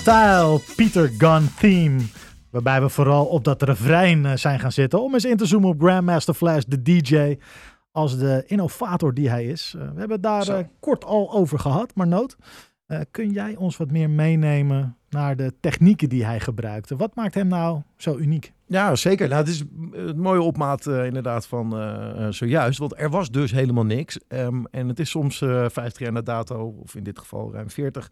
Style 0.07 0.59
Peter 0.75 1.09
Gunn 1.17 1.49
Theme. 1.59 1.99
Waarbij 2.49 2.81
we 2.81 2.89
vooral 2.89 3.25
op 3.25 3.43
dat 3.43 3.61
refrein 3.61 4.25
eh, 4.25 4.35
zijn 4.35 4.59
gaan 4.59 4.71
zitten. 4.71 5.01
Om 5.01 5.13
eens 5.13 5.25
in 5.25 5.37
te 5.37 5.45
zoomen 5.45 5.69
op 5.69 5.81
Grandmaster 5.81 6.33
Flash, 6.33 6.63
de 6.67 6.81
DJ. 6.81 7.37
Als 7.91 8.17
de 8.17 8.43
innovator 8.45 9.13
die 9.13 9.29
hij 9.29 9.45
is. 9.45 9.73
Eh, 9.77 9.81
we 9.81 9.87
hebben 9.99 10.11
het 10.11 10.23
daar 10.23 10.43
Zo. 10.43 10.53
eh, 10.57 10.65
kort 10.79 11.05
al 11.05 11.31
over 11.33 11.59
gehad. 11.59 11.95
Maar 11.95 12.07
Noot, 12.07 12.37
eh, 12.85 12.99
kun 13.11 13.31
jij 13.31 13.55
ons 13.55 13.77
wat 13.77 13.91
meer 13.91 14.09
meenemen 14.09 14.97
naar 15.09 15.35
de 15.35 15.53
technieken 15.59 16.09
die 16.09 16.25
hij 16.25 16.39
gebruikte? 16.39 16.95
Wat 16.95 17.15
maakt 17.15 17.33
hem 17.33 17.47
nou 17.47 17.81
zo 17.97 18.17
uniek? 18.17 18.53
Ja, 18.65 18.95
zeker. 18.95 19.27
Nou, 19.27 19.39
het 19.39 19.49
is 19.49 19.63
een 19.91 20.19
mooie 20.19 20.41
opmaat 20.41 20.85
inderdaad 20.85 21.47
van 21.47 21.71
zojuist. 22.33 22.79
Want 22.79 22.99
er 22.99 23.09
was 23.09 23.31
dus 23.31 23.51
helemaal 23.51 23.85
niks. 23.85 24.19
Ehm, 24.27 24.63
en 24.71 24.87
het 24.87 24.99
is 24.99 25.09
soms 25.09 25.41
eh 25.41 25.65
50 25.69 25.99
jaar 25.99 26.11
na 26.11 26.21
dato, 26.21 26.75
of 26.83 26.95
in 26.95 27.03
dit 27.03 27.19
geval 27.19 27.53
ruim 27.53 27.69
40, 27.69 28.11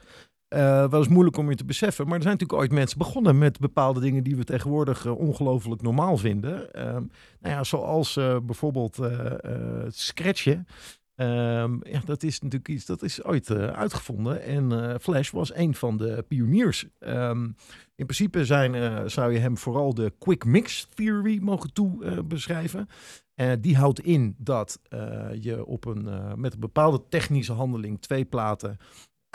eh, 0.56 0.90
wel 0.90 1.00
eens 1.00 1.08
moeilijk 1.08 1.38
om 1.38 1.50
je 1.50 1.56
te 1.56 1.66
beseffen. 1.66 2.06
Maar 2.06 2.16
er 2.16 2.22
zijn 2.22 2.34
natuurlijk 2.34 2.62
ooit 2.62 2.72
mensen 2.72 2.98
begonnen 2.98 3.38
met 3.38 3.60
bepaalde 3.60 4.00
dingen 4.00 4.24
die 4.24 4.36
we 4.36 4.44
tegenwoordig 4.44 5.06
eh, 5.06 5.18
ongelooflijk 5.18 5.82
normaal 5.82 6.18
vinden. 6.18 6.74
Ehm, 6.74 7.04
nou 7.40 7.56
ja, 7.56 7.64
zoals 7.64 8.18
eh, 8.18 8.38
bijvoorbeeld 8.44 8.96
het 8.96 9.96
scratchen. 9.98 10.68
Ehm, 11.16 11.78
ja, 11.82 12.02
dat 12.06 12.24
is 12.24 12.40
natuurlijk 12.42 12.70
iets 12.70 12.86
dat 12.86 13.02
is 13.04 13.24
ooit 13.24 13.52
uitgevonden. 13.52 14.42
En 14.42 14.98
Flash 15.02 15.32
was 15.32 15.56
een 15.56 15.76
van 15.76 15.98
de 15.98 16.26
pioniers. 16.28 16.86
Ehm, 17.00 17.44
in 17.96 18.06
principe 18.06 18.46
zijn, 18.46 19.10
zou 19.10 19.34
je 19.34 19.40
hem 19.40 19.58
vooral 19.58 19.94
de 19.94 20.14
quick 20.20 20.46
mix 20.46 20.88
theory 20.94 21.40
mogen 21.42 21.74
toe 21.74 22.24
beschrijven. 22.24 22.88
Eh, 23.36 23.52
die 23.60 23.78
houdt 23.78 24.00
in 24.00 24.36
dat 24.38 24.80
je 25.40 25.66
op 25.66 25.86
een, 25.86 26.10
met 26.40 26.54
een 26.54 26.60
bepaalde 26.60 27.02
technische 27.10 27.54
handeling 27.54 28.02
twee 28.02 28.26
platen 28.26 28.78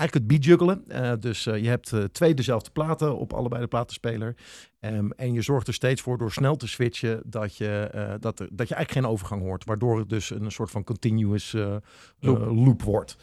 eigenlijk 0.00 0.14
het 0.14 0.26
beatjuggelen. 0.26 0.84
Eh 0.88 1.12
dus 1.20 1.46
eh, 1.46 1.62
je 1.62 1.68
hebt 1.68 1.92
eh, 1.92 2.04
twee 2.04 2.34
dezelfde 2.34 2.70
platen 2.70 3.16
op 3.16 3.32
allebei 3.32 3.62
de 3.62 3.68
platenspeler. 3.68 4.34
Ehm, 4.80 5.10
en 5.10 5.32
je 5.32 5.42
zorgt 5.42 5.66
er 5.66 5.74
steeds 5.74 6.00
voor 6.00 6.18
door 6.18 6.32
snel 6.32 6.56
te 6.56 6.68
switchen 6.68 7.22
dat 7.24 7.56
je, 7.56 7.88
dat, 8.20 8.40
er, 8.40 8.48
dat 8.52 8.68
je 8.68 8.74
eigenlijk 8.74 9.06
geen 9.06 9.12
overgang 9.12 9.42
hoort. 9.42 9.64
Waardoor 9.64 9.98
het 9.98 10.08
dus 10.08 10.30
een 10.30 10.50
soort 10.50 10.70
van 10.70 10.84
continuous 10.84 11.52
Loop. 11.52 11.80
loop. 12.20 12.82
wordt. 12.82 13.16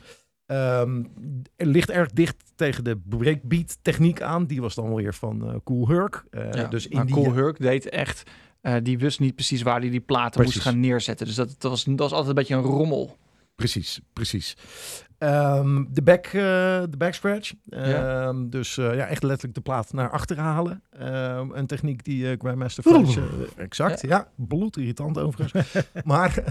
Ehm, 0.45 1.03
er 1.55 1.65
ligt 1.65 1.89
erg 1.89 2.11
dicht 2.11 2.35
tegen 2.55 2.83
de 2.83 2.97
breakbeat 2.97 3.77
techniek 3.81 4.21
aan. 4.21 4.45
Die 4.45 4.61
was 4.61 4.75
dan 4.75 4.95
weer 4.95 5.13
van 5.13 5.61
Cool 5.63 5.87
Herc. 5.87 6.25
Ja, 6.31 6.67
dus 6.67 6.87
in 6.87 7.05
die, 7.05 7.15
Cool 7.15 7.33
Herc 7.33 7.59
deed 7.59 7.89
echt... 7.89 8.23
die 8.83 8.97
wist 8.97 9.19
niet 9.19 9.35
precies 9.35 9.61
waar 9.61 9.79
hij 9.79 9.89
die 9.89 9.99
platen 9.99 10.43
moest 10.43 10.59
gaan 10.59 10.79
neerzetten. 10.79 11.25
Dus 11.25 11.35
dat, 11.35 11.55
dat, 11.57 11.71
was, 11.71 11.83
dat 11.83 11.99
was 11.99 12.11
altijd 12.11 12.29
een 12.29 12.35
beetje 12.35 12.55
een 12.55 12.61
rommel. 12.61 13.17
Precies, 13.57 14.01
precies. 14.13 14.57
Ehm, 15.17 15.83
de, 15.89 16.01
back, 16.01 16.25
eh, 16.25 16.83
de. 16.89 17.53
Ja. 17.63 18.25
Ehm, 18.27 18.49
Dus 18.49 18.77
eh, 18.77 18.95
ja, 18.95 19.07
echt 19.07 19.23
letterlijk 19.23 19.55
de 19.55 19.61
plaat 19.61 19.93
naar 19.93 20.09
achter 20.09 20.37
halen. 20.37 20.81
Ehm, 20.89 21.51
een 21.51 21.67
techniek 21.67 22.03
die 22.03 22.29
eh 22.31 22.39
Grandmaster 22.39 22.83
Flash... 22.83 23.17
exact, 23.55 24.01
ja. 24.01 24.27
Bloedirritant 24.35 25.17
overigens. 25.17 25.71
maar 26.03 26.43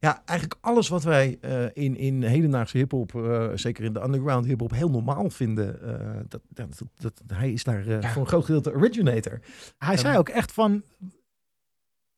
ja, 0.00 0.22
eigenlijk 0.24 0.58
alles 0.60 0.88
wat 0.88 1.02
wij 1.02 1.38
in, 1.72 1.96
in 1.96 2.22
hedendaagse 2.22 2.76
hiphop, 2.76 3.10
zeker 3.54 3.84
in 3.84 3.92
de 3.92 4.02
underground 4.02 4.46
hiphop, 4.46 4.70
heel 4.70 4.90
normaal 4.90 5.30
vinden. 5.30 5.78
dat, 6.28 6.40
dat, 6.48 6.82
dat, 6.98 7.22
hij 7.26 7.52
is 7.52 7.64
daar 7.64 7.88
Ja. 7.88 8.00
voor 8.12 8.22
een 8.22 8.28
groot 8.28 8.44
gedeelte 8.44 8.74
originator. 8.74 9.40
Hij 9.78 9.96
zei 9.96 10.18
ook 10.18 10.28
echt 10.28 10.52
van... 10.52 10.82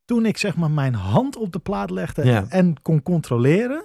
Toen 0.04 0.26
ik 0.26 0.36
zeg 0.38 0.56
maar 0.56 0.70
mijn 0.70 0.94
hand 0.94 1.36
op 1.36 1.52
de 1.52 1.58
plaat 1.58 1.90
legde 1.90 2.24
Ja. 2.24 2.44
en 2.48 2.82
kon 2.82 3.02
controleren... 3.02 3.84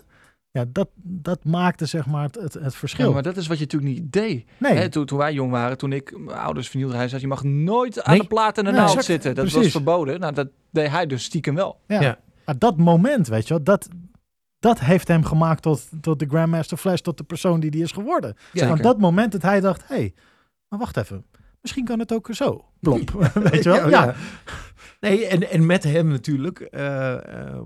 Ja, 0.55 0.65
dat, 0.71 0.89
dat 1.03 1.43
maakte 1.43 1.85
zeg 1.85 2.05
maar 2.05 2.23
het, 2.23 2.35
het, 2.35 2.53
het 2.53 2.75
verschil. 2.75 3.07
Ja, 3.07 3.13
maar 3.13 3.23
dat 3.23 3.37
is 3.37 3.47
wat 3.47 3.57
je 3.57 3.63
natuurlijk 3.63 3.93
niet 3.93 4.11
deed. 4.11 4.45
nee, 4.57 4.73
Hè, 4.73 4.89
toen, 4.89 5.05
toen 5.05 5.17
wij 5.17 5.33
jong 5.33 5.51
waren, 5.51 5.77
toen 5.77 5.91
ik 5.93 6.17
mijn 6.17 6.37
ouders 6.37 6.69
vernielde, 6.69 6.95
hij 6.95 7.07
zei, 7.07 7.21
je 7.21 7.27
mag 7.27 7.43
nooit 7.43 8.03
aan 8.03 8.11
Nee. 8.13 8.21
de 8.21 8.27
plaat 8.27 8.57
en 8.57 8.63
de 8.63 8.69
Nee, 8.69 8.79
naald 8.79 8.89
exact. 8.89 9.05
zitten. 9.05 9.35
Dat 9.35 9.51
was 9.51 9.67
verboden. 9.71 10.19
Nou, 10.19 10.33
dat 10.33 10.47
deed 10.71 10.89
hij 10.89 11.05
dus 11.05 11.23
stiekem 11.23 11.55
wel. 11.55 11.79
ja. 11.87 12.01
ja. 12.01 12.19
Maar 12.45 12.57
dat 12.59 12.77
moment, 12.77 13.27
weet 13.27 13.47
je 13.47 13.53
wel, 13.53 13.63
dat, 13.63 13.87
dat 14.59 14.79
heeft 14.79 15.07
hem 15.07 15.23
gemaakt 15.23 15.61
tot, 15.61 15.87
tot 16.01 16.19
de 16.19 16.25
Grandmaster 16.25 16.77
Flash, 16.77 16.99
tot 16.99 17.17
de 17.17 17.23
persoon 17.23 17.59
die 17.59 17.71
die 17.71 17.83
is 17.83 17.91
geworden. 17.91 18.35
Van 18.53 18.77
dat 18.77 18.99
moment 18.99 19.31
dat 19.31 19.41
hij 19.41 19.59
dacht, 19.59 19.87
hé, 19.87 19.95
hey, 19.95 20.13
maar 20.67 20.79
wacht 20.79 20.97
even. 20.97 21.25
Misschien 21.61 21.85
kan 21.85 21.99
het 21.99 22.13
ook 22.13 22.27
zo. 22.31 22.65
Plomp. 22.79 23.09
weet 23.51 23.63
je 23.63 23.69
wel? 23.69 23.89
Ja. 23.89 24.15
Nee, 24.99 25.25
en, 25.25 25.49
en 25.49 25.65
met 25.65 25.83
hem 25.83 26.07
natuurlijk. 26.07 26.59
eh, 26.59 27.13
eh, 27.13 27.61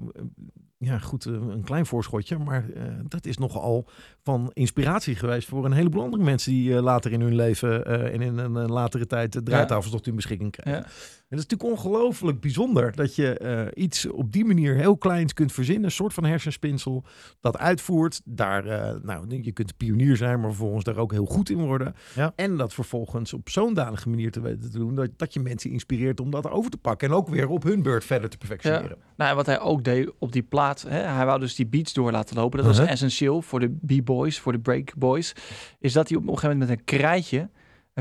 ja, 0.82 0.97
goed, 0.97 1.25
eh, 1.25 1.34
een 1.34 1.63
klein 1.63 1.86
voorschotje. 1.86 2.38
Maar 2.38 2.69
eh, 2.69 2.84
dat 3.03 3.25
is 3.25 3.38
nogal 3.38 3.89
van 4.23 4.51
inspiratie 4.53 5.15
geweest 5.15 5.47
voor 5.47 5.65
een 5.65 5.71
heleboel 5.71 6.03
andere 6.03 6.23
mensen 6.23 6.51
die 6.51 6.75
eh, 6.75 6.82
later 6.82 7.11
in 7.11 7.21
hun 7.21 7.36
leven 7.36 7.86
en 7.86 8.21
in 8.21 8.38
een, 8.38 8.71
latere 8.71 9.05
tijd 9.05 9.34
de 9.34 9.43
draaitafels 9.43 9.91
tot 9.91 10.05
hun 10.05 10.15
beschikking 10.15 10.51
krijgen. 10.51 10.84
Ja. 10.84 10.89
En 11.30 11.38
dat 11.38 11.45
is 11.45 11.51
natuurlijk 11.51 11.80
ongelooflijk 11.84 12.39
bijzonder 12.39 12.95
dat 12.95 13.15
je 13.15 13.38
eh, 13.38 13.84
iets 13.84 14.07
op 14.07 14.32
die 14.32 14.45
manier 14.45 14.75
heel 14.75 14.97
kleins 14.97 15.34
kunt 15.34 15.51
verzinnen, 15.51 15.84
een 15.84 15.91
soort 15.91 16.13
van 16.13 16.25
hersenspinsel, 16.25 17.03
dat 17.39 17.57
uitvoert. 17.57 18.21
Daar, 18.25 18.65
eh, 18.65 18.95
nou, 19.03 19.41
je 19.41 19.51
kunt 19.51 19.77
pionier 19.77 20.17
zijn, 20.17 20.39
maar 20.39 20.49
vervolgens 20.49 20.84
daar 20.84 20.97
ook 20.97 21.11
heel 21.11 21.25
goed 21.25 21.49
in 21.49 21.57
worden. 21.57 21.95
Ja. 22.15 22.34
En 22.36 22.57
dat 22.57 22.73
vervolgens 22.73 23.34
op 23.34 23.49
zo'n 23.49 23.73
danige 23.73 24.09
manier 24.09 24.32
te 24.32 24.41
weten 24.41 24.71
te 24.71 24.77
doen, 24.77 24.95
dat, 24.95 25.09
dat 25.15 25.34
je 25.34 25.39
mensen 25.39 25.69
inspireert 25.71 26.19
om 26.19 26.32
dat 26.32 26.49
over 26.49 26.71
te 26.71 26.77
pakken 26.77 27.07
en 27.09 27.13
ook 27.13 27.27
weer 27.30 27.47
op 27.47 27.63
hun 27.63 27.82
beurt 27.82 28.05
verder 28.05 28.30
te 28.30 28.38
perfectioneren. 28.38 28.97
Nou, 29.17 29.30
en 29.30 29.36
wat 29.36 29.45
hij 29.45 29.59
ook 29.59 29.84
deed 29.84 30.11
op 30.19 30.32
die 30.32 30.43
plaat, 30.43 30.82
hè, 30.88 30.99
hij 30.99 31.25
wou 31.25 31.39
dus 31.39 31.55
die 31.55 31.67
beats 31.67 31.93
door 31.93 32.11
laten 32.11 32.36
lopen. 32.36 32.57
Dat 32.57 32.67
was 32.67 32.77
Uh-huh. 32.77 32.93
essentieel 32.93 33.41
voor 33.41 33.59
de 33.59 33.75
b-boys, 33.86 34.39
voor 34.39 34.51
de 34.51 34.59
break 34.59 34.95
boys. 34.95 35.34
Is 35.80 35.93
dat 35.93 36.09
hij 36.09 36.17
op 36.17 36.23
een 36.23 36.30
gegeven 36.30 36.49
moment 36.49 36.69
met 36.69 36.80
een 36.80 36.86
krijtje, 36.86 37.49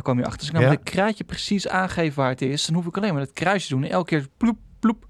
daar 0.04 0.14
kwam 0.14 0.18
je 0.18 0.24
achter, 0.24 0.40
als 0.40 0.48
ik 0.48 0.54
Ja. 0.62 0.68
met 0.68 0.78
een 0.78 0.84
krijtje 0.84 1.24
precies 1.24 1.68
aangeef 1.68 2.14
waar 2.14 2.28
het 2.28 2.42
is, 2.42 2.66
dan 2.66 2.74
hoef 2.74 2.86
ik 2.86 2.96
alleen 2.96 3.12
maar 3.12 3.22
het 3.22 3.32
kruisje 3.32 3.68
te 3.68 3.74
doen. 3.74 3.84
En 3.84 3.90
elke 3.90 4.08
keer 4.08 4.26
ploep, 4.36 4.58
ploep, 4.78 5.06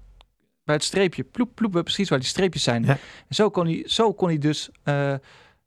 bij 0.63 0.75
het 0.75 0.83
streepje, 0.83 1.23
ploep, 1.23 1.55
ploep, 1.55 1.71
precies 1.71 2.09
waar 2.09 2.19
die 2.19 2.27
streepjes 2.27 2.63
zijn. 2.63 2.85
En 2.85 2.97
zo 3.29 3.49
kon 3.49 3.65
hij, 3.65 3.83
zo 3.87 4.13
kon 4.13 4.27
hij 4.27 4.37
dus 4.37 4.69
eh, 4.83 5.13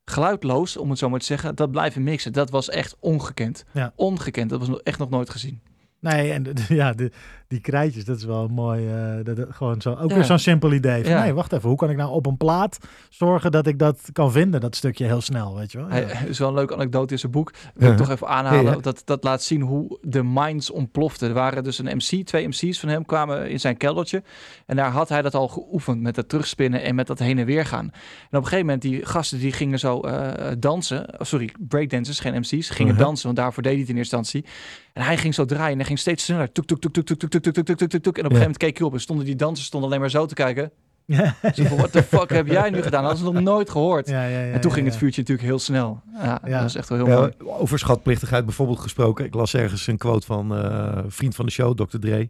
geluidloos, 0.04 0.76
om 0.76 0.90
het 0.90 0.98
zo 0.98 1.08
maar 1.08 1.18
te 1.20 1.24
zeggen, 1.26 1.54
dat 1.54 1.70
blijven 1.70 2.02
mixen. 2.02 2.32
Dat 2.32 2.50
was 2.50 2.68
echt 2.68 2.96
ongekend. 3.00 3.64
Ja. 3.72 3.92
Ongekend, 3.96 4.50
dat 4.50 4.66
was 4.66 4.82
echt 4.82 4.98
nog 4.98 5.10
nooit 5.10 5.30
gezien. 5.30 5.60
Nee, 6.00 6.32
en 6.32 6.42
de- 6.42 6.52
de- 6.52 6.74
ja, 6.74 6.92
de, 6.92 7.10
die 7.53 7.61
krijtjes, 7.61 8.05
dat 8.05 8.16
is 8.16 8.24
wel 8.24 8.48
mooi. 8.48 8.88
eh, 8.88 9.24
dat, 9.24 9.38
gewoon 9.50 9.80
zo, 9.80 9.90
ook 9.94 10.09
Ja. 10.11 10.14
weer 10.14 10.24
zo'n 10.24 10.38
simpel 10.38 10.72
idee. 10.72 11.03
Van, 11.03 11.12
Ja. 11.12 11.22
Nee, 11.22 11.32
wacht 11.34 11.53
even. 11.53 11.68
Hoe 11.68 11.78
kan 11.78 11.90
ik 11.90 11.96
nou 11.96 12.11
op 12.11 12.26
een 12.26 12.36
plaat 12.36 12.78
zorgen 13.11 13.53
dat 13.53 13.66
ik 13.66 13.78
dat 13.78 14.09
kan 14.12 14.32
vinden, 14.32 14.61
dat 14.61 14.76
stukje 14.76 15.05
heel 15.05 15.20
snel, 15.20 15.57
weet 15.57 15.72
je 15.72 15.78
wel? 15.78 15.88
Ja. 15.88 16.20
Is 16.26 16.38
wel 16.38 16.48
een 16.48 16.55
leuke 16.55 16.74
anekdote 16.74 17.12
in 17.12 17.18
zijn 17.18 17.32
boek. 17.32 17.53
Wil 17.74 17.90
ik 17.90 17.96
toch 17.96 18.11
even 18.11 18.28
aanhalen. 18.28 18.82
Dat, 18.82 19.03
dat 19.05 19.24
laat 19.24 19.42
zien 19.42 19.61
hoe 19.61 19.98
de 20.03 20.22
minds 20.22 20.70
ontploften. 20.70 21.28
Er 21.28 21.34
waren 21.34 21.64
dus 21.64 21.78
een 21.78 21.96
MC, 21.96 22.26
twee 22.26 22.46
MC's 22.48 22.80
van 22.80 22.88
hem 22.88 23.05
kwamen 23.05 23.50
in 23.50 23.61
zijn 23.61 23.76
keldertje. 23.76 24.22
En 24.66 24.76
daar 24.76 24.90
had 24.90 25.09
hij 25.09 25.22
dat 25.22 25.34
al 25.34 25.48
geoefend 25.48 26.00
met 26.00 26.14
dat 26.14 26.28
terugspinnen 26.28 26.82
en 26.82 26.94
met 26.94 27.07
dat 27.07 27.18
heen 27.18 27.38
en 27.38 27.46
weer 27.46 27.66
gaan. 27.66 27.84
En 27.84 27.90
op 27.90 27.94
een 28.32 28.42
gegeven 28.42 28.61
moment, 28.64 28.82
die 28.82 29.07
gasten 29.07 29.38
die 29.38 29.53
gingen 29.53 29.78
zo 29.78 30.00
eh, 30.00 30.50
dansen. 30.59 31.00
Oh, 31.14 31.20
sorry, 31.20 31.50
breakdancers, 31.59 32.20
geen 32.20 32.34
MC's. 32.38 32.70
Gingen 32.70 32.90
Uh-huh. 32.92 33.07
dansen, 33.07 33.24
want 33.26 33.36
daarvoor 33.38 33.62
deed 33.62 33.72
hij 33.72 33.80
het 33.80 33.90
in 33.90 33.96
eerste 33.96 34.16
instantie. 34.16 34.50
En 34.92 35.03
hij 35.03 35.16
ging 35.16 35.34
zo 35.34 35.44
draaien 35.44 35.70
en 35.70 35.76
hij 35.76 35.86
ging 35.86 35.98
steeds 35.98 36.24
sneller. 36.24 36.53
Tuk, 36.53 36.64
tuk, 36.64 36.78
tuk, 36.80 36.92
tuk, 36.92 37.07
tuk, 37.07 37.30
tuk, 37.30 37.41
tuk, 37.43 37.55
tuk, 37.55 37.64
tuk, 37.64 37.76
tuk, 37.78 37.88
tuk, 37.90 38.03
tuk. 38.03 38.18
En 38.18 38.24
op 38.24 38.30
een 38.30 38.36
gegeven 38.36 38.38
moment 38.40 38.57
keek 38.57 38.78
hij 38.78 38.86
op 38.86 38.93
en 38.93 39.01
stonden 39.01 39.24
die 39.26 39.36
dansers 39.36 39.66
stonden 39.66 39.88
alleen 39.88 40.01
maar 40.01 40.11
zo 40.11 40.26
te 40.26 40.34
kijken. 40.34 40.70
Ja. 41.07 41.34
Zo 41.55 41.64
van, 41.64 41.76
what 41.76 41.93
the 41.93 42.03
fuck 42.16 42.30
heb 42.30 42.47
jij 42.47 42.70
nu 42.70 42.82
gedaan? 42.82 43.03
Dat 43.03 43.11
hadden 43.12 43.26
ze 43.26 43.32
nog 43.32 43.43
nooit 43.55 43.70
gehoord. 43.70 44.09
Ja, 44.09 44.24
ja, 44.26 44.40
ja, 44.40 44.53
En 44.53 44.61
toen 44.61 44.70
ja, 44.70 44.76
ging 44.76 44.86
het 44.88 44.97
vuurtje 44.97 45.20
natuurlijk 45.20 45.49
heel 45.49 45.59
snel. 45.59 46.01
Ja, 46.14 46.40
Ja. 46.45 46.59
dat 46.61 46.68
is 46.68 46.74
echt 46.74 46.88
wel 46.88 46.99
heel 47.07 47.16
mooi. 47.16 47.32
Over 47.59 47.78
schatplichtigheid 47.78 48.45
bijvoorbeeld 48.45 48.78
gesproken. 48.80 49.24
Ik 49.24 49.34
las 49.34 49.55
ergens 49.55 49.86
een 49.86 49.97
quote 49.97 50.26
van 50.26 50.57
eh, 50.57 50.90
een 51.05 51.11
vriend 51.11 51.34
van 51.34 51.45
de 51.47 51.51
show, 51.53 51.74
Dr. 51.76 51.99
Dre. 51.99 52.28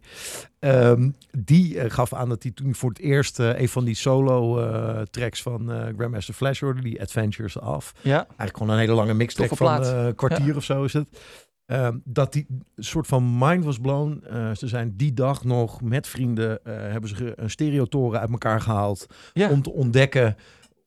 Ehm, 0.59 1.09
die 1.31 1.79
eh, 1.79 1.91
gaf 1.91 2.13
aan 2.13 2.29
dat 2.29 2.43
hij 2.43 2.51
toen 2.51 2.75
voor 2.75 2.89
het 2.89 2.99
eerst 2.99 3.39
eh, 3.39 3.59
een 3.59 3.69
van 3.69 3.83
die 3.85 3.95
solo 3.95 4.59
eh, 4.59 5.01
tracks 5.01 5.41
van 5.41 5.71
eh, 5.71 5.87
Grandmaster 5.97 6.33
Flash 6.33 6.59
hoorde, 6.59 6.81
die 6.81 7.01
Adventures 7.01 7.59
of. 7.59 7.93
Ja, 8.01 8.17
Eigenlijk 8.17 8.57
gewoon 8.57 8.73
een 8.73 8.79
hele 8.79 8.93
lange 8.93 9.13
mixtrack 9.13 9.47
Toffe 9.47 9.63
van 9.63 9.83
eh, 9.83 10.05
een 10.05 10.15
kwartier 10.15 10.55
of 10.55 10.63
zo 10.63 10.83
is 10.83 10.93
het. 10.93 11.07
Ehm, 11.73 11.97
dat 12.03 12.33
die 12.33 12.45
soort 12.75 13.07
van 13.07 13.37
mind 13.37 13.63
was 13.63 13.79
blown. 13.79 14.23
Eh, 14.29 14.51
ze 14.55 14.67
zijn 14.67 14.93
die 14.95 15.13
dag 15.13 15.43
nog 15.43 15.81
met 15.81 16.07
vrienden, 16.07 16.65
eh, 16.65 16.73
hebben 16.75 17.09
ze 17.09 17.33
een 17.35 17.49
stereotoren 17.49 18.19
uit 18.19 18.29
elkaar 18.29 18.61
gehaald 18.61 19.07
ja. 19.33 19.49
om 19.49 19.61
te 19.61 19.71
ontdekken 19.71 20.35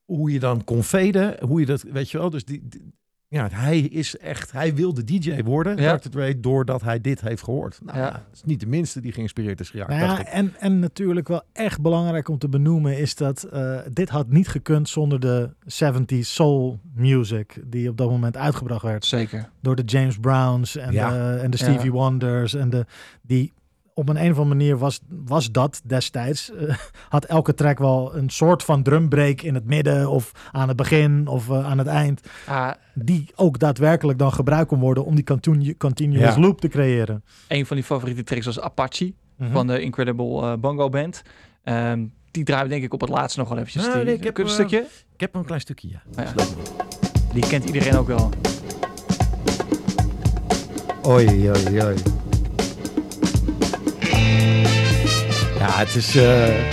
hoe 0.05 0.33
je 0.33 0.39
dan 0.39 0.65
kon 0.65 0.83
faden, 0.83 1.37
hoe 1.47 1.61
je 1.61 1.67
dat, 1.67 1.83
weet 1.83 2.11
je 2.11 2.19
wel. 2.19 2.31
Dus 2.31 2.45
die, 2.45 2.61
die- 2.69 2.93
ja, 3.29 3.49
hij 3.53 3.81
is 3.81 4.17
echt, 4.19 4.53
hij 4.53 4.75
wilde 4.75 5.05
DJ 5.05 5.43
worden, 5.43 5.77
Ja. 5.77 5.97
Dr. 5.99 6.09
Dre, 6.09 6.41
doordat 6.41 6.83
hij 6.83 7.01
dit 7.01 7.21
heeft 7.21 7.43
gehoord. 7.43 7.79
Nou, 7.85 7.99
Ja. 7.99 8.27
is 8.33 8.43
niet 8.45 8.61
de 8.61 8.67
minste 8.67 9.01
die 9.01 9.13
geïnspireerd 9.13 9.61
is 9.61 9.71
geraakt, 9.71 9.91
Nou 9.91 10.03
ja, 10.03 10.25
en, 10.25 10.53
en 10.59 10.79
natuurlijk 10.79 11.29
wel 11.29 11.43
echt 11.53 11.81
belangrijk 11.81 12.29
om 12.29 12.39
te 12.39 12.49
benoemen 12.49 12.99
is 12.99 13.15
dat 13.15 13.43
eh, 13.43 13.79
dit 13.93 14.09
had 14.09 14.29
niet 14.29 14.49
gekund 14.49 14.89
zonder 14.89 15.21
de 15.21 15.51
70s 15.65 16.19
soul 16.21 16.81
music 16.95 17.63
die 17.67 17.89
op 17.89 17.97
dat 17.97 18.11
moment 18.11 18.37
uitgebracht 18.37 18.83
werd 18.83 19.05
Zeker. 19.05 19.49
door 19.61 19.77
de 19.77 19.83
James 19.85 20.19
Browns 20.19 20.77
en, 20.77 20.93
Ja. 20.93 21.11
de, 21.11 21.41
en 21.41 21.51
de 21.51 21.57
Stevie 21.57 21.85
Ja. 21.85 21.91
Wonders 21.91 22.55
en 22.55 22.71
de 22.71 22.87
die 23.23 23.53
op 23.99 24.09
een, 24.09 24.17
een 24.17 24.31
of 24.31 24.39
andere 24.39 24.57
manier 24.57 24.79
was, 24.79 25.01
was 25.25 25.51
dat 25.53 25.81
destijds. 25.85 26.53
eh, 26.55 26.77
had 27.09 27.25
elke 27.25 27.55
track 27.55 27.79
wel 27.79 28.17
een 28.17 28.31
soort 28.31 28.63
van 28.63 28.83
drumbreak 28.83 29.41
in 29.41 29.55
het 29.55 29.65
midden 29.65 30.11
of 30.11 30.33
aan 30.53 30.69
het 30.69 30.77
begin 30.77 31.27
of 31.27 31.51
eh, 31.51 31.67
aan 31.67 31.79
het 31.79 31.87
eind. 31.87 32.21
Ah, 32.47 32.71
Die 32.95 33.27
ook 33.35 33.59
daadwerkelijk 33.59 34.19
dan 34.19 34.33
gebruikt 34.33 34.69
kon 34.69 34.81
worden 34.81 35.05
om 35.05 35.15
die 35.15 35.25
continu, 35.25 35.75
continuous 35.77 36.35
Ja. 36.35 36.41
loop 36.41 36.61
te 36.61 36.69
creëren. 36.69 37.25
een 37.49 37.67
van 37.67 37.77
die 37.77 37.85
favoriete 37.85 38.23
tracks 38.23 38.47
was 38.47 38.61
Apache 38.61 39.13
Mhm. 39.37 39.53
van 39.53 39.67
de 39.67 39.81
Incredible 39.81 40.41
eh, 40.43 40.53
Bongo 40.59 40.89
Band. 40.89 41.23
Ehm, 41.65 42.05
die 42.31 42.45
draaien 42.45 42.65
we 42.65 42.71
denk 42.71 42.83
ik 42.85 42.93
op 42.95 43.01
het 43.01 43.11
laatste 43.11 43.39
nog 43.39 43.49
wel 43.49 43.59
eventjes. 43.59 43.87
Nou, 43.87 44.05
nee, 44.05 44.15
ik 44.15 44.25
heb, 44.25 44.39
een 44.39 44.49
stukje? 44.49 44.87
Ik 45.15 45.21
heb 45.21 45.35
een 45.35 45.45
klein 45.45 45.61
stukje, 45.61 45.89
ja. 45.89 46.03
Ja. 46.17 46.33
Die 47.33 47.47
kent 47.47 47.65
iedereen 47.65 47.97
ook 47.97 48.07
wel. 48.07 48.31
Oei, 51.07 51.49
oei, 51.51 51.83
oei. 51.85 51.95
Ja, 55.67 55.73
het 55.79 55.95
is 55.95 56.17
eh, 56.17 56.71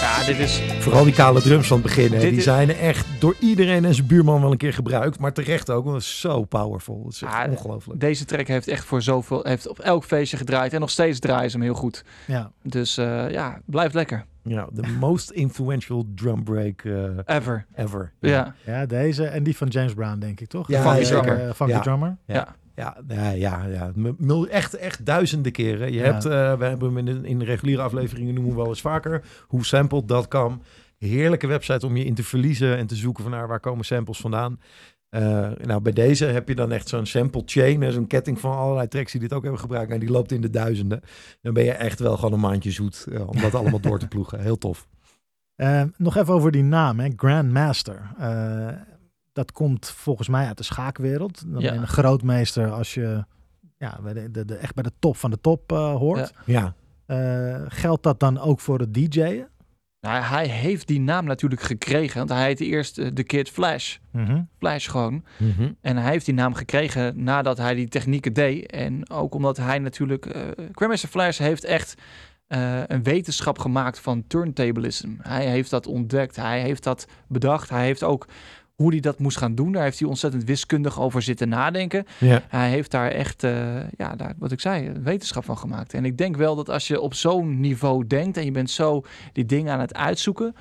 Ja, 0.00 0.24
dit 0.26 0.38
is... 0.38 0.62
vooral 0.78 1.04
die 1.04 1.12
kale 1.14 1.40
drums 1.42 1.66
van 1.66 1.76
het 1.76 1.86
begin. 1.86 2.12
hè, 2.12 2.18
die 2.20 2.30
is- 2.32 2.44
zijn 2.44 2.70
echt 2.76 3.06
door 3.18 3.36
iedereen 3.38 3.84
en 3.84 3.94
zijn 3.94 4.06
buurman 4.06 4.40
wel 4.40 4.50
een 4.50 4.56
keer 4.56 4.72
gebruikt. 4.72 5.18
Maar 5.18 5.32
terecht 5.32 5.70
ook, 5.70 5.84
want 5.84 5.96
het 5.96 6.04
is 6.04 6.20
zo 6.20 6.44
powerful. 6.44 7.02
Het 7.04 7.14
is 7.14 7.22
echt 7.22 7.48
ongelooflijk. 7.48 8.00
Deze 8.00 8.24
track 8.24 8.46
heeft 8.46 8.68
echt 8.68 8.84
voor 8.84 9.02
zoveel... 9.02 9.40
Heeft 9.44 9.68
op 9.68 9.78
elk 9.78 10.04
feestje 10.04 10.36
gedraaid. 10.36 10.72
En 10.72 10.80
nog 10.80 10.90
steeds 10.90 11.18
draaien 11.18 11.50
ze 11.50 11.56
hem 11.56 11.66
heel 11.66 11.74
goed. 11.74 12.04
Ja. 12.26 12.50
Dus 12.62 12.96
eh, 12.98 13.30
ja, 13.30 13.60
blijft 13.66 13.94
lekker. 13.94 14.24
Ja, 14.44 14.66
de 14.72 14.82
most 15.00 15.30
influential 15.30 16.06
drum 16.14 16.44
break 16.44 16.80
eh, 16.84 17.36
Ever. 17.36 17.66
ever. 17.74 18.12
Ja. 18.20 18.54
Ja, 18.66 18.86
deze 18.86 19.24
en 19.24 19.42
die 19.42 19.56
van 19.56 19.68
James 19.68 19.94
Brown, 19.94 20.18
denk 20.18 20.40
ik, 20.40 20.48
toch? 20.48 20.68
Ja, 20.68 20.82
Funky 20.82 20.98
ja, 20.98 21.04
zeker. 21.04 21.22
Drummer, 21.22 21.54
Funky 21.54 21.72
Ja. 21.72 21.80
Drummer. 21.80 22.16
Ja, 22.26 22.54
ja, 22.74 22.96
ja, 23.34 23.64
ja, 23.64 23.92
Echt, 24.50 24.74
echt 24.74 25.06
duizenden 25.06 25.52
keren. 25.52 25.92
Je 25.92 25.98
Ja. 25.98 26.04
hebt, 26.04 26.24
eh, 26.24 26.30
we 26.58 26.64
hebben 26.64 26.94
hem 26.94 26.98
in 26.98 27.04
de, 27.04 27.28
in 27.28 27.38
de 27.38 27.44
reguliere 27.44 27.82
afleveringen 27.82 28.34
noemen 28.34 28.52
we 28.52 28.58
wel 28.58 28.68
eens 28.68 28.80
vaker. 28.80 29.24
Hoe 29.46 29.64
sampled.com. 29.64 30.62
Heerlijke 30.98 31.46
website 31.46 31.86
om 31.86 31.96
je 31.96 32.04
in 32.04 32.14
te 32.14 32.22
verliezen 32.24 32.76
en 32.76 32.86
te 32.86 32.94
zoeken 32.94 33.22
van 33.22 33.32
nou, 33.32 33.46
waar 33.46 33.60
komen 33.60 33.84
samples 33.84 34.18
vandaan. 34.20 34.60
Eh, 35.08 35.50
nou, 35.62 35.80
bij 35.80 35.92
deze 35.92 36.24
heb 36.24 36.48
je 36.48 36.54
dan 36.54 36.72
echt 36.72 36.88
zo'n 36.88 37.06
sample 37.06 37.42
chain, 37.44 37.92
zo'n 37.92 38.06
ketting 38.06 38.40
van 38.40 38.56
allerlei 38.56 38.88
tracks 38.88 39.12
die 39.12 39.20
dit 39.20 39.32
ook 39.32 39.42
hebben 39.42 39.60
gebruikt. 39.60 39.92
En 39.92 40.00
die 40.00 40.10
loopt 40.10 40.32
in 40.32 40.40
de 40.40 40.50
duizenden. 40.50 41.00
Dan 41.40 41.52
ben 41.54 41.64
je 41.64 41.72
echt 41.72 41.98
wel 42.00 42.14
gewoon 42.16 42.32
een 42.32 42.40
maandje 42.40 42.70
zoet 42.70 43.06
eh, 43.12 43.28
om 43.28 43.40
dat 43.40 43.54
allemaal 43.54 43.80
door 43.80 43.98
te 43.98 44.08
ploegen. 44.08 44.40
Heel 44.40 44.58
tof. 44.58 44.88
Nog 45.96 46.16
even 46.16 46.34
over 46.34 46.50
die 46.52 46.62
naam, 46.64 47.00
hè? 47.00 47.08
Grandmaster. 47.16 48.10
Dat 49.32 49.52
komt 49.52 49.90
volgens 49.90 50.28
mij 50.28 50.46
uit 50.46 50.56
de 50.56 50.62
schaakwereld. 50.62 51.42
Dan 51.52 51.60
Ja. 51.60 51.66
ben 51.66 51.74
je 51.74 51.80
een 51.80 51.88
grootmeester 51.88 52.70
als 52.70 52.94
je 52.94 53.24
ja, 53.78 53.98
de, 54.12 54.30
de, 54.30 54.44
de- 54.44 54.54
echt 54.56 54.74
bij 54.74 54.82
de 54.82 54.92
top 54.98 55.16
van 55.16 55.30
de 55.30 55.40
top 55.40 55.72
eh, 55.72 55.94
hoort. 55.94 56.32
Ja, 56.46 56.74
Eh, 57.06 57.60
geldt 57.68 58.02
dat 58.02 58.20
dan 58.20 58.38
ook 58.38 58.60
voor 58.60 58.78
het 58.78 58.94
DJ'en? 58.94 59.48
Nou, 60.00 60.22
hij 60.22 60.46
heeft 60.48 60.86
die 60.86 61.00
naam 61.00 61.24
natuurlijk 61.24 61.60
gekregen. 61.62 62.18
Want 62.18 62.30
hij 62.30 62.44
heette 62.44 62.64
eerst 62.64 62.98
eh, 62.98 63.10
de 63.12 63.22
Kid 63.24 63.48
Flash. 63.50 63.96
Mhm. 64.12 64.42
Flash 64.58 64.88
gewoon. 64.90 65.24
Mhm. 65.38 65.72
En 65.80 65.96
hij 65.96 66.10
heeft 66.10 66.24
die 66.24 66.34
naam 66.34 66.54
gekregen 66.54 67.22
nadat 67.24 67.58
hij 67.58 67.74
die 67.74 67.88
technieken 67.88 68.32
deed. 68.32 68.70
En 68.70 69.10
ook 69.10 69.34
omdat 69.34 69.56
hij 69.56 69.78
natuurlijk... 69.78 70.26
eh 70.26 70.40
Grandmaster 70.72 71.08
Flash 71.08 71.38
heeft 71.38 71.64
echt 71.64 71.94
eh, 72.46 72.80
een 72.86 73.02
wetenschap 73.02 73.58
gemaakt 73.58 73.98
van 73.98 74.26
turntablism. 74.26 75.10
Hij 75.18 75.46
heeft 75.46 75.70
dat 75.70 75.86
ontdekt. 75.86 76.36
Hij 76.36 76.60
heeft 76.60 76.82
dat 76.82 77.06
bedacht. 77.28 77.68
Hij 77.70 77.84
heeft 77.84 78.02
ook 78.02 78.26
hoe 78.74 78.90
hij 78.90 79.00
dat 79.00 79.18
moest 79.18 79.36
gaan 79.36 79.54
doen. 79.54 79.72
Daar 79.72 79.82
heeft 79.82 79.98
hij 79.98 80.08
ontzettend 80.08 80.44
wiskundig 80.44 81.00
over 81.00 81.22
zitten 81.22 81.48
nadenken. 81.48 82.06
ja. 82.18 82.42
Hij 82.48 82.70
heeft 82.70 82.90
daar 82.90 83.10
echt, 83.10 83.44
eh, 83.44 83.76
ja, 83.96 84.16
daar, 84.16 84.34
wat 84.38 84.52
ik 84.52 84.60
zei, 84.60 84.92
wetenschap 85.02 85.44
van 85.44 85.58
gemaakt. 85.58 85.94
En 85.94 86.04
ik 86.04 86.18
denk 86.18 86.36
wel 86.36 86.56
dat 86.56 86.70
als 86.70 86.86
je 86.86 87.00
op 87.00 87.14
zo'n 87.14 87.60
niveau 87.60 88.06
denkt 88.06 88.36
en 88.36 88.44
je 88.44 88.50
bent 88.50 88.70
zo 88.70 89.02
die 89.32 89.46
dingen 89.46 89.72
aan 89.72 89.80
het 89.80 89.94
uitzoeken, 89.94 90.54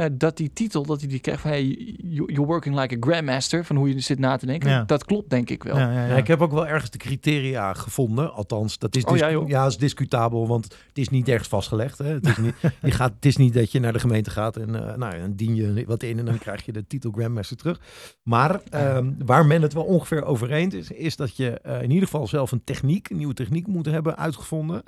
eh, 0.00 0.06
dat 0.12 0.36
die 0.36 0.52
titel, 0.52 0.86
dat 0.86 1.00
hij 1.00 1.08
die 1.08 1.18
krijgt 1.18 1.40
van 1.40 1.50
hey, 1.50 1.64
you- 1.96 2.32
you're 2.32 2.46
working 2.46 2.80
like 2.80 2.94
a 2.94 2.98
grandmaster, 3.00 3.64
van 3.64 3.76
hoe 3.76 3.88
je 3.94 4.00
zit 4.00 4.18
na 4.18 4.36
te 4.36 4.46
denken, 4.46 4.70
Ja. 4.70 4.84
dat 4.84 5.04
klopt 5.04 5.30
denk 5.30 5.50
ik 5.50 5.62
wel. 5.62 5.76
Ja, 5.76 5.92
ja, 5.92 6.00
ja. 6.00 6.06
Ja, 6.06 6.16
ik 6.16 6.26
heb 6.26 6.40
ook 6.40 6.52
wel 6.52 6.66
ergens 6.66 6.90
de 6.90 6.98
criteria 6.98 7.72
gevonden. 7.74 8.32
Althans, 8.32 8.78
dat 8.78 8.96
is, 8.96 9.04
Oh, 9.04 9.12
dis- 9.12 9.20
ja, 9.50 9.66
is 9.66 9.76
discutabel, 9.76 10.48
want 10.48 10.64
het 10.64 10.98
is 10.98 11.08
niet 11.08 11.28
ergens 11.28 11.48
vastgelegd. 11.48 11.98
Hè. 11.98 12.06
Het, 12.06 12.26
is 12.26 12.36
niet, 12.36 12.54
je 12.82 12.90
gaat, 12.90 13.12
het 13.14 13.24
is 13.26 13.36
niet 13.36 13.54
dat 13.54 13.72
je 13.72 13.80
naar 13.80 13.92
de 13.92 13.98
gemeente 13.98 14.30
gaat 14.30 14.56
en 14.56 14.88
eh, 14.90 14.96
nou, 14.96 15.18
dan 15.18 15.34
dien 15.34 15.54
je 15.54 15.84
wat 15.86 16.02
in 16.02 16.18
en 16.18 16.24
dan 16.24 16.38
krijg 16.38 16.64
je 16.64 16.72
de 16.72 16.86
titel 16.86 17.10
Grandmaster 17.10 17.56
terug. 17.56 17.80
Maar 18.22 18.60
ehm, 18.70 19.12
waar 19.24 19.46
men 19.46 19.62
het 19.62 19.72
wel 19.72 19.84
ongeveer 19.84 20.24
over 20.24 20.52
eens 20.52 20.74
is, 20.74 20.90
is 20.90 21.16
dat 21.16 21.36
je 21.36 21.50
eh, 21.60 21.82
in 21.82 21.90
ieder 21.90 22.04
geval 22.08 22.26
zelf 22.26 22.52
een 22.52 22.64
techniek, 22.64 23.10
een 23.10 23.16
nieuwe 23.16 23.34
techniek 23.34 23.66
moet 23.66 23.86
hebben 23.86 24.16
uitgevonden. 24.16 24.82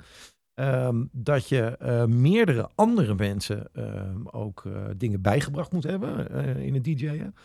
Ehm, 0.53 1.03
dat 1.11 1.47
je 1.47 1.77
eh, 1.77 2.05
meerdere 2.05 2.69
andere 2.75 3.15
mensen 3.15 3.67
ehm, 3.73 4.19
ook 4.23 4.65
eh, 4.65 4.73
dingen 4.97 5.21
bijgebracht 5.21 5.71
moet 5.71 5.83
hebben 5.83 6.29
eh, 6.29 6.65
in 6.65 6.73
het 6.73 6.83
DJ'en. 6.83 7.35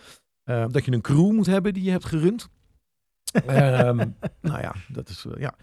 Ehm, 0.45 0.71
dat 0.71 0.85
je 0.85 0.93
een 0.93 1.01
crew 1.01 1.31
moet 1.31 1.47
hebben 1.47 1.75
die 1.75 1.83
je 1.83 1.91
hebt 1.91 2.05
gerund. 2.05 2.49
Nou 4.41 4.61
ja, 4.61 4.75
dat 4.89 5.09
is 5.09 5.27
ja. 5.39 5.55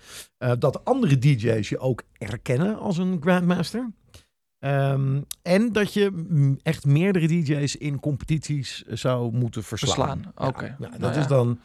Dat 0.56 0.86
andere 0.86 1.18
DJ's 1.18 1.70
je 1.70 1.80
ook 1.80 2.04
erkennen 2.18 2.78
als 2.78 2.98
een 2.98 3.22
Grandmaster. 3.22 3.92
En 5.42 5.72
dat 5.72 5.94
je 5.94 6.56
echt 6.64 6.86
meerdere 6.86 7.28
DJ's 7.28 7.76
in 7.76 8.00
competities 8.00 8.84
zou 8.88 9.34
moeten 9.34 9.64
verslaan. 9.64 10.22
Verslaan, 10.22 10.50
oké. 10.50 10.76
ja, 10.80 10.98
dat 10.98 11.00
Nou 11.00 11.16
is 11.16 11.28
dan 11.28 11.60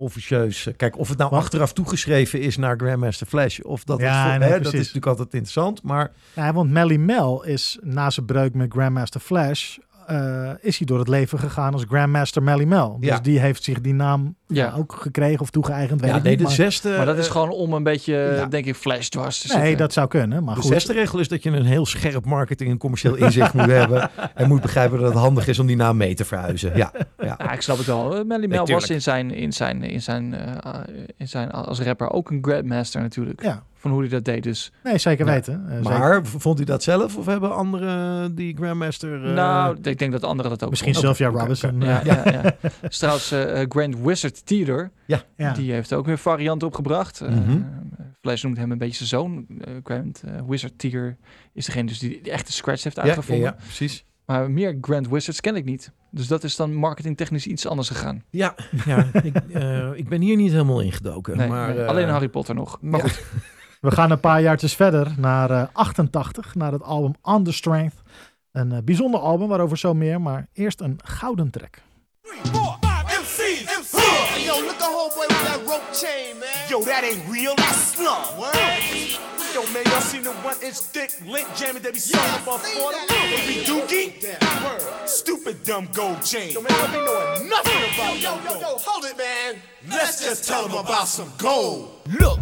officieus. 0.00 0.66
eh, 0.66 0.74
Kijk, 0.76 0.98
of 0.98 1.08
het 1.08 1.18
nou 1.18 1.32
achteraf 1.32 1.72
toegeschreven 1.72 2.40
is 2.40 2.56
naar 2.56 2.76
Grandmaster 2.76 3.26
Flash. 3.26 3.58
Of 3.58 3.84
dat, 3.84 3.98
het 3.98 4.06
Ja, 4.08 4.30
voor- 4.30 4.38
nee, 4.38 4.48
hè, 4.48 4.60
dat 4.60 4.72
is 4.72 4.78
natuurlijk 4.78 5.06
altijd 5.06 5.32
interessant. 5.34 5.82
Maar 5.82 6.12
Ja, 6.34 6.52
want 6.52 6.70
Melly 6.70 6.96
Mel 6.96 7.44
is 7.44 7.78
na 7.82 8.10
zijn 8.10 8.26
breuk 8.26 8.54
met 8.54 8.72
Grandmaster 8.72 9.20
Flash... 9.20 9.78
eh, 10.10 10.50
is 10.60 10.78
hij 10.78 10.86
door 10.86 10.98
het 10.98 11.08
leven 11.08 11.38
gegaan 11.38 11.72
als 11.72 11.84
Grandmaster 11.88 12.42
Melly 12.42 12.64
Mel. 12.64 12.96
Dus 13.00 13.08
Ja. 13.08 13.18
die 13.20 13.38
heeft 13.40 13.62
zich 13.64 13.80
die 13.80 13.94
naam 13.94 14.34
Ja. 14.46 14.64
ja, 14.64 14.72
ook 14.76 14.92
gekregen 15.00 15.40
of 15.40 15.50
toegeëigend. 15.50 16.00
Weet 16.00 16.10
ja, 16.10 16.16
nee, 16.18 16.28
niet, 16.30 16.38
de 16.38 16.44
maar- 16.44 16.52
zesde... 16.52 16.96
Maar 16.96 17.06
dat 17.06 17.18
is 17.18 17.26
eh, 17.26 17.32
gewoon 17.32 17.50
om 17.50 17.72
een 17.72 17.82
beetje, 17.82 18.14
ja. 18.36 18.46
denk 18.46 18.64
ik, 18.66 18.74
flash 18.74 19.08
dwars 19.08 19.38
te 19.40 19.46
Nee, 19.48 19.56
zitten. 19.60 19.78
dat 19.78 19.92
zou 19.92 20.08
kunnen. 20.08 20.44
Maar 20.44 20.54
De 20.54 20.60
goed. 20.60 20.70
zesde 20.72 20.92
regel 20.92 21.18
is 21.18 21.28
dat 21.28 21.42
je 21.42 21.50
een 21.50 21.64
heel 21.64 21.86
scherp 21.86 22.24
marketing 22.24 22.70
en 22.70 22.78
commercieel 22.78 23.14
inzicht 23.14 23.52
moet 23.54 23.66
hebben. 23.66 24.10
En 24.34 24.48
moet 24.48 24.60
begrijpen 24.60 24.98
dat 24.98 25.08
het 25.12 25.18
handig 25.18 25.46
is 25.48 25.58
om 25.58 25.66
die 25.66 25.76
naam 25.76 25.96
mee 25.96 26.14
te 26.14 26.24
verhuizen. 26.24 26.76
Ja, 26.76 26.92
ja. 27.18 27.36
Ja, 27.38 27.52
ik 27.52 27.60
snap 27.60 27.76
het 27.76 27.86
wel. 27.86 28.16
Eh, 28.16 28.24
Melly 28.24 28.46
Mel 28.46 28.66
was 28.66 28.90
in 28.90 29.02
zijn, 29.02 29.30
in 29.30 29.52
zijn, 29.52 29.82
in 29.82 30.02
zijn, 30.02 30.34
eh, 30.34 30.72
in 31.16 31.28
zijn 31.28 31.50
als 31.50 31.80
rapper 31.80 32.10
ook 32.10 32.30
een 32.30 32.38
grandmaster 32.42 33.00
natuurlijk. 33.00 33.42
Ja, 33.42 33.62
Van 33.80 33.90
hoe 33.90 34.00
hij 34.00 34.08
dat 34.08 34.24
deed. 34.24 34.42
Dus 34.42 34.72
nee, 34.84 34.98
zeker 34.98 35.26
Ja. 35.26 35.32
weten. 35.32 35.64
Eh, 35.68 35.76
zeker. 35.76 35.98
Maar 35.98 36.26
vond 36.26 36.56
hij 36.56 36.66
dat 36.66 36.82
zelf 36.82 37.16
of 37.16 37.26
hebben 37.26 37.54
anderen 37.54 38.34
die 38.34 38.56
Grandmaster... 38.56 39.24
eh, 39.24 39.34
nou, 39.34 39.76
ik 39.82 39.98
denk 39.98 40.12
dat 40.12 40.24
anderen 40.24 40.50
dat 40.50 40.62
ook 40.64 40.70
Misschien. 40.70 40.94
Sylvia 40.94 41.28
oké, 41.28 41.38
Robinson. 41.38 41.80
Ja, 41.80 42.00
eh, 42.00 42.04
ja, 42.06 42.30
ja. 42.32 42.54
Dus 42.80 42.98
trouwens, 42.98 43.32
eh, 43.32 43.60
eh, 43.62 43.66
Grand 43.70 43.96
Wizard 43.98 44.46
Theater, 44.46 44.90
ja. 45.06 45.52
die 45.52 45.72
heeft 45.72 45.92
ook 45.92 46.06
weer 46.06 46.18
varianten 46.18 46.66
opgebracht. 46.68 47.20
Eh, 47.20 47.28
Mhm. 47.28 47.50
eh, 47.50 47.56
Flash 48.20 48.42
noemt 48.42 48.56
hem 48.56 48.70
een 48.72 48.78
beetje 48.78 49.04
zijn 49.04 49.08
zoon. 49.08 49.46
Eh, 49.60 49.72
Grand 49.84 50.22
eh, 50.26 50.32
Wizard 50.48 50.78
Theater 50.78 51.16
is 51.54 51.64
degene 51.66 51.86
dus 51.86 51.98
die 51.98 52.20
de 52.22 52.30
echte 52.30 52.52
scratch 52.52 52.82
heeft 52.84 52.96
ja, 52.96 53.02
ja, 53.02 53.08
uitgevonden. 53.08 53.44
ja, 53.46 53.56
precies. 53.62 54.04
Maar 54.26 54.50
meer 54.50 54.78
Grand 54.80 55.08
Wizards 55.08 55.40
ken 55.40 55.56
ik 55.56 55.64
niet. 55.64 55.92
Dus 56.10 56.26
dat 56.26 56.44
is 56.44 56.56
dan 56.56 56.74
marketingtechnisch 56.74 57.46
iets 57.46 57.66
anders 57.66 57.88
gegaan. 57.88 58.22
Ja, 58.30 58.54
ja 58.86 59.06
ik, 59.22 59.36
eh, 59.52 59.88
ik 59.94 60.08
ben 60.08 60.20
hier 60.20 60.36
niet 60.36 60.50
helemaal 60.52 60.80
ingedoken. 60.80 61.36
Nee, 61.36 61.48
maar, 61.48 61.68
nee, 61.68 61.82
eh, 61.82 61.88
alleen 61.88 62.08
Harry 62.08 62.28
Potter 62.28 62.54
nog. 62.54 62.78
Maar 62.80 63.00
ja. 63.00 63.08
goed, 63.08 63.22
We 63.80 63.90
gaan 63.90 64.10
een 64.10 64.20
paar 64.20 64.40
jaartjes 64.40 64.74
verder 64.74 65.14
naar 65.16 65.50
eh, 65.50 65.62
88, 65.72 66.54
naar 66.54 66.72
het 66.72 66.82
album 66.82 67.14
On 67.22 67.44
The 67.44 67.52
Strength. 67.52 67.94
Een 68.52 68.72
eh, 68.72 68.78
bijzonder 68.84 69.20
album, 69.20 69.48
waarover 69.48 69.78
zo 69.78 69.94
meer, 69.94 70.20
maar 70.20 70.46
eerst 70.52 70.80
een 70.80 70.98
gouden 71.04 71.50
track. 71.50 71.82
Four, 72.22 72.76
five, 72.80 73.20
MC's, 73.20 73.62
MC's. 73.78 74.28
Hey, 74.28 74.44
yo, 74.44 74.60
look 74.60 74.80
at 74.80 74.92
homeboy 74.92 75.26
with 75.28 75.44
that 75.46 75.60
rope 75.66 75.92
chain, 75.92 76.38
man. 76.38 76.68
Yo, 76.68 76.82
that 76.82 77.04
ain't 77.04 77.28
real, 77.30 77.54
that's 77.54 77.94
slum. 77.94 78.38
Word. 78.38 79.18
Yo, 79.54 79.62
man, 79.72 79.82
y'all 79.84 80.00
seen 80.00 80.22
the 80.22 80.32
one 80.44 80.56
inch 80.62 80.78
thick 80.78 81.10
link 81.26 81.46
jamming 81.56 81.82
that 81.82 81.92
be 81.92 81.98
selling 81.98 82.30
up 82.30 82.48
on 82.48 82.60
seen 82.60 82.80
40? 82.82 82.98
that. 83.08 83.32
It 83.32 83.46
be 83.48 83.56
dookie? 83.70 84.08
Word. 84.64 85.08
Stupid 85.08 85.64
dumb 85.64 85.88
gold 85.92 86.22
chain. 86.22 86.50
Yo, 86.52 86.60
man, 86.60 86.72
I 86.72 86.86
be 86.86 86.98
knowing 87.06 87.48
nothing 87.48 87.82
about 87.94 88.20
yo, 88.20 88.32
yo, 88.44 88.60
yo, 88.60 88.76
hold 88.78 89.04
it, 89.04 89.16
man. 89.16 89.54
Let's 89.88 90.22
just 90.22 90.46
tell 90.46 90.68
them 90.68 90.76
about 90.76 91.08
some 91.08 91.32
gold. 91.38 91.88
Look, 92.20 92.40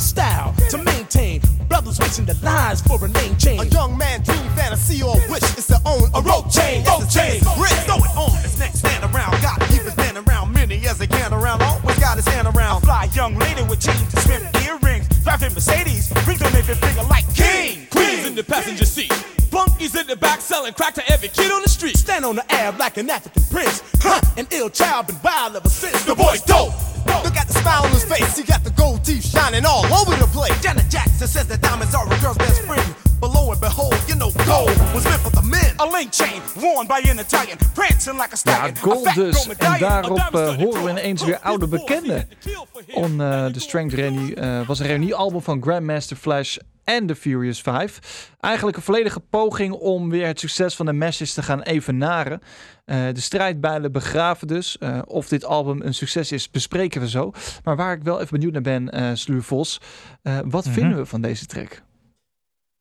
style 0.00 0.54
to 0.70 0.78
maintain. 0.78 1.40
Brothers 1.68 1.98
wishing 1.98 2.24
the 2.24 2.34
lines 2.42 2.80
for 2.80 3.02
a 3.04 3.08
name 3.08 3.36
change. 3.36 3.62
A 3.62 3.66
young 3.68 3.96
man 3.96 4.22
dream 4.22 4.48
fantasy 4.54 5.02
or 5.02 5.16
wish 5.28 5.42
is 5.56 5.66
to 5.68 5.78
own 5.84 6.08
A 6.14 6.20
rope 6.20 6.50
chain, 6.50 6.84
rope 6.84 7.08
chain. 7.08 7.40
Rich, 7.58 7.80
Throw 7.86 7.98
it 7.98 8.16
on 8.16 8.32
his 8.42 8.58
neck, 8.58 8.72
stand 8.74 9.02
around. 9.04 9.40
Got 9.42 9.60
keep 9.68 9.82
his 9.82 9.96
man 9.96 10.16
around. 10.16 10.52
Many 10.52 10.86
as 10.86 10.98
they 10.98 11.06
can 11.06 11.32
around. 11.32 11.62
Always 11.62 11.98
got 11.98 12.16
his 12.16 12.26
hand 12.28 12.48
around. 12.48 12.82
A 12.82 12.86
fly 12.86 13.08
young 13.14 13.36
lady 13.36 13.62
with 13.64 13.80
chains 13.80 14.00
and 14.00 14.18
Smith 14.18 14.44
earrings. 14.66 15.06
Driving 15.24 15.52
Mercedes. 15.54 16.12
Rings 16.26 16.42
on 16.42 16.54
every 16.54 16.74
finger 16.74 17.02
like 17.04 17.26
king. 17.34 17.86
Queens 17.90 18.26
in 18.26 18.34
the 18.34 18.44
passenger 18.44 18.84
seat. 18.84 19.12
Flunkies 19.50 19.98
in 19.98 20.06
the 20.06 20.16
back 20.16 20.40
selling 20.40 20.72
crack 20.72 20.94
to 20.94 21.10
every 21.10 21.28
kid 21.28 21.50
on 21.50 21.62
the 21.62 21.68
street. 21.68 21.96
Stand 21.96 22.24
on 22.24 22.36
the 22.36 22.52
ab 22.52 22.78
like 22.78 22.96
an 22.96 23.08
African 23.10 23.42
prince. 23.50 23.82
Huh, 24.00 24.20
an 24.36 24.46
ill 24.50 24.70
child 24.70 25.06
been 25.06 25.16
wild 25.22 25.56
ever 25.56 25.68
since. 25.68 26.04
The 26.04 26.14
boy's 26.14 26.42
dope. 26.42 26.74
Look 27.24 27.36
at 27.36 27.46
the 27.46 27.54
smile 27.54 27.84
on 27.84 27.90
his 27.90 28.04
face. 28.04 28.36
He 28.36 28.44
got 28.44 28.64
the 28.64 28.70
gold 28.70 29.04
teeth 29.04 29.24
shining 29.24 29.64
all 29.64 29.84
over 29.86 30.14
the 30.16 30.28
place. 30.32 30.60
Janet 30.62 30.88
Jackson 30.90 31.28
says 31.28 31.46
that 31.48 31.60
diamonds 31.60 31.94
are 31.94 32.06
a 32.06 32.20
girl's 32.20 32.38
best 32.38 32.62
friend. 32.62 33.05
But 33.20 33.32
lo 33.34 33.50
and 33.50 33.60
behold, 33.60 33.94
you 34.06 34.16
know 34.18 34.30
gold 34.46 34.76
was 34.92 35.02
meant 35.04 35.20
for 35.20 35.30
the 35.32 35.42
men. 35.42 35.72
A 35.80 35.86
link 35.90 36.12
chain 36.12 36.40
worn 36.54 36.86
by 36.86 37.10
an 37.10 37.18
Italian, 37.18 37.58
prancing 37.74 38.16
like 38.16 38.34
a 38.34 38.50
ja, 38.50 38.70
gold 38.80 39.14
dus. 39.14 39.46
En 39.48 39.78
daarop 39.78 40.18
eh, 40.34 40.54
horen 40.56 40.84
we 40.84 40.90
ineens 40.90 41.24
weer 41.24 41.38
oude 41.40 41.66
bekenden. 41.68 42.28
On 42.94 43.20
eh, 43.20 43.46
de 43.52 43.60
Strength 43.60 43.94
Reunie 43.94 44.34
eh, 44.34 44.66
was 44.66 44.78
een 44.78 44.86
reuniealbum 44.86 45.42
van 45.42 45.62
Grandmaster 45.62 46.16
Flash 46.16 46.56
en 46.84 47.06
The 47.06 47.14
Furious 47.16 47.60
5. 47.62 47.98
Eigenlijk 48.40 48.76
een 48.76 48.82
volledige 48.82 49.20
poging 49.20 49.72
om 49.72 50.10
weer 50.10 50.26
het 50.26 50.40
succes 50.40 50.74
van 50.74 50.86
de 50.86 50.92
Message 50.92 51.32
te 51.32 51.42
gaan 51.42 51.62
evenaren. 51.62 52.40
Eh, 52.84 52.96
de 53.12 53.20
strijdbijlen 53.20 53.92
begraven 53.92 54.46
dus. 54.46 54.78
Eh, 54.78 54.98
of 55.06 55.28
dit 55.28 55.44
album 55.44 55.80
een 55.82 55.94
succes 55.94 56.32
is, 56.32 56.50
bespreken 56.50 57.00
we 57.00 57.08
zo. 57.08 57.32
Maar 57.64 57.76
waar 57.76 57.92
ik 57.96 58.02
wel 58.02 58.16
even 58.20 58.30
benieuwd 58.32 58.52
naar 58.52 58.62
ben, 58.62 58.90
eh 58.90 59.10
Sluur 59.14 59.42
Vos. 59.42 59.80
eh, 60.22 60.38
wat 60.44 60.64
Mhm. 60.64 60.74
vinden 60.74 60.96
we 60.98 61.06
van 61.06 61.20
deze 61.20 61.46
track? 61.46 61.82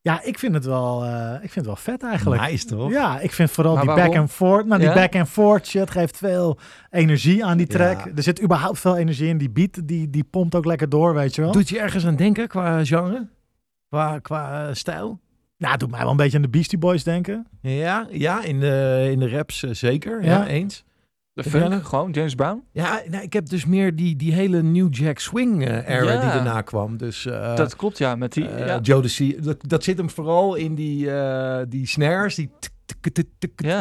Ja, 0.06 0.22
ik 0.24 0.40
vind 0.40 0.54
het 0.54 0.66
wel, 0.66 1.04
eh, 1.06 1.34
ik 1.34 1.40
vind 1.52 1.56
het 1.56 1.66
wel 1.66 1.76
vet 1.76 2.04
eigenlijk. 2.04 2.42
Nice 2.42 2.66
toch? 2.66 2.92
Ja, 2.92 3.20
ik 3.20 3.32
vind 3.32 3.52
vooral 3.52 3.74
Maar 3.74 3.84
die 3.84 3.92
waarom? 3.94 4.12
back 4.12 4.20
and 4.22 4.32
forth. 4.32 4.66
Nou, 4.66 4.80
die 4.80 4.90
Ja? 4.90 4.96
back 4.96 5.16
and 5.16 5.30
forth 5.30 5.68
shit 5.68 5.92
geeft 5.92 6.18
veel 6.18 6.60
energie 6.92 7.46
aan 7.46 7.58
die 7.58 7.68
track. 7.68 8.06
Ja. 8.06 8.12
Er 8.16 8.24
zit 8.24 8.42
überhaupt 8.42 8.80
veel 8.80 8.98
energie 8.98 9.28
in. 9.28 9.38
Die 9.38 9.50
beat, 9.50 9.88
die, 9.88 10.10
die 10.10 10.24
pompt 10.24 10.56
ook 10.56 10.66
lekker 10.66 10.90
door, 10.90 11.14
weet 11.14 11.36
je 11.36 11.42
wel. 11.42 11.52
Doet 11.52 11.70
je 11.70 11.80
ergens 11.80 12.06
aan 12.06 12.16
denken 12.16 12.48
qua 12.48 12.86
genre? 12.86 13.28
Qua, 13.90 14.20
qua 14.20 14.68
eh, 14.68 14.74
stijl? 14.74 15.20
Nou, 15.58 15.78
doet 15.78 15.92
mij 15.92 16.00
wel 16.00 16.10
een 16.12 16.18
beetje 16.18 16.36
aan 16.38 16.44
de 16.44 16.50
Beastie 16.50 16.78
Boys 16.78 17.04
denken. 17.04 17.48
Ja, 17.62 18.08
ja 18.12 18.44
in, 18.44 18.60
de, 18.60 19.08
in 19.12 19.20
de 19.20 19.30
raps 19.30 19.64
eh, 19.64 19.72
zeker. 19.74 20.24
Ja, 20.24 20.30
Ja. 20.32 20.48
eens. 20.48 20.84
De 21.36 21.42
Ja. 21.44 21.50
funk, 21.70 21.86
gewoon 21.88 22.12
James 22.12 22.36
Brown. 22.36 22.64
Ja, 22.72 23.02
nou, 23.10 23.24
ik 23.24 23.34
heb 23.34 23.50
dus 23.50 23.66
meer 23.66 23.96
die, 23.96 24.16
die 24.16 24.34
hele 24.34 24.62
New 24.62 24.96
Jack 24.96 25.20
Swing 25.20 25.66
eh, 25.68 25.90
era 25.90 26.12
Ja. 26.12 26.20
die 26.22 26.30
daarna 26.30 26.62
kwam. 26.62 26.98
Dus 26.98 27.26
eh 27.26 27.56
dat 27.56 27.76
klopt, 27.76 27.98
ja. 27.98 28.16
Met 28.16 28.34
die, 28.34 28.44
ja. 28.44 28.80
Jodeci, 28.82 29.38
dat, 29.42 29.58
dat 29.68 29.84
zit 29.84 29.98
hem 29.98 30.10
vooral 30.10 30.56
in 30.56 30.76
die, 30.76 31.12
eh, 31.12 31.66
die 31.70 31.88
snares, 31.88 32.36
die 32.36 32.50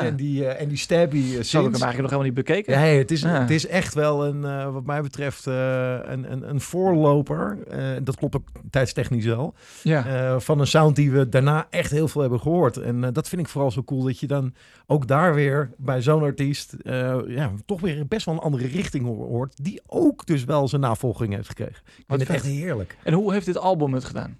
en 0.02 0.16
die, 0.16 0.46
eh, 0.46 0.60
en 0.62 0.68
die 0.68 0.78
stabby 0.78 1.18
heb 1.32 1.40
ik 1.40 1.72
hem 1.72 1.82
eigenlijk 1.82 1.84
nog 2.02 2.10
helemaal 2.10 2.22
niet 2.22 2.34
bekeken. 2.34 2.78
Hey, 2.78 2.98
het, 2.98 3.10
is, 3.10 3.22
het 3.40 3.50
is 3.50 3.66
echt 3.66 3.94
wel 3.94 4.26
een, 4.26 4.44
eh, 4.44 4.72
wat 4.72 4.84
mij 4.86 5.02
betreft, 5.02 5.46
eh, 5.46 5.98
een, 6.02 6.32
een, 6.32 6.48
een 6.48 6.60
voorloper. 6.60 7.58
Eh, 7.68 7.78
dat 8.02 8.16
klopt 8.16 8.36
ook 8.36 8.48
tijdstechnisch 8.70 9.24
wel. 9.24 9.54
Ja. 9.82 10.06
eh, 10.06 10.40
van 10.40 10.60
een 10.60 10.66
sound 10.66 10.96
die 10.96 11.10
we 11.10 11.28
daarna 11.28 11.66
echt 11.70 11.90
heel 11.90 12.08
veel 12.08 12.20
hebben 12.20 12.40
gehoord. 12.40 12.76
En 12.76 13.04
eh, 13.04 13.12
dat 13.12 13.28
vind 13.28 13.40
ik 13.42 13.48
vooral 13.48 13.70
zo 13.70 13.82
cool 13.82 14.02
dat 14.02 14.18
je 14.20 14.26
dan 14.26 14.54
ook 14.86 15.06
daar 15.06 15.34
weer 15.34 15.70
bij 15.76 16.02
zo'n 16.02 16.22
artiest 16.22 16.72
eh, 16.72 17.16
ja, 17.26 17.52
toch 17.66 17.80
weer 17.80 18.06
best 18.06 18.26
wel 18.26 18.34
een 18.34 18.40
andere 18.40 18.66
richting 18.66 19.04
ho- 19.04 19.26
hoort. 19.26 19.64
Die 19.64 19.80
ook 19.86 20.26
dus 20.26 20.44
wel 20.44 20.68
zijn 20.68 20.80
navolging 20.80 21.34
heeft 21.34 21.48
gekregen. 21.48 21.82
Ik 21.86 22.04
vind 22.06 22.20
het 22.20 22.28
echt 22.30 22.44
heerlijk. 22.44 22.96
En 23.02 23.12
hoe 23.12 23.32
heeft 23.32 23.46
dit 23.46 23.58
album 23.58 23.94
het 23.94 24.04
gedaan? 24.04 24.36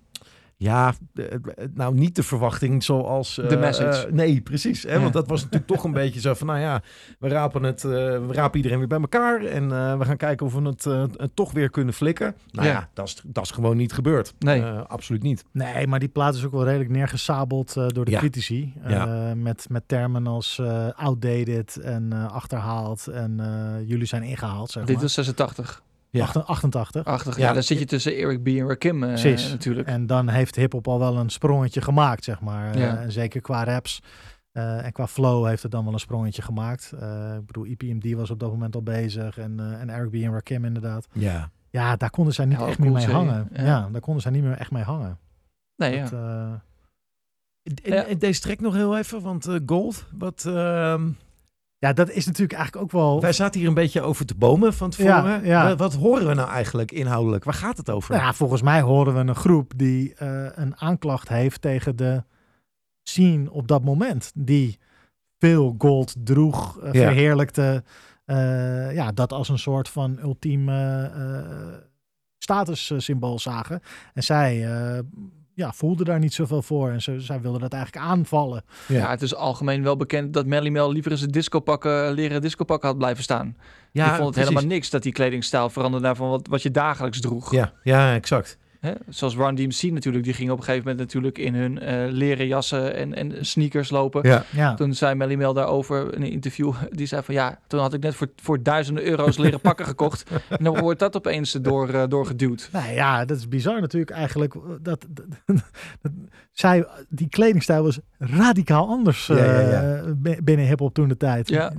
Ja, 0.64 0.94
eh, 1.14 1.24
eh, 1.32 1.40
nou 1.74 1.94
niet 1.94 2.16
de 2.16 2.22
verwachting 2.22 2.82
zoals... 2.84 3.38
eh, 3.38 3.46
The 3.46 3.56
Message. 3.56 4.06
eh, 4.06 4.12
nee, 4.12 4.40
precies. 4.40 4.82
Hè? 4.82 4.92
Ja. 4.94 5.00
Want 5.00 5.12
dat 5.12 5.28
was 5.28 5.42
natuurlijk 5.42 5.70
toch 5.72 5.84
een 5.84 5.92
beetje 6.02 6.20
zo 6.20 6.34
van, 6.34 6.46
nou 6.46 6.58
ja, 6.60 6.82
we 7.18 7.28
rapen, 7.28 7.62
het, 7.62 7.84
eh, 7.84 7.90
we 7.90 8.28
rapen 8.30 8.56
iedereen 8.56 8.78
weer 8.78 8.88
bij 8.88 9.00
elkaar. 9.00 9.44
En 9.44 9.72
eh, 9.72 9.98
we 9.98 10.04
gaan 10.04 10.16
kijken 10.16 10.46
of 10.46 10.54
we 10.54 10.62
het 10.62 10.86
eh, 10.86 11.02
eh, 11.02 11.08
toch 11.34 11.52
weer 11.52 11.70
kunnen 11.70 11.94
flikken. 11.94 12.34
Nou 12.50 12.66
ja, 12.66 12.72
Ja. 12.72 12.88
dat, 12.92 13.06
is, 13.06 13.20
dat 13.26 13.44
is 13.44 13.50
gewoon 13.50 13.76
niet 13.76 13.92
gebeurd. 13.92 14.34
Nee. 14.38 14.62
Eh, 14.62 14.80
absoluut 14.86 15.22
niet. 15.22 15.44
Nee, 15.50 15.86
maar 15.86 15.98
die 15.98 16.08
plaat 16.08 16.34
is 16.34 16.44
ook 16.44 16.52
wel 16.52 16.64
redelijk 16.64 16.90
neergesabeld 16.90 17.76
eh, 17.76 17.86
door 17.88 18.04
de 18.04 18.10
Ja. 18.10 18.18
critici. 18.18 18.72
Ja. 18.86 19.28
Eh, 19.28 19.32
met, 19.36 19.66
met 19.68 19.82
termen 19.88 20.26
als 20.26 20.58
eh, 20.58 20.88
outdated 20.96 21.76
en 21.76 22.12
eh, 22.12 22.32
achterhaald. 22.32 23.06
En 23.06 23.40
eh, 23.40 23.88
jullie 23.88 24.06
zijn 24.06 24.22
ingehaald, 24.22 24.70
zeg 24.70 24.84
Dit 24.84 24.94
maar. 24.94 25.02
was 25.02 25.12
86. 25.14 25.82
Ja. 26.14 26.24
Acht- 26.24 26.46
88. 26.46 27.04
Achtig. 27.04 27.36
Ja. 27.36 27.46
Ja, 27.46 27.52
dan 27.52 27.62
zit 27.62 27.78
je 27.78 27.84
tussen 27.84 28.14
Eric 28.16 28.42
B. 28.42 28.46
en 28.46 28.68
Rakim 28.68 29.02
eh, 29.02 29.08
Precies. 29.08 29.50
natuurlijk. 29.50 29.88
En 29.88 30.06
dan 30.06 30.28
heeft 30.28 30.56
hip-hop 30.56 30.88
al 30.88 30.98
wel 30.98 31.16
een 31.18 31.30
sprongetje 31.30 31.80
gemaakt, 31.80 32.24
zeg 32.24 32.40
maar. 32.40 32.74
Eh, 32.74 32.80
Ja. 32.80 33.08
zeker 33.08 33.40
qua 33.40 33.64
raps. 33.64 34.00
eh, 34.52 34.84
en 34.84 34.92
qua 34.92 35.06
flow 35.06 35.46
heeft 35.46 35.62
het 35.62 35.72
dan 35.72 35.84
wel 35.84 35.92
een 35.92 35.98
sprongetje 35.98 36.42
gemaakt. 36.42 36.92
Eh, 37.00 37.34
ik 37.38 37.46
bedoel, 37.46 37.64
EPMD 37.64 38.12
was 38.12 38.30
op 38.30 38.38
dat 38.40 38.50
moment 38.50 38.74
al 38.74 38.82
bezig. 38.82 39.38
En, 39.38 39.60
eh, 39.60 39.80
en 39.80 39.90
Eric 39.90 40.10
B. 40.10 40.14
en 40.14 40.32
Rakim 40.32 40.64
inderdaad. 40.64 41.06
Ja. 41.12 41.50
Ja, 41.70 41.96
daar 41.96 42.10
konden 42.10 42.34
zij 42.34 42.44
niet 42.44 42.58
Ja, 42.58 42.66
echt 42.66 42.76
cool 42.76 42.90
meer 42.92 43.06
mee 43.06 43.14
hangen. 43.14 43.48
Ja. 43.52 43.64
Ja. 43.64 43.88
daar 43.92 44.00
konden 44.00 44.22
zij 44.22 44.30
niet 44.32 44.42
meer 44.42 44.56
echt 44.56 44.70
mee 44.70 44.82
hangen. 44.82 45.18
nee, 45.76 45.94
ja. 45.94 46.02
Dat, 46.02 46.12
eh, 46.12 46.52
En, 47.62 47.92
Ja. 47.94 48.04
en 48.04 48.18
deze 48.18 48.40
track 48.40 48.60
nog 48.60 48.74
heel 48.74 48.96
even, 48.98 49.22
want 49.22 49.46
eh, 49.46 49.56
Gold, 49.66 50.06
wat... 50.12 50.44
ehm, 50.46 51.08
ja, 51.84 51.92
dat 51.92 52.10
is 52.10 52.26
natuurlijk 52.26 52.58
eigenlijk 52.58 52.84
ook 52.84 52.92
wel... 53.00 53.20
wij 53.20 53.32
zaten 53.32 53.60
hier 53.60 53.68
een 53.68 53.74
beetje 53.74 54.02
over 54.02 54.26
te 54.26 54.34
bomen 54.34 54.74
van 54.74 54.90
tevoren. 54.90 55.44
Ja, 55.46 55.64
ja. 55.68 55.76
Wat, 55.76 55.94
horen 55.94 56.26
we 56.26 56.34
nou 56.34 56.48
eigenlijk 56.48 56.92
inhoudelijk? 56.92 57.44
Waar 57.44 57.54
gaat 57.54 57.76
het 57.76 57.90
over? 57.90 58.10
Nou 58.14 58.24
ja, 58.24 58.32
volgens 58.32 58.62
mij 58.62 58.80
horen 58.80 59.14
we 59.14 59.20
een 59.20 59.34
groep 59.34 59.72
die 59.76 60.14
eh, 60.14 60.46
een 60.54 60.76
aanklacht 60.80 61.28
heeft 61.28 61.60
tegen 61.60 61.96
de 61.96 62.24
scene 63.02 63.50
op 63.50 63.68
dat 63.68 63.84
moment. 63.84 64.32
Die 64.34 64.78
veel 65.38 65.74
gold 65.78 66.14
droeg, 66.18 66.78
Ja. 66.82 66.90
verheerlijkte. 66.90 67.84
eh, 68.24 68.94
ja, 68.94 69.12
dat 69.12 69.32
als 69.32 69.48
een 69.48 69.58
soort 69.58 69.88
van 69.88 70.18
ultieme 70.22 71.10
statussymbool 72.38 73.38
zagen. 73.38 73.80
En 74.14 74.22
zij 74.22 74.68
ja, 75.54 75.72
voelde 75.72 76.04
daar 76.04 76.18
niet 76.18 76.34
zoveel 76.34 76.62
voor. 76.62 76.90
En 76.90 77.02
ze, 77.02 77.20
zij 77.20 77.40
wilde 77.40 77.58
dat 77.58 77.72
eigenlijk 77.72 78.04
aanvallen. 78.04 78.64
Ja. 78.88 79.10
het 79.10 79.22
is 79.22 79.34
algemeen 79.34 79.82
wel 79.82 79.96
bekend 79.96 80.32
dat 80.32 80.46
Melly 80.46 80.68
Mel 80.68 80.92
liever 80.92 81.10
in 81.10 81.18
zijn 81.18 81.30
discopakken, 81.30 82.12
leren 82.12 82.40
discopakken 82.40 82.88
had 82.88 82.98
blijven 82.98 83.22
staan. 83.22 83.56
Ja, 83.92 84.04
ik 84.04 84.10
vond 84.10 84.24
het 84.24 84.30
precies. 84.34 84.48
helemaal 84.48 84.76
niks 84.76 84.90
dat 84.90 85.02
die 85.02 85.12
kledingstijl 85.12 85.70
veranderde 85.70 86.06
naar 86.06 86.16
van 86.16 86.28
wat, 86.28 86.46
wat 86.46 86.62
je 86.62 86.70
dagelijks 86.70 87.20
droeg. 87.20 87.52
Ja, 87.52 87.72
ja, 87.82 88.14
exact. 88.14 88.58
Hè? 88.84 88.92
Zoals 89.08 89.36
Run 89.36 89.54
DMC 89.54 89.82
natuurlijk, 89.92 90.24
die 90.24 90.32
ging 90.32 90.50
op 90.50 90.58
een 90.58 90.64
gegeven 90.64 90.88
moment 90.88 91.02
natuurlijk 91.04 91.38
in 91.38 91.54
hun 91.54 91.78
eh, 91.78 92.12
leren 92.12 92.46
jassen 92.46 92.94
en, 92.94 93.14
en 93.14 93.46
sneakers 93.46 93.90
lopen. 93.90 94.28
Ja. 94.28 94.44
Ja, 94.52 94.74
Toen 94.74 94.94
zei 94.94 95.14
Melly 95.14 95.34
Mel 95.34 95.52
daarover 95.54 96.14
in 96.14 96.22
een 96.22 96.30
interview, 96.30 96.72
die 96.90 97.06
zei 97.06 97.22
van 97.22 97.34
ja, 97.34 97.58
toen 97.66 97.80
had 97.80 97.94
ik 97.94 98.02
net 98.02 98.14
voor, 98.14 98.28
voor 98.36 98.62
duizenden 98.62 99.04
euro's 99.04 99.36
leren 99.38 99.60
pakken 99.70 99.86
gekocht. 99.86 100.30
En 100.48 100.64
dan 100.64 100.78
wordt 100.80 100.98
dat 100.98 101.16
opeens 101.16 101.52
door, 101.52 101.88
eh, 101.88 102.02
doorgeduwd. 102.08 102.68
nou 102.72 102.92
ja, 102.92 103.24
dat 103.24 103.36
is 103.36 103.48
bizar 103.48 103.80
natuurlijk 103.80 104.10
eigenlijk. 104.12 104.54
Dat, 104.82 105.06
dat, 105.10 105.26
dat- 105.46 106.12
zij, 106.52 106.86
die 107.08 107.28
kledingstijl 107.28 107.82
was 107.82 107.98
radicaal 108.18 108.88
anders 108.88 109.26
Ja, 109.26 109.36
ja, 109.36 109.60
ja. 109.60 109.96
eh, 109.96 110.02
bi- 110.16 110.38
binnen 110.42 110.66
hip-hop 110.66 110.94
toen 110.94 111.08
de 111.08 111.16
tijd. 111.16 111.48
Ja. 111.48 111.72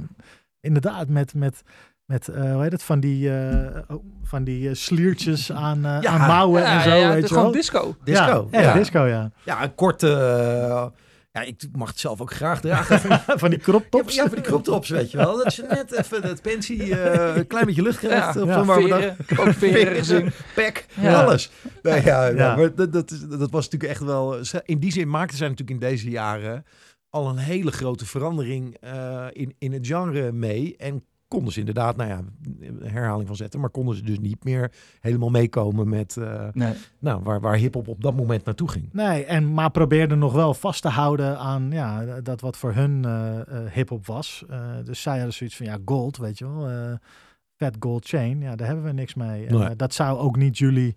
Inderdaad, 0.59 1.09
met, 1.09 1.33
met, 1.33 1.61
met 2.05 2.27
eh, 2.27 2.51
hoe 2.53 2.61
heet 2.61 2.71
het, 2.71 2.83
van 2.83 2.99
die, 2.99 3.37
eh, 3.37 3.81
oh, 3.87 4.03
van 4.23 4.43
die 4.43 4.69
eh, 4.69 4.75
sliertjes 4.75 5.51
aan, 5.51 5.81
Ja, 5.81 6.01
aan 6.05 6.27
mouwen 6.27 6.61
Ja, 6.61 6.75
en 6.77 6.81
zo. 6.81 6.89
ja, 6.89 6.95
ja, 6.95 7.07
weet 7.07 7.15
het 7.15 7.23
is 7.23 7.31
gewoon 7.31 7.51
disco. 7.51 7.95
Disco. 8.03 8.47
Ja, 8.51 8.59
Ja, 8.61 8.65
echt 8.67 8.73
disco, 8.77 9.05
ja. 9.05 9.31
Ja, 9.43 9.63
een 9.63 9.75
korte... 9.75 10.07
ja, 11.31 11.41
ik 11.41 11.63
mag 11.71 11.87
het 11.89 11.99
zelf 11.99 12.21
ook 12.21 12.31
graag 12.33 12.61
dragen. 12.61 12.99
van 13.39 13.49
die 13.49 13.59
crop 13.59 13.81
Ja, 13.83 13.89
tops. 13.89 14.15
ja, 14.15 14.25
voor 14.27 14.35
die 14.35 14.43
crop 14.45 14.63
tops, 14.63 14.89
weet 14.89 15.11
je 15.11 15.17
wel. 15.17 15.37
Dat 15.43 15.55
je 15.55 15.65
net 15.69 15.91
even 15.91 16.23
het 16.23 16.41
pensie 16.41 16.95
eh, 16.99 17.35
een 17.35 17.47
klein 17.47 17.65
beetje 17.65 17.81
lucht 17.81 17.97
krijgt. 17.99 18.33
Ja, 18.33 18.41
op 18.41 18.47
ja, 18.47 18.53
zo'n 18.53 18.65
warme 18.65 18.87
dag. 18.87 18.99
Veren, 18.99 19.15
ik 19.19 19.29
heb 19.29 19.39
ook 19.39 19.53
veren 19.53 19.95
gezien. 19.95 20.31
Pek, 20.55 20.85
Ja. 20.93 21.23
alles. 21.23 21.51
Nee, 21.81 22.03
ja, 22.03 22.25
ja. 22.25 22.35
Ja. 22.35 22.55
maar 22.55 22.75
dat, 22.75 22.93
dat, 22.93 23.11
is- 23.11 23.27
dat 23.27 23.49
was 23.51 23.63
natuurlijk 23.69 23.91
echt 23.91 24.03
wel... 24.03 24.37
In 24.65 24.79
die 24.79 24.91
zin 24.91 25.09
maakten 25.09 25.37
zij 25.37 25.47
natuurlijk 25.49 25.81
in 25.81 25.87
deze 25.89 26.09
jaren 26.09 26.65
al 27.09 27.29
een 27.29 27.37
hele 27.37 27.71
grote 27.71 28.05
verandering 28.05 28.77
eh, 28.81 29.25
in, 29.31 29.55
in 29.59 29.73
het 29.73 29.87
genre 29.87 30.31
mee. 30.31 30.75
En 30.77 31.03
konden 31.35 31.53
ze 31.53 31.59
inderdaad, 31.59 31.95
nou 31.95 32.09
ja, 32.09 32.21
herhaling 32.83 33.27
van 33.27 33.35
zetten, 33.35 33.59
maar 33.59 33.69
konden 33.69 33.95
ze 33.95 34.03
dus 34.03 34.19
niet 34.19 34.43
meer 34.43 34.71
helemaal 34.99 35.29
meekomen 35.29 35.89
met 35.89 36.15
uh, 36.19 36.47
nee. 36.53 36.73
nou, 36.99 37.23
waar, 37.23 37.41
waar 37.41 37.55
hip-hop 37.55 37.87
op 37.87 38.01
dat 38.01 38.15
moment 38.15 38.45
naartoe 38.45 38.69
ging. 38.69 38.89
Nee, 38.91 39.25
en, 39.25 39.53
maar 39.53 39.71
probeerden 39.71 40.19
nog 40.19 40.33
wel 40.33 40.53
vast 40.53 40.81
te 40.81 40.87
houden 40.89 41.37
aan 41.37 41.71
ja, 41.71 42.21
dat 42.21 42.41
wat 42.41 42.57
voor 42.57 42.73
hun 42.73 43.03
uh, 43.05 43.39
hip-hop 43.73 44.05
was. 44.05 44.45
Uh, 44.49 44.57
dus 44.83 45.01
zij 45.01 45.15
hadden 45.15 45.33
zoiets 45.33 45.55
van 45.55 45.65
ja, 45.65 45.77
gold, 45.85 46.17
weet 46.17 46.37
je 46.37 46.47
wel. 46.49 46.97
Vet 47.57 47.75
gold 47.79 48.05
chain, 48.07 48.41
ja, 48.41 48.55
daar 48.55 48.67
hebben 48.67 48.85
we 48.85 48.91
niks 48.91 49.13
mee. 49.13 49.45
En, 49.45 49.57
Nee. 49.57 49.75
dat 49.75 49.93
zou 49.93 50.17
ook 50.17 50.35
niet 50.37 50.57
jullie. 50.57 50.95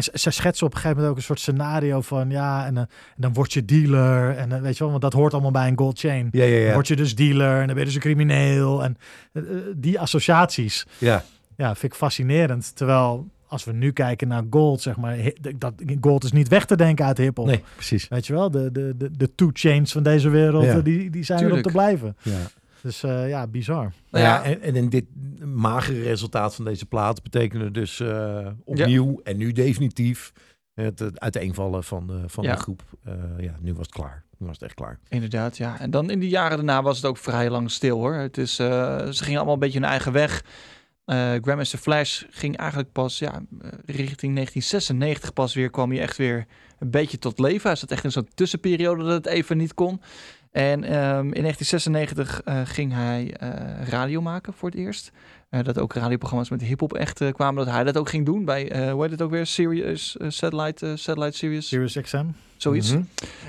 En 0.00 0.06
ze, 0.06 0.10
ze 0.18 0.30
schetsen 0.30 0.66
op 0.66 0.72
een 0.72 0.78
gegeven 0.80 0.96
moment 0.96 1.12
ook 1.14 1.20
een 1.20 1.26
soort 1.28 1.40
scenario 1.40 2.00
van 2.00 2.30
ja, 2.30 2.66
en, 2.66 2.76
en 2.76 2.88
dan 3.16 3.32
word 3.32 3.52
je 3.52 3.64
dealer. 3.64 4.36
En 4.36 4.62
weet 4.62 4.72
je 4.72 4.78
wel, 4.78 4.90
want 4.90 5.02
dat 5.02 5.12
hoort 5.12 5.32
allemaal 5.32 5.50
bij 5.50 5.68
een 5.68 5.78
gold 5.78 5.98
chain. 5.98 6.28
Ja, 6.32 6.44
ja, 6.44 6.56
ja. 6.56 6.64
Dan 6.64 6.74
word 6.74 6.88
je 6.88 6.96
dus 6.96 7.14
dealer 7.14 7.60
en 7.60 7.66
dan 7.66 7.66
ben 7.66 7.78
je 7.78 7.84
dus 7.84 7.94
een 7.94 8.00
crimineel. 8.00 8.84
En 8.84 8.96
uh, 9.32 9.42
die 9.76 10.00
associaties, 10.00 10.86
ja. 10.98 11.24
ja, 11.56 11.74
vind 11.74 11.92
ik 11.92 11.98
fascinerend. 11.98 12.76
Terwijl 12.76 13.26
als 13.46 13.64
we 13.64 13.72
nu 13.72 13.92
kijken 13.92 14.28
naar 14.28 14.42
gold, 14.50 14.80
zeg 14.80 14.96
maar, 14.96 15.16
dat 15.58 15.74
gold 16.00 16.24
is 16.24 16.32
niet 16.32 16.48
weg 16.48 16.64
te 16.64 16.76
denken 16.76 17.04
uit 17.04 17.18
hip-hop. 17.18 17.46
Nee, 17.46 17.62
precies. 17.74 18.08
Weet 18.08 18.26
je 18.26 18.32
wel, 18.32 18.50
de, 18.50 18.72
de, 18.72 18.94
de, 18.96 19.10
de 19.16 19.34
two 19.34 19.50
chains 19.52 19.92
van 19.92 20.02
deze 20.02 20.28
wereld, 20.28 20.64
Ja. 20.64 20.80
die, 20.80 21.10
die 21.10 21.24
zijn 21.24 21.38
Tuurlijk. 21.38 21.60
erop 21.60 21.72
te 21.72 21.78
blijven. 21.78 22.16
Ja. 22.22 22.50
Dus 22.82 23.02
uh, 23.02 23.28
ja, 23.28 23.46
bizar. 23.46 23.92
Nou 24.10 24.24
ja, 24.24 24.42
en, 24.42 24.60
en 24.60 24.76
in 24.76 24.88
dit 24.88 25.04
magere 25.44 26.02
resultaat 26.02 26.54
van 26.54 26.64
deze 26.64 26.86
plaat 26.86 27.22
betekende 27.22 27.70
dus 27.70 27.98
uh, 27.98 28.46
opnieuw 28.64 29.10
ja. 29.10 29.30
en 29.30 29.36
nu 29.36 29.52
definitief 29.52 30.32
het, 30.74 30.98
het 30.98 31.20
uiteenvallen 31.20 31.84
van, 31.84 32.06
de, 32.06 32.22
van 32.26 32.44
Ja. 32.44 32.54
de 32.54 32.60
groep. 32.60 32.82
Uh, 33.06 33.14
ja, 33.38 33.54
nu 33.60 33.74
was 33.74 33.86
het 33.86 33.94
klaar. 33.94 34.24
Nu 34.38 34.46
was 34.46 34.54
het 34.54 34.64
echt 34.64 34.74
klaar. 34.74 34.98
Inderdaad, 35.08 35.56
ja. 35.56 35.80
En 35.80 35.90
dan 35.90 36.10
in 36.10 36.18
die 36.18 36.28
jaren 36.28 36.56
daarna 36.56 36.82
was 36.82 36.96
het 36.96 37.06
ook 37.06 37.16
vrij 37.16 37.50
lang 37.50 37.70
stil 37.70 37.98
hoor. 37.98 38.14
Het 38.14 38.38
is, 38.38 38.60
uh, 38.60 38.66
ze 39.06 39.22
gingen 39.22 39.36
allemaal 39.36 39.54
een 39.54 39.60
beetje 39.60 39.80
hun 39.80 39.88
eigen 39.88 40.12
weg. 40.12 40.44
Uh, 41.06 41.16
Grandmaster 41.16 41.78
Flash 41.78 42.22
ging 42.30 42.56
eigenlijk 42.56 42.92
pas 42.92 43.18
ja, 43.18 43.32
eh, 43.32 43.70
richting 43.86 44.34
1996 44.34 45.32
pas 45.32 45.54
weer, 45.54 45.70
kwam 45.70 45.90
hij 45.90 46.00
echt 46.00 46.16
weer 46.16 46.46
een 46.78 46.90
beetje 46.90 47.18
tot 47.18 47.38
leven. 47.38 47.68
Hij 47.68 47.76
zat 47.78 47.90
echt 47.90 48.04
in 48.04 48.12
zo'n 48.12 48.28
tussenperiode 48.34 49.04
dat 49.04 49.12
het 49.12 49.26
even 49.26 49.56
niet 49.56 49.74
kon. 49.74 50.00
En 50.50 50.82
um, 50.84 51.32
in 51.32 51.42
1996 51.42 52.42
uh, 52.44 52.60
ging 52.64 52.92
hij 52.92 53.34
uh, 53.42 53.88
radio 53.88 54.20
maken 54.20 54.52
voor 54.52 54.68
het 54.68 54.78
eerst. 54.78 55.12
Uh, 55.50 55.62
dat 55.62 55.78
ook 55.78 55.92
radioprogramma's 55.92 56.50
met 56.50 56.62
hip-hop 56.62 56.94
echt 56.94 57.20
uh, 57.20 57.32
kwamen. 57.32 57.64
Dat 57.64 57.74
hij 57.74 57.84
dat 57.84 57.96
ook 57.96 58.08
ging 58.08 58.26
doen 58.26 58.44
bij, 58.44 58.86
uh, 58.86 58.92
hoe 58.92 59.02
heet 59.02 59.10
het 59.10 59.22
ook 59.22 59.30
weer? 59.30 59.46
Sirius, 59.46 60.16
uh, 60.20 60.30
Satellite, 60.30 60.96
Satellite 60.96 61.36
Sirius. 61.36 61.68
Sirius 61.68 62.00
XM. 62.00 62.26
Zoiets. 62.56 62.92
Mhm. 62.92 63.02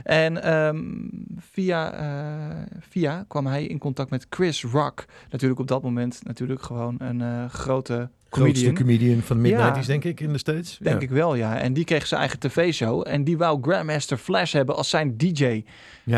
En 0.03 0.53
um, 0.53 1.09
via, 1.37 2.01
uh, 2.01 2.57
via 2.79 3.25
kwam 3.27 3.47
hij 3.47 3.65
in 3.65 3.77
contact 3.77 4.09
met 4.09 4.25
Chris 4.29 4.63
Rock. 4.63 5.05
Natuurlijk 5.29 5.59
op 5.59 5.67
dat 5.67 5.81
moment 5.81 6.19
natuurlijk 6.23 6.61
gewoon 6.61 6.95
een 6.99 7.19
uh, 7.19 7.45
grote 7.49 8.09
comedian. 8.31 8.73
comedian 8.73 9.21
van 9.21 9.41
de 9.41 9.49
Ja. 9.49 9.71
mid-90s, 9.71 9.85
denk 9.87 10.03
ik, 10.03 10.19
in 10.19 10.31
de 10.31 10.37
States. 10.37 10.77
Denk 10.81 10.95
ja. 10.95 11.07
ik 11.07 11.09
wel, 11.09 11.35
ja. 11.35 11.57
En 11.59 11.73
die 11.73 11.83
kreeg 11.83 12.07
zijn 12.07 12.19
eigen 12.19 12.39
tv-show. 12.39 13.07
En 13.07 13.23
die 13.23 13.37
wou 13.37 13.61
Grandmaster 13.61 14.17
Flash 14.17 14.53
hebben 14.53 14.75
als 14.75 14.89
zijn 14.89 15.17
DJ. 15.17 15.43
Ja. 15.43 15.63